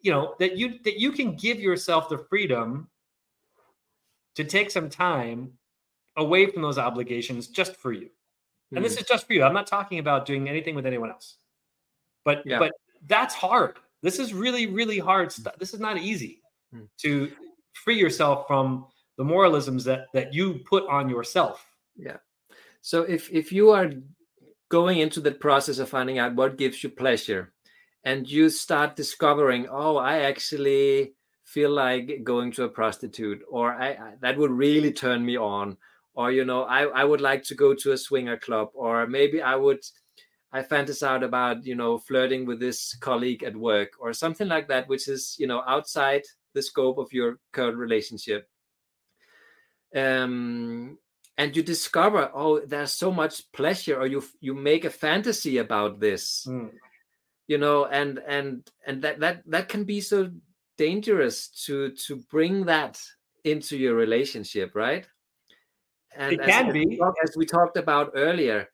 you 0.00 0.10
know 0.10 0.34
that 0.38 0.56
you 0.56 0.78
that 0.84 0.98
you 0.98 1.12
can 1.12 1.36
give 1.36 1.60
yourself 1.60 2.08
the 2.08 2.18
freedom 2.18 2.88
to 4.34 4.44
take 4.44 4.70
some 4.70 4.88
time 4.88 5.52
away 6.16 6.46
from 6.46 6.62
those 6.62 6.78
obligations 6.78 7.48
just 7.48 7.76
for 7.76 7.92
you. 7.92 8.10
And 8.74 8.84
this 8.84 8.94
hmm. 8.94 9.00
is 9.00 9.06
just 9.06 9.26
for 9.26 9.34
you. 9.34 9.42
I'm 9.42 9.52
not 9.52 9.66
talking 9.66 9.98
about 9.98 10.24
doing 10.24 10.48
anything 10.48 10.74
with 10.74 10.86
anyone 10.86 11.10
else. 11.10 11.36
But 12.24 12.42
yeah. 12.46 12.58
but 12.58 12.72
that's 13.06 13.34
hard. 13.34 13.76
This 14.02 14.18
is 14.18 14.34
really 14.34 14.66
really 14.66 14.98
hard 14.98 15.32
stuff. 15.32 15.58
This 15.58 15.74
is 15.74 15.80
not 15.80 15.98
easy 15.98 16.42
mm-hmm. 16.74 16.84
to 17.02 17.32
free 17.72 17.98
yourself 17.98 18.46
from 18.46 18.86
the 19.16 19.24
moralisms 19.24 19.84
that 19.84 20.06
that 20.12 20.34
you 20.34 20.60
put 20.68 20.86
on 20.88 21.08
yourself. 21.08 21.64
Yeah. 21.96 22.18
So 22.80 23.02
if 23.02 23.30
if 23.32 23.52
you 23.52 23.70
are 23.70 23.90
going 24.68 24.98
into 24.98 25.20
the 25.20 25.32
process 25.32 25.78
of 25.78 25.88
finding 25.88 26.18
out 26.18 26.34
what 26.34 26.56
gives 26.56 26.82
you 26.82 26.88
pleasure 26.88 27.52
and 28.04 28.28
you 28.28 28.48
start 28.48 28.96
discovering, 28.96 29.68
oh, 29.70 29.96
I 29.96 30.20
actually 30.20 31.14
feel 31.44 31.70
like 31.70 32.24
going 32.24 32.50
to 32.52 32.64
a 32.64 32.68
prostitute 32.68 33.42
or 33.50 33.72
I, 33.72 33.88
I 33.88 34.12
that 34.22 34.38
would 34.38 34.50
really 34.50 34.92
turn 34.92 35.24
me 35.24 35.36
on 35.36 35.76
or 36.14 36.30
you 36.30 36.44
know 36.44 36.62
I, 36.62 36.84
I 36.84 37.04
would 37.04 37.20
like 37.20 37.42
to 37.44 37.54
go 37.54 37.74
to 37.74 37.92
a 37.92 37.98
swinger 37.98 38.38
club 38.38 38.68
or 38.74 39.06
maybe 39.06 39.42
i 39.42 39.54
would 39.54 39.80
i 40.52 40.62
fantasize 40.62 41.22
about 41.22 41.64
you 41.64 41.74
know 41.74 41.98
flirting 41.98 42.44
with 42.46 42.60
this 42.60 42.94
colleague 42.96 43.42
at 43.42 43.56
work 43.56 43.92
or 43.98 44.12
something 44.12 44.48
like 44.48 44.68
that 44.68 44.88
which 44.88 45.08
is 45.08 45.36
you 45.38 45.46
know 45.46 45.62
outside 45.66 46.22
the 46.54 46.62
scope 46.62 46.98
of 46.98 47.12
your 47.12 47.38
current 47.52 47.76
relationship. 47.76 48.48
Um 49.94 50.98
and 51.38 51.56
you 51.56 51.62
discover 51.62 52.30
oh 52.34 52.60
there's 52.60 52.92
so 52.92 53.10
much 53.10 53.50
pleasure 53.52 53.98
or 53.98 54.06
you 54.06 54.22
you 54.40 54.54
make 54.54 54.84
a 54.84 54.90
fantasy 54.90 55.58
about 55.58 56.00
this. 56.00 56.46
Mm. 56.48 56.70
you 57.48 57.58
know 57.58 57.86
and 57.86 58.18
and 58.26 58.70
and 58.86 59.02
that 59.02 59.20
that 59.20 59.42
that 59.46 59.68
can 59.68 59.84
be 59.84 60.00
so 60.00 60.30
dangerous 60.78 61.48
to 61.66 61.90
to 62.06 62.16
bring 62.30 62.64
that 62.66 63.00
into 63.44 63.76
your 63.76 63.94
relationship 63.94 64.74
right? 64.74 65.06
And 66.14 66.34
it 66.34 66.42
can 66.42 66.68
as, 66.68 66.72
be. 66.72 67.00
as 67.24 67.36
we 67.36 67.46
talked 67.46 67.76
about 67.76 68.12
earlier 68.14 68.68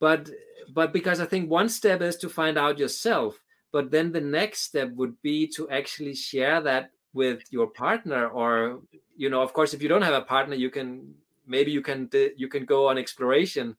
but 0.00 0.28
but 0.74 0.92
because 0.92 1.20
i 1.20 1.24
think 1.24 1.48
one 1.48 1.68
step 1.68 2.00
is 2.00 2.16
to 2.16 2.28
find 2.28 2.58
out 2.58 2.78
yourself 2.78 3.38
but 3.72 3.90
then 3.90 4.10
the 4.10 4.20
next 4.20 4.62
step 4.62 4.90
would 4.92 5.14
be 5.22 5.46
to 5.46 5.68
actually 5.70 6.14
share 6.14 6.60
that 6.60 6.90
with 7.12 7.42
your 7.50 7.68
partner 7.68 8.28
or 8.28 8.80
you 9.16 9.30
know 9.30 9.42
of 9.42 9.52
course 9.52 9.74
if 9.74 9.82
you 9.82 9.88
don't 9.88 10.02
have 10.02 10.14
a 10.14 10.22
partner 10.22 10.54
you 10.56 10.70
can 10.70 11.14
maybe 11.46 11.70
you 11.70 11.82
can 11.82 12.08
you 12.36 12.48
can 12.48 12.64
go 12.64 12.88
on 12.88 12.98
exploration 12.98 13.76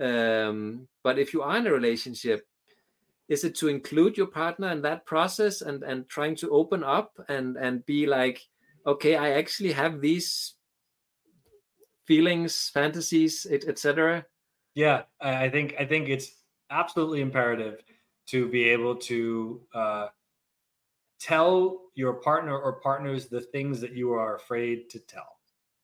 um, 0.00 0.86
but 1.02 1.18
if 1.18 1.32
you 1.32 1.42
are 1.42 1.56
in 1.58 1.66
a 1.66 1.72
relationship 1.72 2.46
is 3.28 3.44
it 3.44 3.54
to 3.54 3.68
include 3.68 4.16
your 4.16 4.26
partner 4.26 4.70
in 4.70 4.82
that 4.82 5.06
process 5.06 5.62
and 5.62 5.82
and 5.82 6.08
trying 6.08 6.34
to 6.34 6.50
open 6.50 6.82
up 6.82 7.12
and 7.28 7.56
and 7.56 7.84
be 7.86 8.06
like 8.06 8.40
okay 8.86 9.16
i 9.16 9.32
actually 9.32 9.72
have 9.72 10.00
these 10.00 10.54
feelings, 12.10 12.70
fantasies, 12.74 13.46
etc. 13.48 14.26
Yeah, 14.74 15.02
I 15.20 15.48
think 15.48 15.74
I 15.78 15.84
think 15.84 16.08
it's 16.08 16.32
absolutely 16.70 17.20
imperative 17.20 17.82
to 18.28 18.48
be 18.48 18.68
able 18.68 18.94
to 18.94 19.60
uh, 19.74 20.06
tell 21.18 21.82
your 21.94 22.14
partner 22.14 22.56
or 22.56 22.74
partners 22.74 23.26
the 23.26 23.40
things 23.40 23.80
that 23.80 23.94
you 23.94 24.12
are 24.12 24.36
afraid 24.36 24.88
to 24.90 25.00
tell, 25.00 25.38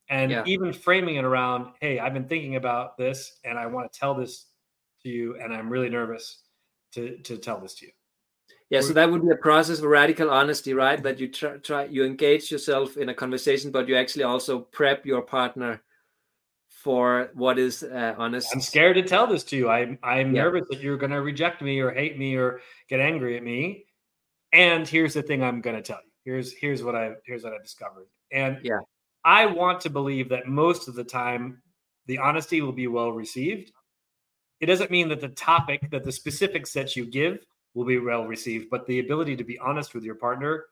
and 0.08 0.30
yeah. 0.30 0.44
even 0.46 0.72
framing 0.72 1.16
it 1.16 1.24
around, 1.24 1.72
"Hey, 1.80 1.98
I've 1.98 2.14
been 2.14 2.28
thinking 2.28 2.56
about 2.56 2.96
this, 2.96 3.40
and 3.44 3.58
I 3.58 3.66
want 3.66 3.92
to 3.92 3.98
tell 3.98 4.14
this 4.14 4.46
to 5.02 5.08
you, 5.08 5.36
and 5.40 5.52
I'm 5.52 5.68
really 5.68 5.90
nervous 5.90 6.42
to 6.92 7.18
to 7.18 7.38
tell 7.38 7.60
this 7.60 7.74
to 7.76 7.86
you." 7.86 7.92
Yeah, 8.70 8.80
so 8.80 8.92
that 8.94 9.10
would 9.10 9.22
be 9.22 9.30
a 9.30 9.36
process 9.36 9.78
of 9.78 9.84
radical 9.84 10.28
honesty, 10.28 10.74
right? 10.74 11.00
That 11.00 11.20
you 11.20 11.28
try, 11.28 11.56
try 11.58 11.84
you 11.84 12.04
engage 12.04 12.50
yourself 12.50 12.96
in 12.96 13.08
a 13.08 13.14
conversation, 13.14 13.70
but 13.70 13.88
you 13.88 13.96
actually 13.96 14.24
also 14.24 14.58
prep 14.58 15.06
your 15.06 15.22
partner 15.22 15.82
for 16.86 17.30
what 17.34 17.58
is 17.58 17.82
uh, 17.82 18.14
honest. 18.16 18.48
I'm 18.54 18.60
scared 18.60 18.94
to 18.94 19.02
tell 19.02 19.26
this 19.26 19.42
to 19.42 19.56
you. 19.56 19.68
I'm 19.68 19.98
I'm 20.04 20.32
yeah. 20.32 20.42
nervous 20.42 20.68
that 20.70 20.80
you're 20.80 20.96
going 20.96 21.10
to 21.10 21.20
reject 21.20 21.60
me 21.60 21.80
or 21.80 21.90
hate 21.90 22.16
me 22.16 22.36
or 22.36 22.60
get 22.88 23.00
angry 23.00 23.36
at 23.36 23.42
me. 23.42 23.86
And 24.52 24.86
here's 24.86 25.14
the 25.14 25.22
thing 25.22 25.42
I'm 25.42 25.60
going 25.60 25.74
to 25.74 25.82
tell 25.82 25.98
you. 26.04 26.12
Here's 26.24 26.52
here's 26.52 26.84
what 26.84 26.94
I 26.94 27.14
here's 27.26 27.42
what 27.42 27.54
I 27.54 27.58
discovered. 27.60 28.06
And 28.30 28.60
yeah, 28.62 28.78
I 29.24 29.46
want 29.46 29.80
to 29.80 29.90
believe 29.90 30.28
that 30.28 30.46
most 30.46 30.86
of 30.86 30.94
the 30.94 31.02
time 31.02 31.60
the 32.06 32.18
honesty 32.18 32.60
will 32.60 32.70
be 32.70 32.86
well 32.86 33.10
received. 33.10 33.72
It 34.60 34.66
doesn't 34.66 34.92
mean 34.92 35.08
that 35.08 35.20
the 35.20 35.30
topic 35.30 35.90
that 35.90 36.04
the 36.04 36.12
specifics 36.12 36.72
that 36.74 36.94
you 36.94 37.04
give 37.04 37.44
will 37.74 37.84
be 37.84 37.98
well 37.98 38.26
received, 38.26 38.70
but 38.70 38.86
the 38.86 39.00
ability 39.00 39.34
to 39.38 39.44
be 39.44 39.58
honest 39.58 39.92
with 39.92 40.04
your 40.04 40.14
partner 40.14 40.66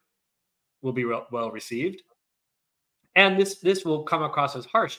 will 0.81 0.93
be 0.93 1.05
well 1.05 1.51
received. 1.51 2.03
And 3.17 3.37
this 3.37 3.59
this 3.59 3.85
will 3.85 4.05
come 4.05 4.23
across 4.23 4.55
as 4.55 4.65
harsh 4.65 4.99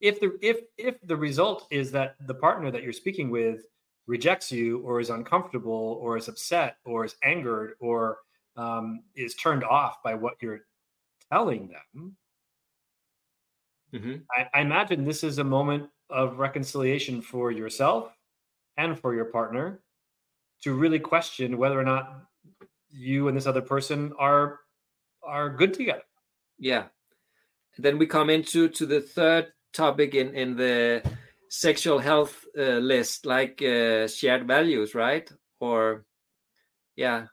if 0.00 0.20
the 0.20 0.38
if 0.40 0.60
if 0.76 0.96
the 1.02 1.16
result 1.16 1.66
is 1.70 1.90
that 1.92 2.16
the 2.26 2.34
partner 2.34 2.70
that 2.70 2.82
you're 2.82 2.92
speaking 2.92 3.30
with 3.30 3.62
rejects 4.06 4.50
you 4.50 4.78
or 4.80 5.00
is 5.00 5.10
uncomfortable 5.10 5.98
or 6.00 6.16
is 6.16 6.28
upset 6.28 6.76
or 6.84 7.04
is 7.04 7.16
angered 7.22 7.74
or 7.80 8.18
um, 8.56 9.02
is 9.14 9.34
turned 9.34 9.64
off 9.64 10.02
by 10.02 10.14
what 10.14 10.34
you're 10.40 10.60
telling 11.30 11.68
them 11.68 12.16
mm-hmm. 13.94 14.14
I, 14.36 14.58
I 14.58 14.60
imagine 14.62 15.04
this 15.04 15.22
is 15.24 15.38
a 15.38 15.44
moment 15.44 15.88
of 16.10 16.38
reconciliation 16.38 17.20
for 17.20 17.50
yourself 17.50 18.12
and 18.78 18.98
for 18.98 19.14
your 19.14 19.26
partner 19.26 19.80
to 20.62 20.74
really 20.74 20.98
question 20.98 21.58
whether 21.58 21.78
or 21.78 21.84
not 21.84 22.22
you 22.90 23.28
and 23.28 23.36
this 23.36 23.46
other 23.46 23.60
person 23.60 24.12
are 24.18 24.60
are 25.22 25.50
good 25.50 25.74
together 25.74 26.02
yeah 26.58 26.84
then 27.76 27.98
we 27.98 28.06
come 28.06 28.30
into 28.30 28.68
to 28.68 28.86
the 28.86 29.00
third 29.00 29.52
topic 29.78 30.14
in 30.14 30.34
in 30.34 30.56
the 30.56 31.02
sexual 31.48 31.98
health 31.98 32.44
uh, 32.58 32.78
list 32.92 33.24
like 33.24 33.62
uh, 33.62 34.06
shared 34.06 34.46
values 34.46 34.94
right? 34.94 35.30
Or 35.60 36.04
yeah. 36.96 37.26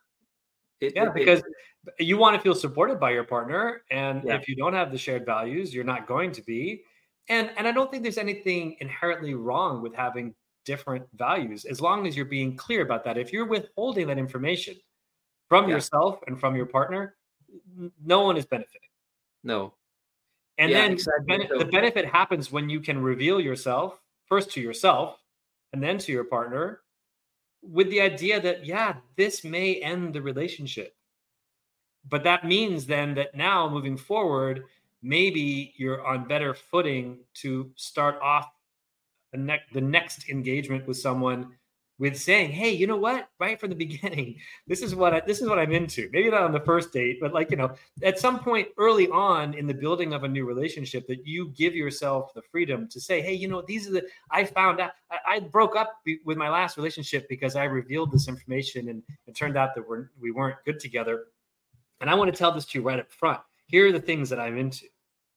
It, 0.80 0.94
yeah 0.96 1.08
it, 1.08 1.14
because 1.14 1.40
it, 1.40 2.06
you 2.10 2.18
want 2.18 2.36
to 2.36 2.42
feel 2.42 2.56
supported 2.56 3.00
by 3.00 3.12
your 3.12 3.24
partner 3.24 3.82
and 3.92 4.24
yeah. 4.24 4.36
if 4.38 4.48
you 4.48 4.56
don't 4.56 4.74
have 4.74 4.92
the 4.92 4.98
shared 4.98 5.26
values 5.26 5.74
you're 5.74 5.92
not 5.94 6.08
going 6.08 6.32
to 6.32 6.44
be. 6.44 6.84
And 7.28 7.50
and 7.58 7.68
i 7.68 7.72
don't 7.72 7.90
think 7.90 8.04
there's 8.04 8.24
anything 8.28 8.64
inherently 8.86 9.34
wrong 9.34 9.82
with 9.82 9.94
having 9.96 10.36
different 10.72 11.06
values 11.14 11.66
as 11.66 11.80
long 11.82 12.08
as 12.08 12.16
you're 12.16 12.34
being 12.40 12.56
clear 12.56 12.82
about 12.82 13.04
that. 13.06 13.18
If 13.18 13.34
you're 13.34 13.50
withholding 13.58 14.08
that 14.08 14.18
information 14.18 14.76
from 15.50 15.64
yeah. 15.66 15.76
yourself 15.76 16.20
and 16.28 16.40
from 16.40 16.56
your 16.56 16.70
partner 16.78 17.16
no 18.04 18.20
one 18.28 18.36
is 18.38 18.46
benefiting. 18.46 18.92
No 19.44 19.74
and 20.58 20.72
yeah, 20.72 20.82
then 20.82 20.92
exactly. 20.94 21.48
the 21.58 21.66
benefit 21.66 22.06
happens 22.06 22.52
when 22.52 22.70
you 22.70 22.80
can 22.80 23.02
reveal 23.02 23.42
yourself 23.42 24.02
first 24.26 24.52
to 24.52 24.62
yourself 24.62 25.18
and 25.74 25.84
then 25.84 25.98
to 26.00 26.12
your 26.12 26.24
partner 26.24 26.82
with 27.62 27.90
the 27.90 28.02
idea 28.02 28.40
that, 28.40 28.66
yeah, 28.66 28.96
this 29.18 29.44
may 29.44 29.76
end 29.76 30.14
the 30.14 30.22
relationship. 30.22 30.96
But 32.08 32.24
that 32.24 32.46
means 32.46 32.86
then 32.86 33.16
that 33.16 33.36
now 33.36 33.68
moving 33.68 33.98
forward, 33.98 34.64
maybe 35.02 35.74
you're 35.76 36.06
on 36.06 36.28
better 36.28 36.54
footing 36.54 37.20
to 37.36 37.72
start 37.76 38.20
off 38.22 38.48
the, 39.32 39.40
ne- 39.40 39.64
the 39.74 39.82
next 39.82 40.30
engagement 40.30 40.88
with 40.88 40.98
someone 40.98 41.54
with 41.98 42.18
saying, 42.18 42.52
"Hey, 42.52 42.72
you 42.72 42.88
know 42.88 42.98
what? 42.98 43.30
Right 43.40 43.60
from 43.60 43.70
the 43.70 43.76
beginning, 43.86 44.38
this 44.68 44.82
is 44.82 44.96
what 44.96 45.14
I, 45.14 45.22
this 45.22 45.42
is 45.42 45.48
what 45.48 45.60
I'm 45.60 45.72
into. 45.72 46.10
Maybe 46.12 46.30
not 46.30 46.42
on 46.42 46.52
the 46.52 46.60
first 46.60 46.92
date, 46.92 47.20
but 47.22 47.34
like 47.34 47.52
you 47.52 47.58
know, 47.58 47.76
at 48.04 48.20
some 48.20 48.40
point 48.40 48.68
early 48.78 49.08
on 49.10 49.54
in 49.54 49.68
the 49.68 49.74
building 49.74 50.14
of 50.14 50.24
a 50.24 50.28
new 50.28 50.46
relationship, 50.46 51.08
that 51.08 51.26
you 51.26 51.50
give 51.56 51.76
yourself 51.76 52.34
the 52.34 52.42
freedom 52.42 52.88
to 52.90 53.00
say, 53.00 53.22
"Hey, 53.22 53.34
you 53.34 53.48
know, 53.48 53.62
these 53.62 53.88
are 53.88 53.92
the 53.92 54.08
I 54.32 54.44
found 54.44 54.80
out 54.80 54.92
I, 55.12 55.36
I 55.36 55.40
broke 55.40 55.76
up 55.76 56.02
be, 56.04 56.20
with 56.26 56.38
my 56.38 56.50
last 56.50 56.78
relationship 56.78 57.28
because 57.30 57.56
I 57.56 57.64
revealed 57.66 58.12
this 58.12 58.28
information, 58.28 58.90
and 58.90 59.02
it 59.28 59.36
turned 59.36 59.58
out 59.58 59.76
that 59.76 59.88
we're 59.88 60.10
we 60.20 60.32
weren't 60.32 60.58
good 60.66 60.80
together, 60.80 61.26
and 62.02 62.10
I 62.10 62.16
want 62.16 62.32
to 62.32 62.38
tell 62.38 62.52
this 62.52 62.66
to 62.66 62.80
you 62.80 62.86
right 62.86 63.00
up 63.00 63.12
front. 63.12 63.40
Here 63.68 63.88
are 63.88 63.92
the 63.92 64.02
things 64.02 64.30
that 64.30 64.40
I'm 64.40 64.58
into. 64.58 64.86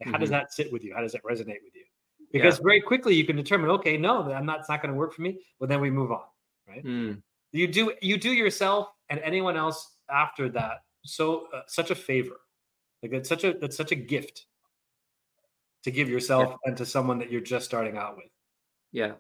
How 0.03 0.13
mm-hmm. 0.13 0.21
does 0.21 0.31
that 0.31 0.53
sit 0.53 0.73
with 0.73 0.85
you? 0.85 0.95
How 0.95 1.03
does 1.03 1.13
that 1.13 1.23
resonate 1.23 1.63
with 1.63 1.75
you?" 1.75 1.85
Because 2.31 2.59
yeah. 2.59 2.65
very 2.65 2.81
quickly 2.83 3.15
you 3.15 3.25
can 3.25 3.37
determine, 3.37 3.71
okay, 3.71 3.97
no, 3.97 4.31
I'm 4.31 4.45
not. 4.45 4.61
It's 4.61 4.69
not 4.69 4.83
going 4.83 4.93
to 4.93 4.99
work 4.99 5.15
for 5.15 5.23
me. 5.23 5.39
Well, 5.59 5.67
then 5.67 5.81
we 5.81 5.91
move 5.91 6.13
on 6.13 6.25
right? 6.69 6.85
Mm. 6.85 7.23
You 7.53 7.67
do 7.67 7.93
you 8.03 8.19
do 8.19 8.31
yourself 8.31 8.89
and 9.09 9.21
anyone 9.21 9.57
else 9.57 9.97
after 10.11 10.49
that 10.51 10.79
so 11.09 11.49
uh, 11.55 11.63
such 11.67 11.91
a 11.91 11.95
favor, 11.95 12.41
like 13.03 13.13
it's 13.13 13.29
such 13.29 13.45
a 13.45 13.55
that's 13.55 13.77
such 13.77 13.93
a 13.93 13.97
gift 13.97 14.47
to 15.85 15.91
give 15.91 16.09
yourself 16.09 16.49
yeah. 16.49 16.57
and 16.67 16.77
to 16.77 16.87
someone 16.87 17.19
that 17.19 17.31
you're 17.31 17.41
just 17.41 17.65
starting 17.65 17.97
out 17.97 18.17
with. 18.17 18.31
Yeah, 18.93 19.13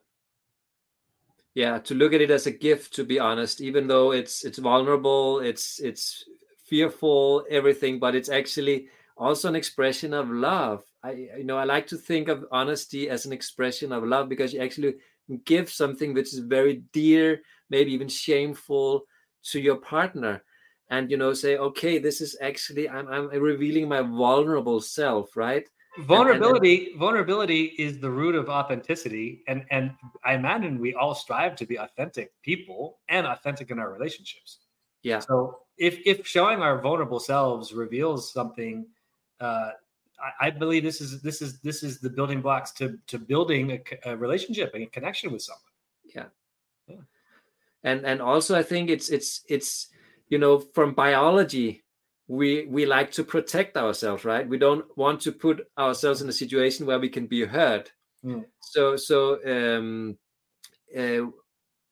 yeah. 1.54 1.78
To 1.78 1.94
look 1.94 2.12
at 2.12 2.20
it 2.20 2.30
as 2.30 2.46
a 2.46 2.50
gift, 2.50 2.94
to 2.94 3.04
be 3.04 3.18
honest, 3.18 3.60
even 3.60 3.86
though 3.86 4.12
it's 4.12 4.44
it's 4.44 4.58
vulnerable, 4.58 5.40
it's 5.40 5.80
it's 5.80 6.24
fearful, 6.66 7.46
everything, 7.48 7.98
but 7.98 8.14
it's 8.14 8.28
actually 8.28 8.88
also 9.16 9.48
an 9.48 9.56
expression 9.56 10.12
of 10.12 10.30
love. 10.30 10.84
I 11.02 11.12
you 11.12 11.44
know 11.44 11.56
I 11.56 11.64
like 11.64 11.86
to 11.88 11.96
think 11.96 12.28
of 12.28 12.44
honesty 12.50 13.08
as 13.08 13.24
an 13.24 13.32
expression 13.32 13.92
of 13.92 14.04
love 14.04 14.28
because 14.28 14.52
you 14.52 14.60
actually 14.60 14.96
give 15.44 15.70
something 15.70 16.14
which 16.14 16.32
is 16.32 16.40
very 16.40 16.82
dear, 16.92 17.40
maybe 17.70 17.92
even 17.92 18.08
shameful 18.08 19.04
to 19.44 19.60
your 19.60 19.76
partner. 19.76 20.42
And 20.90 21.10
you 21.10 21.16
know, 21.16 21.34
say, 21.34 21.58
okay, 21.58 21.98
this 21.98 22.20
is 22.20 22.36
actually 22.40 22.88
I'm 22.88 23.08
I'm 23.08 23.28
revealing 23.28 23.88
my 23.88 24.00
vulnerable 24.00 24.80
self, 24.80 25.36
right? 25.36 25.64
Vulnerability, 26.00 26.78
and, 26.78 26.88
and, 26.92 27.00
vulnerability 27.00 27.74
is 27.78 27.98
the 27.98 28.10
root 28.10 28.34
of 28.34 28.48
authenticity. 28.48 29.42
And 29.48 29.64
and 29.70 29.92
I 30.24 30.34
imagine 30.34 30.78
we 30.78 30.94
all 30.94 31.14
strive 31.14 31.56
to 31.56 31.66
be 31.66 31.76
authentic 31.76 32.32
people 32.42 32.98
and 33.08 33.26
authentic 33.26 33.70
in 33.70 33.78
our 33.78 33.92
relationships. 33.92 34.60
Yeah. 35.02 35.18
So 35.18 35.60
if 35.76 35.98
if 36.06 36.26
showing 36.26 36.60
our 36.60 36.80
vulnerable 36.80 37.20
selves 37.20 37.72
reveals 37.72 38.32
something 38.32 38.86
uh, 39.40 39.70
I, 40.40 40.50
believe 40.50 40.82
this 40.82 41.00
is 41.00 41.22
this 41.22 41.40
is 41.42 41.60
this 41.60 41.82
is 41.82 42.00
the 42.00 42.10
building 42.10 42.40
blocks 42.40 42.72
to 42.72 42.98
to 43.06 43.18
building 43.18 43.72
a, 43.72 44.10
a 44.10 44.16
relationship 44.16 44.72
and 44.74 44.82
a 44.82 44.86
connection 44.86 45.32
with 45.32 45.42
someone. 45.42 45.62
Yeah. 46.14 46.26
yeah. 46.88 47.02
And 47.84 48.04
and 48.04 48.20
also 48.20 48.58
I 48.58 48.62
think 48.62 48.90
it's 48.90 49.08
it's 49.08 49.42
it's 49.48 49.88
you 50.28 50.38
know 50.38 50.58
from 50.58 50.94
biology 50.94 51.84
we 52.28 52.66
we 52.66 52.84
like 52.84 53.10
to 53.10 53.24
protect 53.24 53.76
ourselves 53.76 54.24
right 54.24 54.46
we 54.48 54.58
don't 54.58 54.84
want 54.96 55.20
to 55.22 55.32
put 55.32 55.66
ourselves 55.78 56.20
in 56.20 56.28
a 56.28 56.32
situation 56.32 56.86
where 56.86 56.98
we 56.98 57.08
can 57.08 57.26
be 57.26 57.44
hurt 57.44 57.90
mm. 58.24 58.44
so 58.60 58.96
so 58.96 59.38
um 59.46 60.16
uh, 60.96 61.26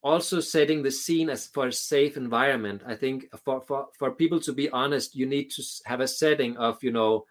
also 0.03 0.39
setting 0.39 0.83
the 0.83 0.91
scene 0.91 1.29
as 1.29 1.47
for 1.47 1.67
a 1.67 1.73
safe 1.73 2.17
environment 2.17 2.83
i 2.85 2.95
think 2.95 3.25
for 3.43 3.61
for 3.61 3.87
for 3.97 4.11
people 4.11 4.39
to 4.39 4.53
be 4.53 4.69
honest 4.69 5.15
you 5.15 5.25
need 5.25 5.49
to 5.49 5.63
have 5.85 6.01
a 6.01 6.07
setting 6.07 6.55
of 6.57 6.81
you 6.83 6.91
know 6.91 7.25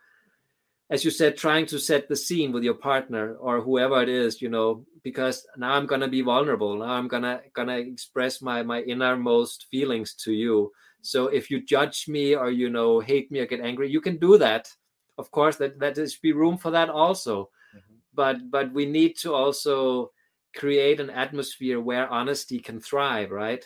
as 0.88 1.04
you 1.04 1.10
said, 1.10 1.36
trying 1.36 1.66
to 1.66 1.78
set 1.78 2.08
the 2.08 2.14
scene 2.16 2.52
with 2.52 2.62
your 2.62 2.74
partner 2.74 3.34
or 3.36 3.60
whoever 3.60 4.02
it 4.02 4.08
is, 4.08 4.40
you 4.40 4.48
know, 4.48 4.84
because 5.02 5.46
now 5.56 5.72
I'm 5.72 5.86
gonna 5.86 6.08
be 6.08 6.20
vulnerable. 6.20 6.76
Now 6.78 6.92
I'm 6.92 7.08
gonna 7.08 7.40
gonna 7.54 7.78
express 7.78 8.40
my 8.40 8.62
my 8.62 8.82
innermost 8.82 9.66
feelings 9.70 10.14
to 10.24 10.32
you. 10.32 10.72
So 11.02 11.26
if 11.26 11.50
you 11.50 11.60
judge 11.64 12.06
me 12.08 12.34
or 12.34 12.50
you 12.50 12.70
know 12.70 13.00
hate 13.00 13.32
me 13.32 13.40
or 13.40 13.46
get 13.46 13.60
angry, 13.60 13.90
you 13.90 14.00
can 14.00 14.18
do 14.18 14.38
that. 14.38 14.70
Of 15.18 15.30
course, 15.30 15.56
that 15.56 15.78
that 15.80 15.98
is 15.98 16.16
be 16.16 16.32
room 16.32 16.56
for 16.56 16.70
that 16.70 16.88
also. 16.88 17.50
Mm-hmm. 17.74 17.94
But 18.14 18.50
but 18.50 18.72
we 18.72 18.86
need 18.86 19.16
to 19.18 19.34
also 19.34 20.12
create 20.54 21.00
an 21.00 21.10
atmosphere 21.10 21.80
where 21.80 22.08
honesty 22.08 22.60
can 22.60 22.80
thrive, 22.80 23.32
right? 23.32 23.64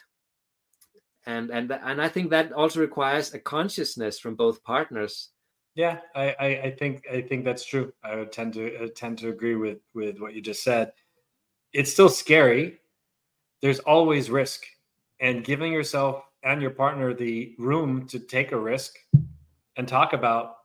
And 1.27 1.51
and 1.51 1.71
and 1.71 2.01
I 2.01 2.09
think 2.09 2.31
that 2.31 2.53
also 2.53 2.81
requires 2.81 3.35
a 3.35 3.39
consciousness 3.39 4.19
from 4.19 4.37
both 4.37 4.65
partners 4.65 5.29
yeah, 5.75 5.99
I, 6.15 6.35
I, 6.39 6.47
I 6.47 6.71
think 6.73 7.07
I 7.11 7.21
think 7.21 7.45
that's 7.45 7.65
true. 7.65 7.93
I 8.03 8.17
would 8.17 8.33
tend 8.33 8.55
to 8.55 8.85
uh, 8.85 8.89
tend 8.95 9.19
to 9.19 9.29
agree 9.29 9.57
with 9.57 9.79
with 9.95 10.19
what 10.19 10.35
you 10.35 10.41
just 10.41 10.63
said. 10.63 10.93
It's 11.73 11.93
still 11.93 12.09
scary. 12.09 12.79
There's 13.63 13.79
always 13.81 14.31
risk, 14.31 14.65
and 15.21 15.45
giving 15.45 15.73
yourself 15.73 16.25
and 16.43 16.61
your 16.61 16.71
partner 16.71 17.15
the 17.15 17.55
room 17.59 18.07
to 18.09 18.19
take 18.19 18.53
a 18.53 18.59
risk 18.59 18.97
and 19.77 19.87
talk 19.87 20.13
about 20.13 20.57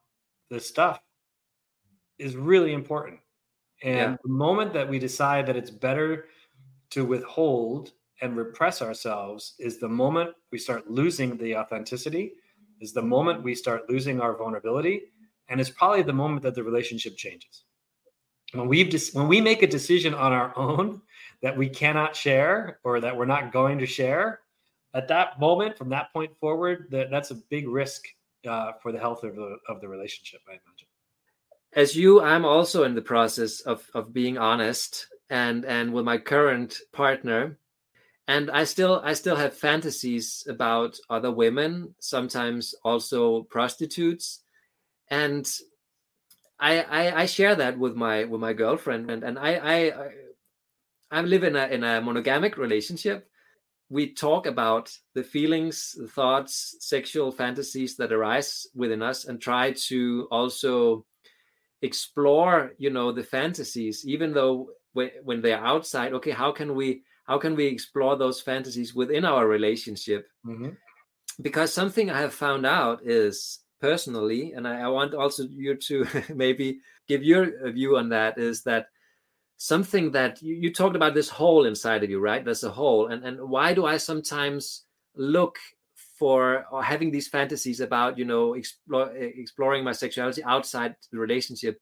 this 0.49 0.67
stuff 0.67 0.99
is 2.17 2.35
really 2.35 2.73
important. 2.73 3.19
And 3.83 4.11
yeah. 4.13 4.17
the 4.23 4.29
moment 4.29 4.73
that 4.73 4.89
we 4.89 4.99
decide 4.99 5.45
that 5.47 5.57
it's 5.57 5.69
better 5.69 6.25
to 6.91 7.03
withhold 7.05 7.91
and 8.21 8.37
repress 8.37 8.81
ourselves 8.81 9.55
is 9.59 9.77
the 9.77 9.89
moment 9.89 10.31
we 10.51 10.57
start 10.57 10.89
losing 10.89 11.37
the 11.37 11.57
authenticity 11.57 12.33
is 12.81 12.93
the 12.93 13.01
moment 13.01 13.43
we 13.43 13.55
start 13.55 13.89
losing 13.89 14.19
our 14.19 14.35
vulnerability 14.35 15.03
and 15.49 15.61
it's 15.61 15.69
probably 15.69 16.01
the 16.01 16.13
moment 16.13 16.41
that 16.43 16.55
the 16.55 16.63
relationship 16.63 17.15
changes. 17.15 17.63
When 18.53 18.67
we 18.67 18.89
when 19.13 19.27
we 19.27 19.41
make 19.41 19.63
a 19.63 19.67
decision 19.67 20.13
on 20.13 20.31
our 20.31 20.57
own 20.57 21.01
that 21.41 21.57
we 21.57 21.69
cannot 21.69 22.15
share 22.15 22.79
or 22.83 22.99
that 23.01 23.15
we're 23.15 23.25
not 23.25 23.51
going 23.51 23.79
to 23.79 23.85
share 23.85 24.39
at 24.93 25.07
that 25.09 25.39
moment 25.39 25.77
from 25.77 25.89
that 25.89 26.11
point 26.13 26.31
forward 26.39 26.87
that 26.89 27.11
that's 27.11 27.31
a 27.31 27.35
big 27.49 27.67
risk 27.67 28.05
uh, 28.47 28.71
for 28.81 28.91
the 28.91 28.99
health 28.99 29.23
of 29.23 29.35
the 29.35 29.57
of 29.67 29.81
the 29.81 29.87
relationship 29.87 30.39
i 30.47 30.51
imagine. 30.51 30.87
As 31.73 31.95
you 31.95 32.21
i'm 32.21 32.45
also 32.45 32.83
in 32.83 32.95
the 32.95 33.01
process 33.01 33.59
of 33.61 33.87
of 33.93 34.13
being 34.13 34.37
honest 34.37 35.07
and 35.29 35.65
and 35.65 35.93
with 35.93 36.05
my 36.05 36.17
current 36.17 36.79
partner 36.93 37.57
and 38.27 38.49
i 38.51 38.63
still 38.63 39.01
i 39.03 39.13
still 39.13 39.35
have 39.35 39.53
fantasies 39.53 40.45
about 40.49 40.97
other 41.09 41.31
women 41.31 41.93
sometimes 41.99 42.75
also 42.83 43.43
prostitutes. 43.43 44.41
And 45.09 45.47
I, 46.59 46.81
I 46.81 47.21
i 47.21 47.25
share 47.25 47.55
that 47.55 47.77
with 47.77 47.95
my 47.95 48.23
with 48.23 48.41
my 48.41 48.53
girlfriend. 48.53 49.11
And 49.11 49.23
and 49.23 49.37
i 49.37 49.51
i 49.75 49.91
i 51.11 51.21
live 51.21 51.43
in 51.43 51.55
a 51.55 51.67
in 51.67 51.83
a 51.83 52.01
monogamic 52.01 52.57
relationship. 52.57 53.29
We 53.89 54.13
talk 54.13 54.47
about 54.47 54.91
the 55.13 55.23
feelings 55.23 55.95
the 55.95 56.07
thoughts 56.07 56.77
sexual 56.79 57.31
fantasies 57.31 57.97
that 57.97 58.11
arise 58.11 58.65
within 58.73 59.03
us 59.03 59.25
and 59.25 59.39
try 59.39 59.73
to 59.89 60.27
also 60.31 61.05
explore 61.83 62.71
you 62.79 62.89
know 62.89 63.11
the 63.11 63.23
fantasies 63.23 64.07
even 64.07 64.33
though 64.33 64.69
when, 64.93 65.11
when 65.23 65.41
they're 65.41 65.63
outside 65.63 66.13
okay 66.13 66.31
how 66.31 66.51
can 66.51 66.73
we 66.73 67.03
how 67.25 67.37
can 67.37 67.55
we 67.55 67.65
explore 67.65 68.15
those 68.15 68.41
fantasies 68.41 68.95
within 68.95 69.25
our 69.25 69.47
relationship? 69.47 70.27
Mm-hmm. 70.45 70.69
because 71.41 71.73
something 71.73 72.09
i 72.09 72.19
have 72.21 72.33
found 72.33 72.65
out 72.65 73.01
is 73.03 73.59
personally 73.81 74.53
and 74.53 74.67
I, 74.67 74.81
I, 74.81 74.87
want 74.87 75.13
also 75.13 75.43
you 75.43 75.75
to 75.75 76.07
maybe 76.33 76.79
give 77.07 77.23
your 77.23 77.71
view 77.71 77.97
on 77.97 78.09
that 78.09 78.37
is 78.37 78.63
that 78.63 78.87
something 79.57 80.11
that 80.11 80.41
you, 80.41 80.55
you 80.55 80.73
talked 80.73 80.95
about 80.95 81.13
this 81.13 81.29
hole 81.29 81.65
inside 81.65 82.03
of 82.03 82.09
you 82.09 82.19
right? 82.19 82.43
There's 82.43 82.63
a 82.63 82.69
hole. 82.71 83.07
And 83.07 83.23
and 83.23 83.49
why 83.49 83.73
do 83.73 83.85
i 83.85 83.97
sometimes 83.97 84.85
look 85.15 85.57
for 86.17 86.65
or 86.71 86.81
having 86.81 87.11
these 87.11 87.27
fantasies 87.27 87.79
about 87.79 88.17
you 88.17 88.25
know 88.25 88.53
explore, 88.53 89.11
exploring 89.15 89.83
my 89.83 89.91
sexuality 89.91 90.43
outside 90.43 90.95
the 91.11 91.19
relationship 91.19 91.79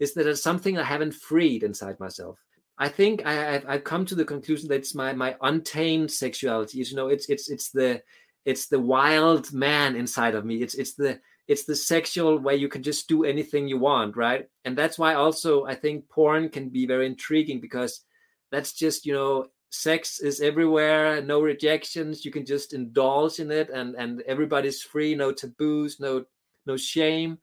is 0.00 0.14
that 0.14 0.26
it's 0.26 0.42
something 0.42 0.78
i 0.78 0.82
haven't 0.82 1.14
freed 1.14 1.62
inside 1.62 1.98
myself 2.00 2.38
I 2.78 2.88
think 2.88 3.26
I, 3.26 3.32
have 3.32 3.64
I've 3.66 3.84
come 3.84 4.06
to 4.06 4.14
the 4.14 4.24
conclusion 4.24 4.68
that 4.68 4.76
it's 4.76 4.94
my 4.94 5.12
my 5.12 5.36
untamed 5.42 6.10
sexuality. 6.10 6.78
You 6.78 6.96
know, 6.96 7.08
it's 7.08 7.28
it's 7.28 7.50
it's 7.50 7.70
the 7.70 8.02
it's 8.44 8.68
the 8.68 8.78
wild 8.78 9.52
man 9.52 9.96
inside 9.96 10.34
of 10.34 10.44
me. 10.44 10.62
It's 10.62 10.74
it's 10.74 10.94
the 10.94 11.20
it's 11.48 11.64
the 11.64 11.74
sexual 11.74 12.38
where 12.38 12.54
you 12.54 12.68
can 12.68 12.82
just 12.82 13.08
do 13.08 13.24
anything 13.24 13.66
you 13.66 13.78
want, 13.78 14.16
right? 14.16 14.48
And 14.64 14.78
that's 14.78 14.98
why 14.98 15.14
also 15.14 15.64
I 15.64 15.74
think 15.74 16.08
porn 16.08 16.50
can 16.50 16.68
be 16.68 16.86
very 16.86 17.06
intriguing 17.06 17.60
because 17.60 18.04
that's 18.52 18.72
just 18.72 19.04
you 19.04 19.12
know 19.12 19.46
sex 19.70 20.20
is 20.20 20.40
everywhere, 20.40 21.20
no 21.20 21.42
rejections. 21.42 22.24
You 22.24 22.30
can 22.30 22.46
just 22.46 22.74
indulge 22.74 23.40
in 23.40 23.50
it, 23.50 23.70
and 23.70 23.96
and 23.96 24.22
everybody's 24.22 24.82
free, 24.82 25.16
no 25.16 25.32
taboos, 25.32 25.98
no 25.98 26.24
no 26.64 26.76
shame 26.76 27.38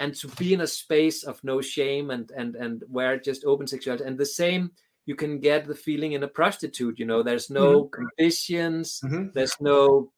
and 0.00 0.14
to 0.14 0.28
be 0.28 0.54
in 0.54 0.60
a 0.60 0.66
space 0.66 1.24
of 1.24 1.42
no 1.42 1.60
shame 1.60 2.10
and 2.10 2.30
and 2.32 2.56
and 2.56 2.84
where 2.88 3.18
just 3.18 3.44
open 3.44 3.66
sexuality 3.66 4.04
and 4.04 4.18
the 4.18 4.26
same 4.26 4.70
you 5.08 5.14
can 5.14 5.40
get 5.40 5.66
the 5.66 5.74
feeling 5.74 6.12
in 6.12 6.22
a 6.22 6.28
prostitute. 6.28 6.98
You 6.98 7.06
know, 7.06 7.22
there's 7.22 7.48
no 7.48 7.84
Mhm. 7.84 7.90
conditions, 7.92 9.00
Mhm. 9.02 9.32
there's 9.32 9.56
no, 9.58 10.12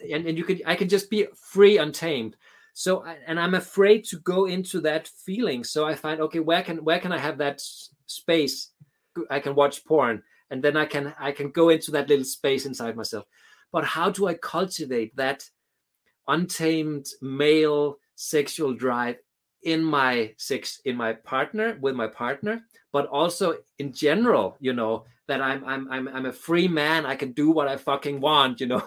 and, 0.00 0.26
and 0.26 0.36
you 0.36 0.42
could 0.42 0.60
I 0.66 0.74
can 0.74 0.88
just 0.88 1.08
be 1.08 1.28
free, 1.36 1.78
untamed. 1.78 2.36
So 2.74 3.04
and 3.04 3.38
I'm 3.38 3.54
afraid 3.54 4.04
to 4.06 4.18
go 4.18 4.46
into 4.46 4.80
that 4.80 5.06
feeling. 5.06 5.62
So 5.62 5.84
I 5.84 5.94
find 5.94 6.20
okay, 6.20 6.40
where 6.40 6.62
can 6.62 6.82
where 6.82 6.98
can 6.98 7.12
I 7.12 7.18
have 7.18 7.38
that 7.38 7.62
space? 8.06 8.72
I 9.30 9.38
can 9.38 9.54
watch 9.54 9.84
porn, 9.84 10.24
and 10.50 10.64
then 10.64 10.76
I 10.76 10.86
can 10.86 11.14
I 11.18 11.30
can 11.30 11.50
go 11.50 11.68
into 11.68 11.92
that 11.92 12.08
little 12.08 12.24
space 12.24 12.66
inside 12.66 12.96
myself. 12.96 13.24
But 13.70 13.84
how 13.84 14.10
do 14.10 14.26
I 14.26 14.34
cultivate 14.34 15.14
that 15.14 15.48
untamed 16.26 17.06
male 17.20 17.98
sexual 18.14 18.74
drive 18.74 19.16
in 19.62 19.82
my 19.82 20.32
sex 20.38 20.80
in 20.84 20.96
my 20.96 21.12
partner 21.12 21.78
with 21.80 21.94
my 21.94 22.06
partner 22.08 22.62
but 22.92 23.06
also 23.06 23.56
in 23.78 23.92
general 23.92 24.56
you 24.60 24.72
know 24.72 25.04
that 25.28 25.40
i'm 25.40 25.64
i'm 25.64 25.90
i'm, 25.90 26.08
I'm 26.08 26.26
a 26.26 26.32
free 26.32 26.66
man. 26.68 27.06
I 27.06 27.14
can 27.14 27.32
do 27.32 27.50
what 27.52 27.68
i 27.68 27.76
fucking 27.76 28.20
want 28.20 28.60
you 28.60 28.66
know. 28.66 28.82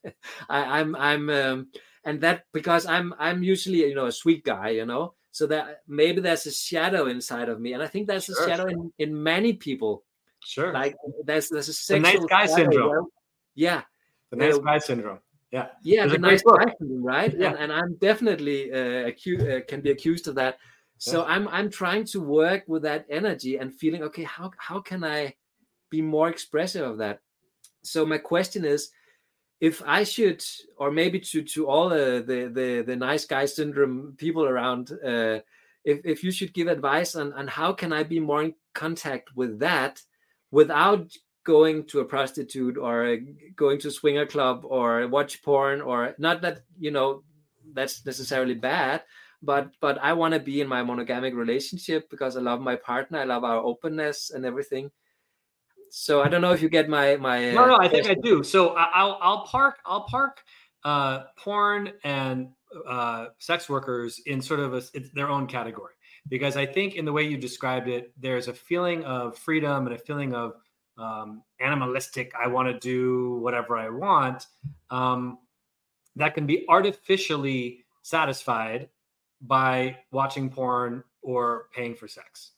I, 0.48 0.80
i'm 0.80 0.94
i'm 0.94 1.28
um, 1.30 1.68
and 2.04 2.20
that 2.20 2.44
because 2.52 2.86
i'm 2.86 3.12
i'm 3.18 3.42
usually 3.42 3.78
you 3.88 3.94
know 3.94 4.06
a 4.06 4.12
sweet 4.12 4.44
guy 4.44 4.70
you 4.70 4.86
know. 4.86 5.14
So 5.32 5.46
that 5.48 5.82
maybe 5.86 6.20
there's 6.20 6.46
a 6.46 6.52
shadow 6.52 7.06
inside 7.06 7.48
of 7.48 7.60
me 7.60 7.72
and 7.74 7.82
i 7.82 7.86
think 7.88 8.06
there's 8.06 8.24
Sure, 8.26 8.44
a 8.44 8.48
shadow 8.48 8.66
in, 8.66 8.92
in 8.98 9.22
many 9.22 9.52
people. 9.54 10.04
Sure. 10.44 10.72
like 10.72 10.94
there's 11.24 11.48
there's 11.50 11.68
a 11.90 11.92
The 11.94 12.00
nice 12.00 12.24
guy 12.24 12.46
syndrome. 12.46 13.06
yeah. 13.54 13.82
The 14.30 14.36
nice 14.36 14.58
guy 14.58 14.78
syndrome. 14.78 15.18
Yeah. 15.50 15.66
yeah, 15.82 16.06
the 16.06 16.14
a 16.14 16.18
nice 16.18 16.42
syndrome, 16.78 17.02
right? 17.02 17.34
Yeah. 17.36 17.48
And, 17.48 17.58
and 17.58 17.72
I'm 17.72 17.94
definitely 17.94 18.72
uh, 18.72 19.10
acu- 19.10 19.58
uh, 19.58 19.64
can 19.66 19.80
be 19.80 19.90
accused 19.90 20.28
of 20.28 20.36
that. 20.36 20.58
So 20.98 21.24
I'm 21.24 21.48
I'm 21.48 21.70
trying 21.70 22.04
to 22.12 22.20
work 22.20 22.64
with 22.66 22.82
that 22.82 23.06
energy 23.08 23.56
and 23.56 23.74
feeling 23.74 24.02
okay. 24.02 24.22
How 24.24 24.50
how 24.58 24.80
can 24.80 25.02
I 25.02 25.34
be 25.88 26.02
more 26.02 26.28
expressive 26.28 26.86
of 26.86 26.98
that? 26.98 27.20
So 27.82 28.04
my 28.04 28.18
question 28.18 28.66
is, 28.66 28.90
if 29.60 29.82
I 29.86 30.04
should, 30.04 30.44
or 30.76 30.90
maybe 30.90 31.18
to 31.20 31.42
to 31.42 31.66
all 31.66 31.88
the 31.88 32.22
the 32.26 32.50
the, 32.52 32.82
the 32.82 32.96
nice 32.96 33.24
guy 33.24 33.46
syndrome 33.46 34.14
people 34.18 34.44
around, 34.44 34.92
uh, 34.92 35.40
if 35.84 36.04
if 36.04 36.22
you 36.22 36.30
should 36.30 36.52
give 36.52 36.68
advice 36.68 37.16
on 37.16 37.32
on 37.32 37.48
how 37.48 37.72
can 37.72 37.94
I 37.94 38.02
be 38.02 38.20
more 38.20 38.42
in 38.42 38.54
contact 38.74 39.34
with 39.34 39.58
that 39.60 40.02
without 40.50 41.10
going 41.50 41.84
to 41.90 42.00
a 42.00 42.04
prostitute 42.14 42.76
or 42.78 43.18
going 43.56 43.78
to 43.80 43.88
a 43.88 43.96
swinger 43.98 44.26
club 44.26 44.64
or 44.64 45.06
watch 45.08 45.42
porn 45.42 45.80
or 45.80 46.14
not 46.18 46.40
that 46.42 46.62
you 46.78 46.90
know 46.90 47.22
that's 47.74 48.06
necessarily 48.06 48.54
bad 48.54 49.02
but 49.42 49.64
but 49.80 49.98
i 50.08 50.12
want 50.12 50.32
to 50.34 50.40
be 50.40 50.60
in 50.60 50.68
my 50.68 50.82
monogamic 50.82 51.34
relationship 51.34 52.08
because 52.10 52.36
i 52.36 52.40
love 52.40 52.60
my 52.60 52.76
partner 52.76 53.18
i 53.18 53.24
love 53.24 53.44
our 53.44 53.58
openness 53.58 54.30
and 54.34 54.44
everything. 54.44 54.90
So 55.90 56.22
i 56.22 56.28
don't 56.28 56.44
know 56.44 56.52
if 56.52 56.62
you 56.62 56.68
get 56.68 56.88
my 56.88 57.16
my 57.16 57.38
No, 57.52 57.64
uh, 57.64 57.66
no, 57.66 57.76
I 57.80 57.88
think 57.88 58.06
I 58.06 58.14
do. 58.14 58.44
So 58.44 58.76
I- 58.76 58.92
I'll 58.94 59.18
I'll 59.20 59.42
park 59.54 59.76
I'll 59.84 60.06
park 60.06 60.34
uh, 60.84 61.24
porn 61.36 61.92
and 62.04 62.48
uh, 62.88 63.26
sex 63.38 63.68
workers 63.68 64.20
in 64.26 64.40
sort 64.40 64.60
of 64.60 64.74
a, 64.74 64.82
it's 64.94 65.10
their 65.10 65.28
own 65.28 65.46
category. 65.46 65.94
Because 66.28 66.56
I 66.56 66.66
think 66.66 66.94
in 66.94 67.04
the 67.04 67.12
way 67.12 67.24
you 67.24 67.36
described 67.36 67.88
it, 67.88 68.12
there's 68.16 68.48
a 68.48 68.52
feeling 68.52 69.04
of 69.04 69.36
freedom 69.36 69.86
and 69.86 69.94
a 69.94 69.98
feeling 69.98 70.34
of 70.34 70.54
um, 71.00 71.42
animalistic. 71.60 72.32
I 72.40 72.46
want 72.46 72.68
to 72.68 72.78
do 72.78 73.38
whatever 73.42 73.76
I 73.76 73.88
want. 73.88 74.46
Um, 74.90 75.38
that 76.16 76.34
can 76.34 76.46
be 76.46 76.64
artificially 76.68 77.84
satisfied 78.02 78.88
by 79.40 79.96
watching 80.12 80.50
porn 80.50 81.02
or 81.22 81.66
paying 81.74 81.94
for 81.94 82.08
sex. 82.08 82.52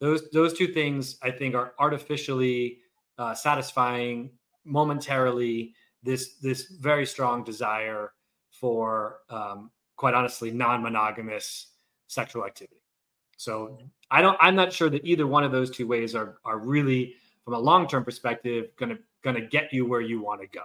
Those 0.00 0.28
those 0.30 0.52
two 0.52 0.68
things 0.68 1.18
I 1.22 1.30
think 1.30 1.54
are 1.54 1.74
artificially 1.78 2.78
uh, 3.18 3.34
satisfying 3.34 4.30
momentarily 4.64 5.74
this 6.02 6.34
this 6.42 6.66
very 6.80 7.06
strong 7.06 7.44
desire 7.44 8.12
for 8.50 9.18
um, 9.30 9.70
quite 9.96 10.14
honestly 10.14 10.50
non-monogamous 10.50 11.68
sexual 12.08 12.44
activity. 12.44 12.80
So 13.36 13.78
I 14.10 14.20
don't 14.22 14.36
I'm 14.40 14.56
not 14.56 14.72
sure 14.72 14.90
that 14.90 15.04
either 15.04 15.26
one 15.26 15.44
of 15.44 15.52
those 15.52 15.70
two 15.70 15.86
ways 15.86 16.14
are 16.14 16.38
are 16.44 16.58
really 16.58 17.14
from 17.46 17.54
a 17.54 17.58
long-term 17.58 18.04
perspective 18.04 18.70
gonna 18.76 18.98
gonna 19.22 19.40
get 19.40 19.72
you 19.72 19.86
where 19.86 20.00
you 20.00 20.20
want 20.20 20.40
to 20.40 20.48
go. 20.48 20.64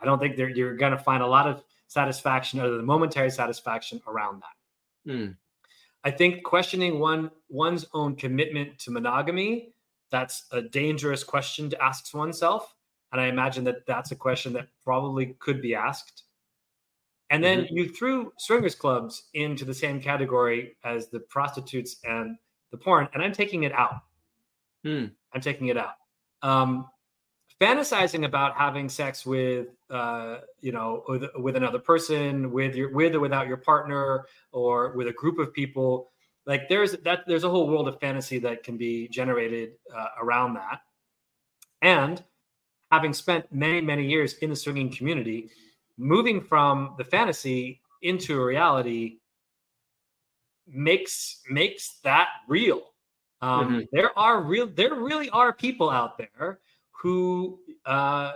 I 0.00 0.04
don't 0.04 0.20
think 0.20 0.38
you're 0.38 0.76
gonna 0.76 0.96
find 0.96 1.22
a 1.22 1.26
lot 1.26 1.48
of 1.48 1.64
satisfaction 1.88 2.60
other 2.60 2.76
than 2.76 2.86
momentary 2.86 3.30
satisfaction 3.30 4.00
around 4.06 4.40
that. 4.42 5.12
Hmm. 5.12 5.32
I 6.04 6.12
think 6.12 6.44
questioning 6.44 7.00
one 7.00 7.32
one's 7.48 7.84
own 7.92 8.14
commitment 8.14 8.78
to 8.78 8.92
monogamy 8.92 9.74
that's 10.10 10.44
a 10.52 10.62
dangerous 10.62 11.24
question 11.24 11.68
to 11.70 11.82
ask 11.82 12.14
oneself, 12.14 12.74
and 13.10 13.20
I 13.20 13.26
imagine 13.26 13.64
that 13.64 13.84
that's 13.86 14.12
a 14.12 14.16
question 14.16 14.52
that 14.52 14.68
probably 14.84 15.34
could 15.40 15.60
be 15.60 15.74
asked. 15.74 16.24
And 17.30 17.42
then 17.44 17.68
you 17.70 17.88
threw 17.88 18.32
swingers 18.38 18.74
clubs 18.74 19.28
into 19.34 19.64
the 19.64 19.74
same 19.74 20.00
category 20.00 20.76
as 20.82 21.08
the 21.08 21.20
prostitutes 21.20 21.96
and 22.04 22.36
the 22.70 22.76
porn, 22.76 23.08
and 23.14 23.22
I'm 23.22 23.32
taking 23.32 23.64
it 23.64 23.72
out. 23.72 24.02
Hmm. 24.84 25.06
I'm 25.32 25.40
taking 25.40 25.68
it 25.68 25.76
out. 25.76 25.94
Um, 26.42 26.88
fantasizing 27.60 28.24
about 28.24 28.56
having 28.56 28.88
sex 28.88 29.26
with, 29.26 29.68
uh, 29.90 30.38
you 30.60 30.72
know, 30.72 31.04
with, 31.08 31.24
with 31.36 31.56
another 31.56 31.78
person, 31.78 32.50
with 32.50 32.74
your, 32.74 32.90
with 32.92 33.14
or 33.14 33.20
without 33.20 33.46
your 33.46 33.58
partner, 33.58 34.26
or 34.52 34.92
with 34.92 35.08
a 35.08 35.12
group 35.12 35.38
of 35.38 35.52
people, 35.52 36.10
like 36.46 36.68
there's 36.68 36.92
that 36.92 37.20
there's 37.26 37.44
a 37.44 37.50
whole 37.50 37.68
world 37.68 37.86
of 37.86 38.00
fantasy 38.00 38.38
that 38.38 38.64
can 38.64 38.76
be 38.76 39.08
generated 39.08 39.72
uh, 39.94 40.06
around 40.22 40.54
that. 40.54 40.80
And 41.82 42.22
having 42.90 43.12
spent 43.12 43.52
many 43.52 43.80
many 43.80 44.06
years 44.06 44.34
in 44.34 44.50
the 44.50 44.56
swinging 44.56 44.90
community, 44.90 45.50
moving 45.98 46.40
from 46.40 46.94
the 46.96 47.04
fantasy 47.04 47.82
into 48.02 48.42
reality 48.42 49.18
makes 50.66 51.42
makes 51.50 51.98
that 52.04 52.28
real. 52.48 52.82
Um, 53.42 53.86
There 53.92 54.16
are 54.18 54.42
real, 54.42 54.66
there 54.66 54.94
really 54.94 55.30
are 55.30 55.52
people 55.52 55.88
out 55.90 56.18
there 56.18 56.60
who 56.92 57.58
uh, 57.86 58.34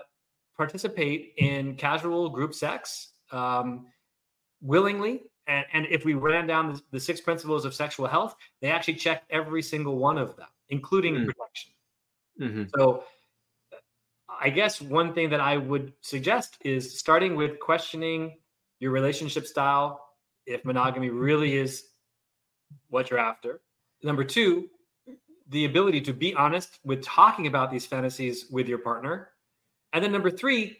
participate 0.56 1.34
in 1.36 1.74
casual 1.76 2.30
group 2.30 2.54
sex 2.54 3.12
um, 3.30 3.86
willingly. 4.62 5.24
And, 5.46 5.66
and 5.74 5.86
if 5.90 6.06
we 6.06 6.14
ran 6.14 6.46
down 6.46 6.72
the, 6.72 6.82
the 6.92 7.00
six 7.00 7.20
principles 7.20 7.66
of 7.66 7.74
sexual 7.74 8.06
health, 8.06 8.34
they 8.62 8.68
actually 8.70 8.94
check 8.94 9.24
every 9.28 9.60
single 9.62 9.98
one 9.98 10.16
of 10.16 10.36
them, 10.36 10.48
including 10.70 11.14
Mm. 11.16 11.26
protection. 11.26 11.72
Mhm. 12.40 12.70
So 12.74 13.04
I 14.40 14.48
guess 14.50 14.80
one 14.80 15.12
thing 15.14 15.28
that 15.30 15.40
I 15.40 15.58
would 15.58 15.92
suggest 16.00 16.56
is 16.64 16.98
starting 16.98 17.36
with 17.36 17.60
questioning 17.60 18.38
your 18.80 18.90
relationship 18.90 19.46
style, 19.46 20.00
if 20.46 20.64
monogamy 20.64 21.10
really 21.10 21.56
is 21.56 21.90
what 22.88 23.10
you're 23.10 23.20
after. 23.20 23.60
Number 24.02 24.24
two, 24.24 24.68
the 25.48 25.64
ability 25.64 26.00
to 26.02 26.12
be 26.12 26.34
honest 26.34 26.78
with 26.84 27.02
talking 27.02 27.46
about 27.46 27.70
these 27.70 27.86
fantasies 27.86 28.46
with 28.50 28.68
your 28.68 28.78
partner. 28.78 29.30
And 29.92 30.02
then 30.02 30.12
number 30.12 30.30
three, 30.30 30.78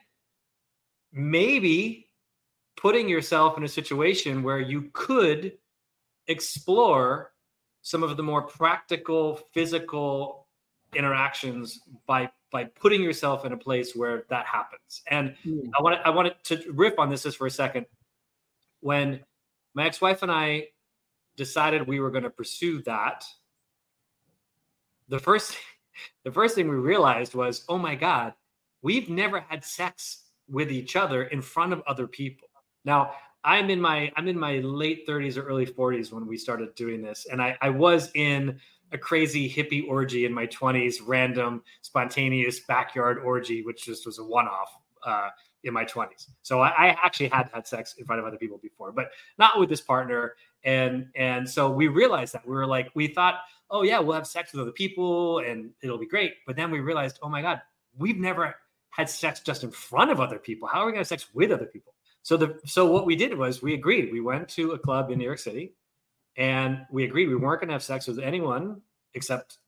maybe 1.12 2.08
putting 2.76 3.08
yourself 3.08 3.56
in 3.56 3.64
a 3.64 3.68
situation 3.68 4.42
where 4.42 4.58
you 4.58 4.90
could 4.92 5.52
explore 6.26 7.32
some 7.82 8.02
of 8.02 8.16
the 8.16 8.22
more 8.22 8.42
practical 8.42 9.36
physical 9.52 10.48
interactions 10.94 11.80
by 12.06 12.30
by 12.50 12.64
putting 12.64 13.02
yourself 13.02 13.44
in 13.44 13.52
a 13.52 13.56
place 13.56 13.94
where 13.94 14.24
that 14.30 14.46
happens. 14.46 15.02
And 15.08 15.36
Hmm. 15.42 15.68
I 15.76 15.82
want 15.82 16.00
I 16.04 16.10
wanted 16.10 16.34
to 16.44 16.72
riff 16.72 16.98
on 16.98 17.10
this 17.10 17.24
just 17.24 17.36
for 17.36 17.46
a 17.46 17.50
second. 17.50 17.86
When 18.80 19.20
my 19.74 19.86
ex-wife 19.86 20.22
and 20.22 20.30
I 20.30 20.68
decided 21.36 21.86
we 21.86 22.00
were 22.00 22.10
going 22.10 22.24
to 22.24 22.30
pursue 22.30 22.80
that, 22.82 23.24
the 25.08 25.18
first 25.18 25.56
the 26.24 26.32
first 26.32 26.54
thing 26.54 26.68
we 26.68 26.76
realized 26.76 27.34
was, 27.34 27.64
oh 27.68 27.78
my 27.78 27.94
God, 27.94 28.34
we've 28.82 29.08
never 29.08 29.40
had 29.40 29.64
sex 29.64 30.24
with 30.48 30.70
each 30.70 30.96
other 30.96 31.24
in 31.24 31.40
front 31.40 31.72
of 31.72 31.82
other 31.86 32.06
people. 32.06 32.48
Now, 32.84 33.12
I'm 33.44 33.70
in 33.70 33.80
my 33.80 34.10
I'm 34.16 34.28
in 34.28 34.38
my 34.38 34.58
late 34.58 35.06
30s 35.06 35.36
or 35.36 35.42
early 35.42 35.66
40s 35.66 36.12
when 36.12 36.26
we 36.26 36.36
started 36.36 36.74
doing 36.74 37.02
this, 37.02 37.26
and 37.30 37.42
I, 37.42 37.56
I 37.60 37.70
was 37.70 38.10
in 38.14 38.58
a 38.92 38.98
crazy 38.98 39.50
hippie 39.50 39.86
orgy 39.88 40.24
in 40.24 40.32
my 40.32 40.46
20s, 40.46 40.96
random, 41.04 41.62
spontaneous 41.82 42.60
backyard 42.60 43.18
orgy, 43.18 43.62
which 43.62 43.84
just 43.84 44.06
was 44.06 44.18
a 44.18 44.24
one-off 44.24 44.68
uh, 45.04 45.30
in 45.64 45.74
my 45.74 45.84
20s. 45.84 46.28
So 46.42 46.60
I, 46.60 46.68
I 46.68 46.86
actually 47.02 47.28
had 47.28 47.50
had 47.52 47.66
sex 47.66 47.96
in 47.98 48.04
front 48.04 48.20
of 48.20 48.26
other 48.26 48.36
people 48.36 48.58
before, 48.58 48.92
but 48.92 49.10
not 49.38 49.58
with 49.58 49.68
this 49.68 49.80
partner. 49.80 50.34
And 50.64 51.08
and 51.14 51.48
so 51.48 51.70
we 51.70 51.88
realized 51.88 52.32
that 52.34 52.46
we 52.46 52.54
were 52.54 52.66
like 52.66 52.90
we 52.94 53.08
thought, 53.08 53.40
oh 53.70 53.82
yeah, 53.82 53.98
we'll 53.98 54.14
have 54.14 54.26
sex 54.26 54.52
with 54.52 54.62
other 54.62 54.72
people 54.72 55.38
and 55.40 55.70
it'll 55.82 55.98
be 55.98 56.06
great. 56.06 56.34
But 56.46 56.56
then 56.56 56.70
we 56.70 56.80
realized, 56.80 57.18
oh 57.22 57.28
my 57.28 57.42
god, 57.42 57.62
we've 57.96 58.18
never 58.18 58.54
had 58.90 59.08
sex 59.10 59.40
just 59.40 59.64
in 59.64 59.70
front 59.70 60.10
of 60.10 60.20
other 60.20 60.38
people. 60.38 60.68
How 60.68 60.80
are 60.80 60.86
we 60.86 60.92
going 60.92 60.96
to 60.96 61.00
have 61.00 61.08
sex 61.08 61.26
with 61.34 61.50
other 61.50 61.66
people? 61.66 61.94
So 62.22 62.36
the 62.36 62.58
so 62.64 62.86
what 62.90 63.06
we 63.06 63.16
did 63.16 63.36
was 63.36 63.62
we 63.62 63.74
agreed. 63.74 64.12
We 64.12 64.20
went 64.20 64.48
to 64.50 64.72
a 64.72 64.78
club 64.78 65.10
in 65.10 65.18
New 65.18 65.24
York 65.24 65.38
City, 65.38 65.74
and 66.36 66.86
we 66.90 67.04
agreed 67.04 67.28
we 67.28 67.36
weren't 67.36 67.60
going 67.60 67.68
to 67.68 67.74
have 67.74 67.82
sex 67.82 68.06
with 68.06 68.18
anyone 68.18 68.80
except 69.14 69.58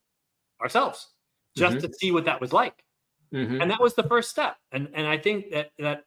ourselves. 0.61 1.09
just 1.57 1.79
Mhm. 1.79 1.81
to 1.81 1.93
see 1.95 2.11
what 2.13 2.27
that 2.27 2.39
was 2.39 2.53
like. 2.53 2.85
Mhm. 3.33 3.63
And 3.63 3.71
that 3.71 3.81
was 3.81 3.95
the 3.95 4.03
first 4.03 4.29
step. 4.31 4.59
And 4.73 4.91
and 4.93 5.07
I 5.07 5.17
think 5.17 5.51
that 5.53 5.71
that 5.79 6.05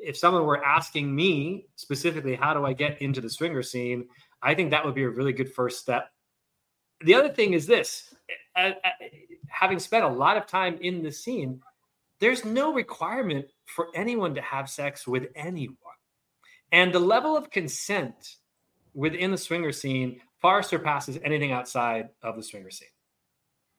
if 0.00 0.16
someone 0.16 0.44
were 0.44 0.64
asking 0.64 1.14
me 1.14 1.68
specifically, 1.76 2.34
how 2.34 2.54
do 2.54 2.64
I 2.66 2.72
get 2.72 3.00
into 3.00 3.20
the 3.20 3.30
swinger 3.30 3.62
scene? 3.62 4.08
I 4.42 4.54
think 4.56 4.70
that 4.72 4.84
would 4.84 4.94
be 4.96 5.04
a 5.04 5.08
really 5.08 5.32
good 5.32 5.52
first 5.54 5.78
step. 5.80 6.10
The 7.02 7.14
other 7.14 7.28
thing 7.30 7.54
is 7.54 7.66
this: 7.66 8.14
having 9.48 9.78
spent 9.78 10.04
a 10.04 10.08
lot 10.08 10.36
of 10.36 10.46
time 10.46 10.78
in 10.80 11.02
the 11.02 11.10
scene, 11.10 11.60
there's 12.18 12.44
no 12.44 12.72
requirement 12.72 13.46
for 13.66 13.88
anyone 13.94 14.34
to 14.34 14.40
have 14.42 14.68
sex 14.68 15.06
with 15.06 15.28
anyone. 15.34 15.76
And 16.72 16.92
the 16.92 17.00
level 17.00 17.36
of 17.36 17.50
consent 17.50 18.36
within 18.94 19.30
the 19.30 19.38
swinger 19.38 19.72
scene 19.72 20.20
far 20.40 20.62
surpasses 20.62 21.18
anything 21.24 21.52
outside 21.52 22.08
of 22.22 22.36
the 22.36 22.42
swinger 22.42 22.70
scene. 22.70 22.88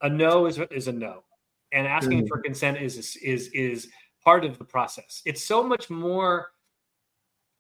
A 0.01 0.09
no 0.09 0.45
is, 0.47 0.59
is 0.72 0.88
a 0.88 0.91
no. 0.91 1.24
And 1.72 1.88
asking 1.88 2.24
Mm. 2.24 2.28
for 2.28 2.41
consent 2.41 2.82
is 2.82 2.97
is 3.17 3.47
is 3.53 3.89
part 4.24 4.43
of 4.43 4.57
the 4.57 4.65
process. 4.65 5.22
It's 5.26 5.45
so 5.45 5.63
much 5.63 5.89
more 5.89 6.51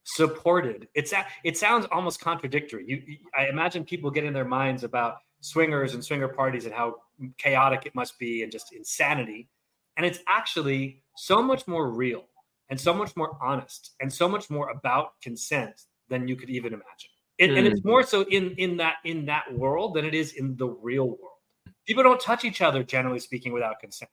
supported. 0.03 0.87
It's 0.95 1.13
it 1.43 1.57
sounds 1.57 1.85
almost 1.91 2.19
contradictory. 2.19 2.85
You- 2.87 3.17
I 3.37 3.47
imagine 3.47 3.85
people 3.85 4.09
get 4.11 4.23
in 4.23 4.33
their 4.33 4.45
minds 4.45 4.83
about 4.83 5.17
swingers 5.41 5.93
and 5.93 6.03
swinger 6.03 6.27
parties 6.27 6.65
and 6.65 6.73
how 6.73 6.95
chaotic 7.37 7.85
it 7.85 7.93
must 7.93 8.17
be 8.17 8.43
and 8.43 8.51
just 8.51 8.73
insanity. 8.73 9.49
And 9.97 10.05
it's 10.05 10.19
actually 10.27 11.03
so 11.15 11.41
much 11.43 11.67
more 11.67 11.91
real 11.91 12.23
and 12.69 12.79
so 12.79 12.93
much 12.93 13.15
more 13.17 13.37
honest 13.41 13.91
and 13.99 14.11
so 14.11 14.29
much 14.29 14.49
more 14.49 14.69
about 14.69 15.19
consent 15.21 15.83
than 16.09 16.27
you 16.27 16.35
could 16.35 16.49
even 16.49 16.73
imagine. 16.73 17.09
And, 17.39 17.57
and 17.57 17.67
it's 17.67 17.83
more 17.83 18.03
so 18.03 18.21
in 18.29 18.51
in 18.57 18.77
that 18.77 18.97
in 19.03 19.25
that 19.25 19.51
world 19.53 19.95
than 19.95 20.05
it 20.05 20.13
is 20.13 20.33
in 20.33 20.55
the 20.57 20.67
real 20.67 21.07
world. 21.07 21.39
People 21.87 22.03
don't 22.03 22.21
touch 22.21 22.45
each 22.45 22.61
other 22.61 22.83
generally 22.83 23.19
speaking 23.19 23.51
without 23.51 23.79
consent 23.79 24.11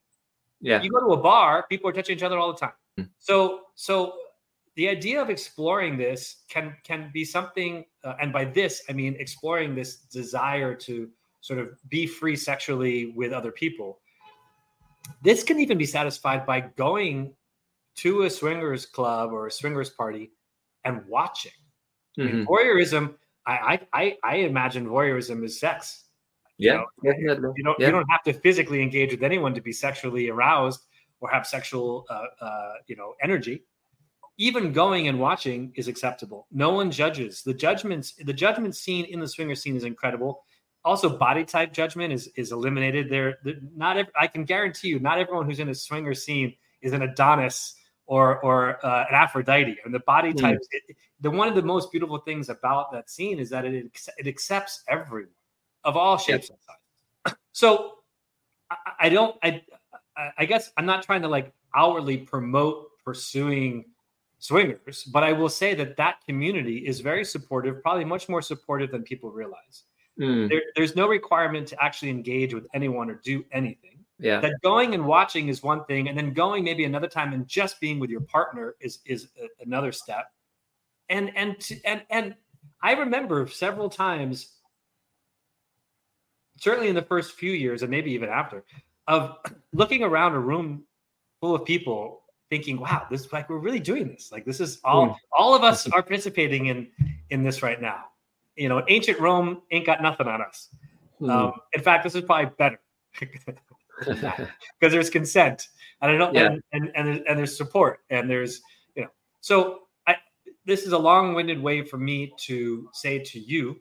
Yeah. 0.61 0.83
you 0.83 0.91
go 0.91 1.01
to 1.01 1.13
a 1.13 1.17
bar, 1.17 1.67
people 1.69 1.91
are 1.91 1.93
touching 1.93 2.17
each 2.17 2.23
other 2.23 2.39
all 2.39 2.53
the 2.53 2.59
time. 2.59 2.73
Mm. 2.99 3.11
So, 3.19 3.65
so 3.75 4.15
the 4.77 4.89
idea 4.89 5.21
of 5.21 5.29
exploring 5.29 5.99
this 5.99 6.45
can 6.49 6.75
can 6.85 7.11
be 7.13 7.25
something, 7.25 7.85
uh, 8.03 8.15
and 8.21 8.33
by 8.33 8.45
this 8.47 8.83
I 8.89 8.93
mean 8.93 9.15
exploring 9.19 9.75
this 9.75 9.97
desire 9.97 10.75
to 10.75 11.11
sort 11.41 11.59
of 11.61 11.71
be 11.89 12.07
free 12.07 12.37
sexually 12.37 13.13
with 13.17 13.33
other 13.33 13.53
people. 13.53 14.01
This 15.23 15.43
can 15.43 15.59
even 15.61 15.79
be 15.79 15.87
satisfied 15.87 16.45
by 16.47 16.61
going 16.61 17.35
to 17.97 18.23
a 18.23 18.31
swingers 18.31 18.87
club 18.87 19.33
or 19.33 19.47
a 19.47 19.51
swingers 19.51 19.91
party 19.91 20.33
and 20.85 21.05
watching. 21.07 21.53
Mhm. 22.19 22.45
voyeurism, 22.47 23.15
I, 23.47 23.81
I 23.93 24.19
I 24.25 24.35
imagine 24.37 24.87
voyeurism 24.87 25.45
is 25.45 25.59
sex. 25.61 26.05
you 26.59 26.71
Yeah. 26.71 26.77
know, 26.79 26.87
Definitely. 27.05 27.51
you 27.57 27.63
don't 27.65 27.79
Yeah. 27.79 27.87
you 27.87 27.93
don't 27.93 28.11
have 28.11 28.23
to 28.25 28.33
physically 28.33 28.83
engage 28.83 29.13
with 29.13 29.23
anyone 29.23 29.55
to 29.55 29.61
be 29.61 29.73
sexually 29.73 30.29
aroused 30.29 30.81
or 31.21 31.31
have 31.31 31.47
sexual 31.47 32.05
uh, 32.11 32.27
uh, 32.45 32.73
you 32.89 32.97
know 32.97 33.15
energy 33.23 33.63
even 34.39 34.73
going 34.73 35.07
and 35.09 35.19
watching 35.21 35.73
is 35.77 35.87
acceptable 35.89 36.47
no 36.51 36.71
one 36.73 36.91
judges 36.91 37.43
the 37.45 37.55
judgments 37.55 38.13
the 38.25 38.33
judgment 38.33 38.75
scene 38.75 39.05
in 39.05 39.19
the 39.21 39.29
swinger 39.29 39.55
scene 39.55 39.77
is 39.77 39.85
incredible 39.85 40.45
also 40.89 41.09
body 41.27 41.45
type 41.45 41.71
judgment 41.81 42.11
is 42.13 42.25
is 42.43 42.49
eliminated 42.59 43.05
there 43.15 43.29
not 43.85 43.95
ev- 44.03 44.15
i 44.19 44.27
can 44.27 44.43
guarantee 44.53 44.89
you 44.93 44.99
not 45.09 45.17
everyone 45.19 45.45
who's 45.47 45.61
in 45.65 45.69
a 45.69 45.75
swinger 45.75 46.15
scene 46.15 46.51
is 46.87 46.93
an 46.93 47.03
adonis 47.03 47.59
or 48.07 48.25
or 48.47 48.59
uh, 48.87 49.05
an 49.11 49.15
aphrodite 49.15 49.77
and 49.85 49.93
the 49.95 50.01
body 50.13 50.33
Mm. 50.33 50.41
types 50.41 50.67
it, 50.77 50.97
the 51.21 51.31
one 51.31 51.49
of 51.49 51.55
the 51.55 51.67
most 51.75 51.91
beautiful 51.93 52.19
things 52.29 52.49
about 52.49 52.91
that 52.93 53.11
scene 53.15 53.39
is 53.39 53.49
that 53.51 53.65
it 53.65 53.75
it 54.23 54.27
accepts 54.27 54.83
everyone 54.89 55.29
of 55.85 55.97
all 55.97 56.17
shapes 56.27 56.49
and 56.51 56.59
sizes 56.67 57.39
so 57.53 57.69
I, 58.71 58.77
I 59.05 59.09
don't 59.11 59.37
I 59.43 59.49
I- 60.17 60.33
I 60.43 60.45
guess 60.51 60.73
I'm 60.77 60.87
not 60.93 61.01
trying 61.05 61.23
to 61.23 61.29
like 61.29 61.53
outwardly 61.75 62.17
promote 62.19 62.79
pursuing 63.05 63.85
swingers, 64.41 65.05
but 65.15 65.23
I 65.23 65.33
will 65.33 65.49
say 65.49 65.75
that 65.81 65.97
that 65.97 66.15
community 66.27 66.79
is 66.91 66.99
very 67.01 67.25
supportive, 67.25 67.75
probably 67.83 68.05
much 68.05 68.29
more 68.29 68.43
supportive 68.43 68.91
than 68.91 69.03
people 69.03 69.31
realize. 69.31 69.85
Mm. 70.19 70.49
There, 70.49 70.63
there's 70.75 70.97
no 70.97 71.09
requirement 71.09 71.69
to 71.69 71.83
actually 71.83 72.11
engage 72.11 72.53
with 72.55 72.67
anyone 72.75 73.09
or 73.11 73.15
do 73.15 73.45
anything. 73.53 74.05
Yeah. 74.19 74.41
That 74.41 74.55
going 74.63 74.95
and 74.95 75.07
watching 75.07 75.49
is 75.49 75.63
one 75.63 75.85
thing, 75.85 76.09
and 76.09 76.19
then 76.19 76.33
going 76.33 76.65
maybe 76.65 76.85
another 76.85 77.07
time 77.07 77.33
and 77.33 77.47
just 77.47 77.81
being 77.81 78.01
with 78.01 78.11
your 78.11 78.21
partner 78.23 78.75
is 78.81 78.99
is 79.05 79.29
a- 79.41 79.63
another 79.63 79.93
step. 79.93 80.33
And 81.09 81.31
and 81.37 81.59
to, 81.61 81.77
and 81.85 82.03
and 82.11 82.35
I 82.83 82.93
remember 82.95 83.47
several 83.47 83.89
times, 83.89 84.49
certainly 86.57 86.89
in 86.89 86.95
the 86.97 87.03
first 87.03 87.33
few 87.33 87.53
years, 87.53 87.83
and 87.83 87.91
maybe 87.91 88.11
even 88.13 88.29
after, 88.29 88.65
of 89.07 89.37
looking 89.73 90.03
around 90.03 90.33
a 90.35 90.39
room 90.41 90.85
full 91.41 91.55
of 91.55 91.65
people 91.65 92.23
thinking, 92.51 92.81
wow, 92.81 93.07
this 93.11 93.25
is 93.27 93.33
like 93.33 93.49
we're 93.49 93.59
really 93.59 93.79
doing 93.81 94.09
this. 94.09 94.33
Like 94.33 94.45
this 94.45 94.59
is 94.61 94.81
all 94.83 95.09
Mm. 95.11 95.17
all 95.37 95.55
of 95.55 95.63
us 95.63 95.87
are 95.87 96.03
participating 96.03 96.67
in 96.67 96.89
in 97.31 97.45
this 97.45 97.63
right 97.63 97.81
now. 97.81 98.07
You 98.59 98.69
know, 98.69 98.83
ancient 98.89 99.21
Rome 99.21 99.63
ain't 99.71 99.87
got 99.87 100.03
nothing 100.03 100.27
on 100.27 100.43
us. 100.43 100.69
Mm. 101.21 101.31
Um, 101.31 101.53
in 101.73 101.83
fact, 101.83 102.05
this 102.05 102.15
is 102.15 102.23
probably 102.23 102.53
better 102.59 102.81
because 104.01 104.93
there's 104.93 105.11
consent 105.11 105.69
and 106.03 106.11
I 106.11 106.17
don't 106.17 106.35
Yeah. 106.35 106.49
and, 106.49 106.63
and 106.73 106.93
and 106.95 107.09
there's, 107.09 107.21
and 107.29 107.39
there's 107.39 107.57
support 107.57 108.01
and 108.11 108.31
there's 108.31 108.61
you 108.95 109.03
know 109.03 109.09
so 109.41 109.83
I 110.07 110.17
this 110.65 110.85
is 110.85 110.93
a 110.93 110.99
long-winded 110.99 111.61
way 111.61 111.83
for 111.83 111.97
me 111.99 112.33
to 112.47 112.89
say 112.93 113.19
to 113.19 113.41
you 113.41 113.81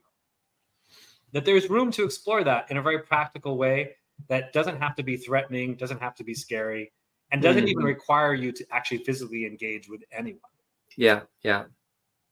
that 1.34 1.46
there's 1.46 1.70
room 1.70 1.92
to 1.92 2.04
explore 2.04 2.44
that 2.44 2.72
in 2.72 2.78
a 2.78 2.82
very 2.82 3.00
practical 3.00 3.58
way 3.58 3.96
that 4.30 4.54
doesn't 4.54 4.82
have 4.82 4.96
to 4.96 5.04
be 5.04 5.18
threatening, 5.18 5.76
doesn't 5.76 6.02
have 6.02 6.16
to 6.16 6.24
be 6.24 6.34
scary, 6.34 6.92
and 7.32 7.42
doesn't 7.42 7.68
even 7.68 7.84
Mhm. 7.84 7.88
require 7.88 8.34
you 8.34 8.52
to 8.52 8.66
actually 8.72 9.00
physically 9.00 9.46
engage 9.46 9.88
with 9.88 10.04
anyone. 10.12 10.50
Yeah, 10.96 11.24
yeah. 11.44 11.66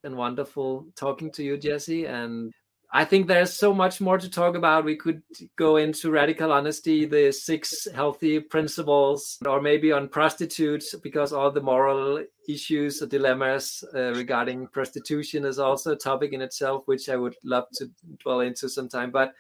And 0.06 0.16
wonderful 0.16 0.86
talking 0.96 1.32
to 1.32 1.44
you, 1.44 1.58
Jesse. 1.58 2.06
And 2.06 2.54
I 2.94 3.04
think 3.04 3.28
there's 3.28 3.54
so 3.54 3.74
much 3.74 4.00
more 4.00 4.20
to 4.20 4.30
talk 4.30 4.56
about. 4.56 4.86
We 4.86 4.96
could 4.96 5.24
go 5.58 5.78
into 5.78 6.12
radical 6.12 6.52
honesty, 6.52 7.06
the 7.06 7.32
six 7.32 7.88
healthy 7.94 8.40
principles, 8.40 9.38
or 9.46 9.60
maybe 9.62 9.92
on 9.92 10.08
prostitutes, 10.08 10.96
because 11.04 11.34
all 11.34 11.52
the 11.52 11.60
moral 11.60 12.24
issues 12.48 13.02
or 13.02 13.08
dilemmas 13.08 13.84
uh, 13.96 14.14
regarding 14.14 14.68
prostitution 14.68 15.44
is 15.44 15.58
also 15.58 15.94
a 15.94 15.98
topic 15.98 16.34
in 16.34 16.42
itself, 16.42 16.84
which 16.86 17.10
I 17.10 17.16
would 17.16 17.36
love 17.44 17.66
to 17.74 17.90
dwell 18.24 18.42
into 18.42 18.70
sometime. 18.70 19.10
But 19.10 19.34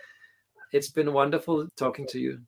it's 0.73 0.89
been 0.89 1.13
wonderful 1.13 1.67
talking 1.77 2.07
to 2.07 2.19
you. 2.19 2.39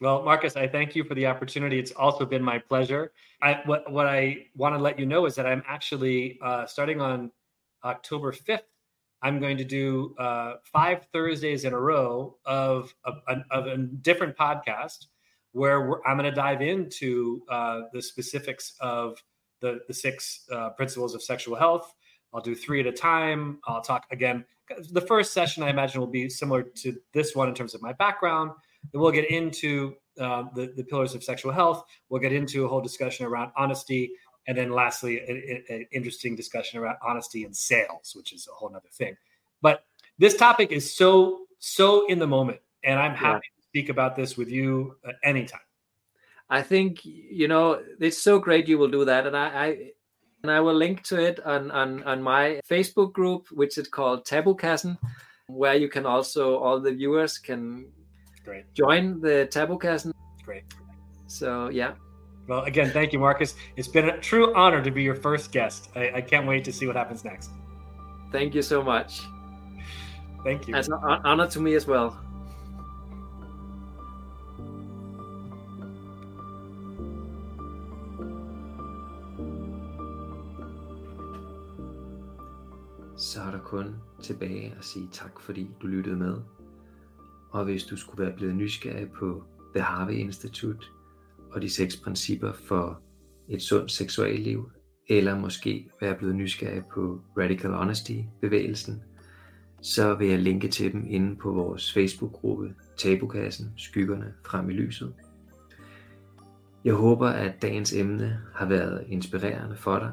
Well, 0.00 0.22
Marcus, 0.22 0.56
I 0.56 0.66
thank 0.66 0.96
you 0.96 1.04
for 1.04 1.14
the 1.14 1.26
opportunity. 1.26 1.78
It's 1.78 1.92
also 1.92 2.24
been 2.24 2.42
my 2.42 2.58
pleasure. 2.58 3.12
I, 3.42 3.60
what, 3.66 3.90
what 3.90 4.06
I 4.06 4.46
want 4.56 4.74
to 4.74 4.78
let 4.78 4.98
you 4.98 5.06
know 5.06 5.26
is 5.26 5.34
that 5.36 5.46
I'm 5.46 5.62
actually 5.68 6.38
uh, 6.42 6.66
starting 6.66 7.00
on 7.00 7.30
October 7.84 8.32
5th. 8.32 8.60
I'm 9.22 9.38
going 9.38 9.58
to 9.58 9.64
do 9.64 10.14
uh, 10.18 10.54
five 10.64 11.06
Thursdays 11.12 11.64
in 11.64 11.72
a 11.72 11.78
row 11.78 12.38
of, 12.44 12.94
of, 13.04 13.16
of 13.50 13.66
a 13.66 13.76
different 13.76 14.36
podcast 14.36 15.06
where 15.52 16.06
I'm 16.06 16.16
going 16.16 16.30
to 16.30 16.34
dive 16.34 16.62
into 16.62 17.42
uh, 17.48 17.82
the 17.92 18.00
specifics 18.00 18.74
of 18.80 19.22
the, 19.60 19.80
the 19.88 19.94
six 19.94 20.46
uh, 20.50 20.70
principles 20.70 21.14
of 21.14 21.22
sexual 21.22 21.56
health. 21.56 21.92
I'll 22.32 22.40
do 22.40 22.54
three 22.54 22.80
at 22.80 22.86
a 22.86 22.92
time. 22.92 23.58
I'll 23.66 23.82
talk 23.82 24.06
again. 24.10 24.44
The 24.92 25.00
first 25.00 25.32
session, 25.32 25.62
I 25.64 25.70
imagine, 25.70 26.00
will 26.00 26.06
be 26.06 26.28
similar 26.28 26.62
to 26.62 26.96
this 27.12 27.34
one 27.34 27.48
in 27.48 27.54
terms 27.54 27.74
of 27.74 27.82
my 27.82 27.92
background. 27.92 28.52
Then 28.92 29.00
we'll 29.00 29.10
get 29.10 29.28
into 29.28 29.96
uh, 30.18 30.44
the, 30.54 30.72
the 30.76 30.84
pillars 30.84 31.14
of 31.14 31.24
sexual 31.24 31.52
health. 31.52 31.82
We'll 32.08 32.20
get 32.20 32.32
into 32.32 32.64
a 32.64 32.68
whole 32.68 32.80
discussion 32.80 33.26
around 33.26 33.50
honesty. 33.56 34.12
And 34.46 34.56
then 34.56 34.70
lastly, 34.70 35.20
an 35.68 35.86
interesting 35.92 36.34
discussion 36.34 36.80
around 36.80 36.96
honesty 37.06 37.44
and 37.44 37.54
sales, 37.56 38.12
which 38.14 38.32
is 38.32 38.48
a 38.50 38.54
whole 38.54 38.74
other 38.74 38.88
thing. 38.92 39.16
But 39.62 39.84
this 40.18 40.36
topic 40.36 40.72
is 40.72 40.94
so, 40.94 41.46
so 41.58 42.06
in 42.06 42.18
the 42.18 42.26
moment. 42.26 42.60
And 42.82 42.98
I'm 42.98 43.14
happy 43.14 43.46
yeah. 43.46 43.62
to 43.62 43.68
speak 43.68 43.88
about 43.90 44.16
this 44.16 44.36
with 44.36 44.48
you 44.48 44.96
uh, 45.06 45.12
anytime. 45.22 45.60
I 46.48 46.62
think, 46.62 47.04
you 47.04 47.46
know, 47.46 47.80
it's 48.00 48.18
so 48.18 48.38
great 48.38 48.66
you 48.66 48.78
will 48.78 48.90
do 48.90 49.04
that. 49.04 49.26
And 49.26 49.36
I, 49.36 49.46
I 49.46 49.90
and 50.42 50.50
I 50.50 50.60
will 50.60 50.74
link 50.74 51.02
to 51.04 51.20
it 51.20 51.38
on, 51.44 51.70
on, 51.70 52.02
on 52.04 52.22
my 52.22 52.60
Facebook 52.68 53.12
group, 53.12 53.48
which 53.52 53.76
is 53.76 53.88
called 53.88 54.24
Tabukassen, 54.24 54.96
where 55.48 55.74
you 55.74 55.88
can 55.88 56.06
also, 56.06 56.56
all 56.58 56.80
the 56.80 56.92
viewers 56.92 57.36
can 57.36 57.86
Great. 58.44 58.72
join 58.72 59.20
the 59.20 59.48
Tabukassen. 59.52 60.12
Great. 60.42 60.64
So, 61.26 61.68
yeah. 61.68 61.92
Well, 62.50 62.64
again, 62.64 62.90
thank 62.90 63.12
you, 63.12 63.20
Marcus. 63.20 63.54
It's 63.76 63.86
been 63.86 64.08
a 64.08 64.18
true 64.18 64.52
honor 64.56 64.82
to 64.82 64.90
be 64.90 65.04
your 65.04 65.14
first 65.14 65.52
guest. 65.52 65.88
I, 65.94 66.10
I 66.16 66.20
can't 66.20 66.48
wait 66.48 66.64
to 66.64 66.72
see 66.72 66.84
what 66.84 66.96
happens 66.96 67.24
next. 67.24 67.50
Thank 68.32 68.56
you 68.56 68.62
so 68.62 68.82
much. 68.82 69.20
Thank 70.42 70.66
you. 70.66 70.74
It's 70.74 70.88
an 70.88 70.94
honor 71.24 71.46
to 71.46 71.60
me 71.60 71.76
as 71.76 71.86
well. 71.86 72.16
Så 83.16 83.40
er 83.42 83.50
der 83.50 83.58
kun 83.58 83.96
tilbage 84.22 84.74
at 84.78 84.84
sige 84.84 85.08
tak, 85.12 85.40
fordi 85.40 85.70
du 85.82 85.86
lyttede 85.86 86.16
med. 86.16 86.36
Og 87.50 87.64
hvis 87.64 87.84
du 87.84 87.96
skulle 87.96 88.24
være 88.24 88.36
blevet 88.36 88.54
nysgerrig 88.54 89.10
på 89.10 89.42
The 89.74 89.82
Harvey 89.82 90.14
Institute 90.14 90.86
og 91.52 91.62
de 91.62 91.70
seks 91.70 91.96
principper 91.96 92.52
for 92.52 93.00
et 93.48 93.62
sundt 93.62 93.92
seksualliv, 93.92 94.70
eller 95.08 95.38
måske 95.38 95.90
være 96.00 96.14
blevet 96.14 96.36
nysgerrig 96.36 96.82
på 96.94 97.20
Radical 97.38 97.70
Honesty 97.70 98.16
bevægelsen, 98.40 99.02
så 99.82 100.14
vil 100.14 100.28
jeg 100.28 100.38
linke 100.38 100.68
til 100.68 100.92
dem 100.92 101.04
inde 101.08 101.36
på 101.36 101.52
vores 101.52 101.92
Facebook-gruppe 101.92 102.74
Tabukassen 102.98 103.72
Skyggerne 103.76 104.34
frem 104.46 104.70
i 104.70 104.72
lyset. 104.72 105.14
Jeg 106.84 106.94
håber, 106.94 107.28
at 107.28 107.62
dagens 107.62 107.92
emne 107.92 108.40
har 108.54 108.66
været 108.66 109.04
inspirerende 109.08 109.76
for 109.76 109.98
dig, 109.98 110.10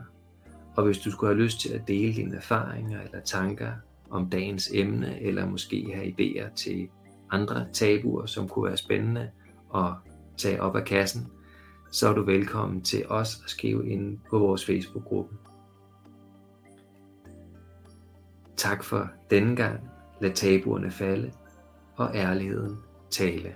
og 0.75 0.85
hvis 0.85 0.97
du 0.97 1.11
skulle 1.11 1.33
have 1.33 1.43
lyst 1.43 1.59
til 1.59 1.73
at 1.73 1.87
dele 1.87 2.13
dine 2.13 2.35
erfaringer 2.35 3.01
eller 3.01 3.19
tanker 3.19 3.71
om 4.09 4.29
dagens 4.29 4.71
emne, 4.73 5.21
eller 5.21 5.45
måske 5.45 5.91
have 5.93 6.05
idéer 6.07 6.53
til 6.55 6.89
andre 7.31 7.67
tabuer, 7.73 8.25
som 8.25 8.47
kunne 8.47 8.67
være 8.67 8.77
spændende 8.77 9.29
at 9.75 9.93
tage 10.37 10.61
op 10.61 10.75
af 10.75 10.85
kassen, 10.85 11.27
så 11.91 12.09
er 12.09 12.13
du 12.13 12.23
velkommen 12.23 12.81
til 12.81 13.05
os 13.09 13.41
at 13.43 13.49
skrive 13.49 13.89
ind 13.89 14.19
på 14.29 14.39
vores 14.39 14.65
Facebook-gruppe. 14.65 15.35
Tak 18.57 18.83
for 18.83 19.09
denne 19.29 19.55
gang. 19.55 19.79
Lad 20.21 20.31
tabuerne 20.31 20.91
falde 20.91 21.31
og 21.95 22.15
ærligheden 22.15 22.77
tale. 23.09 23.55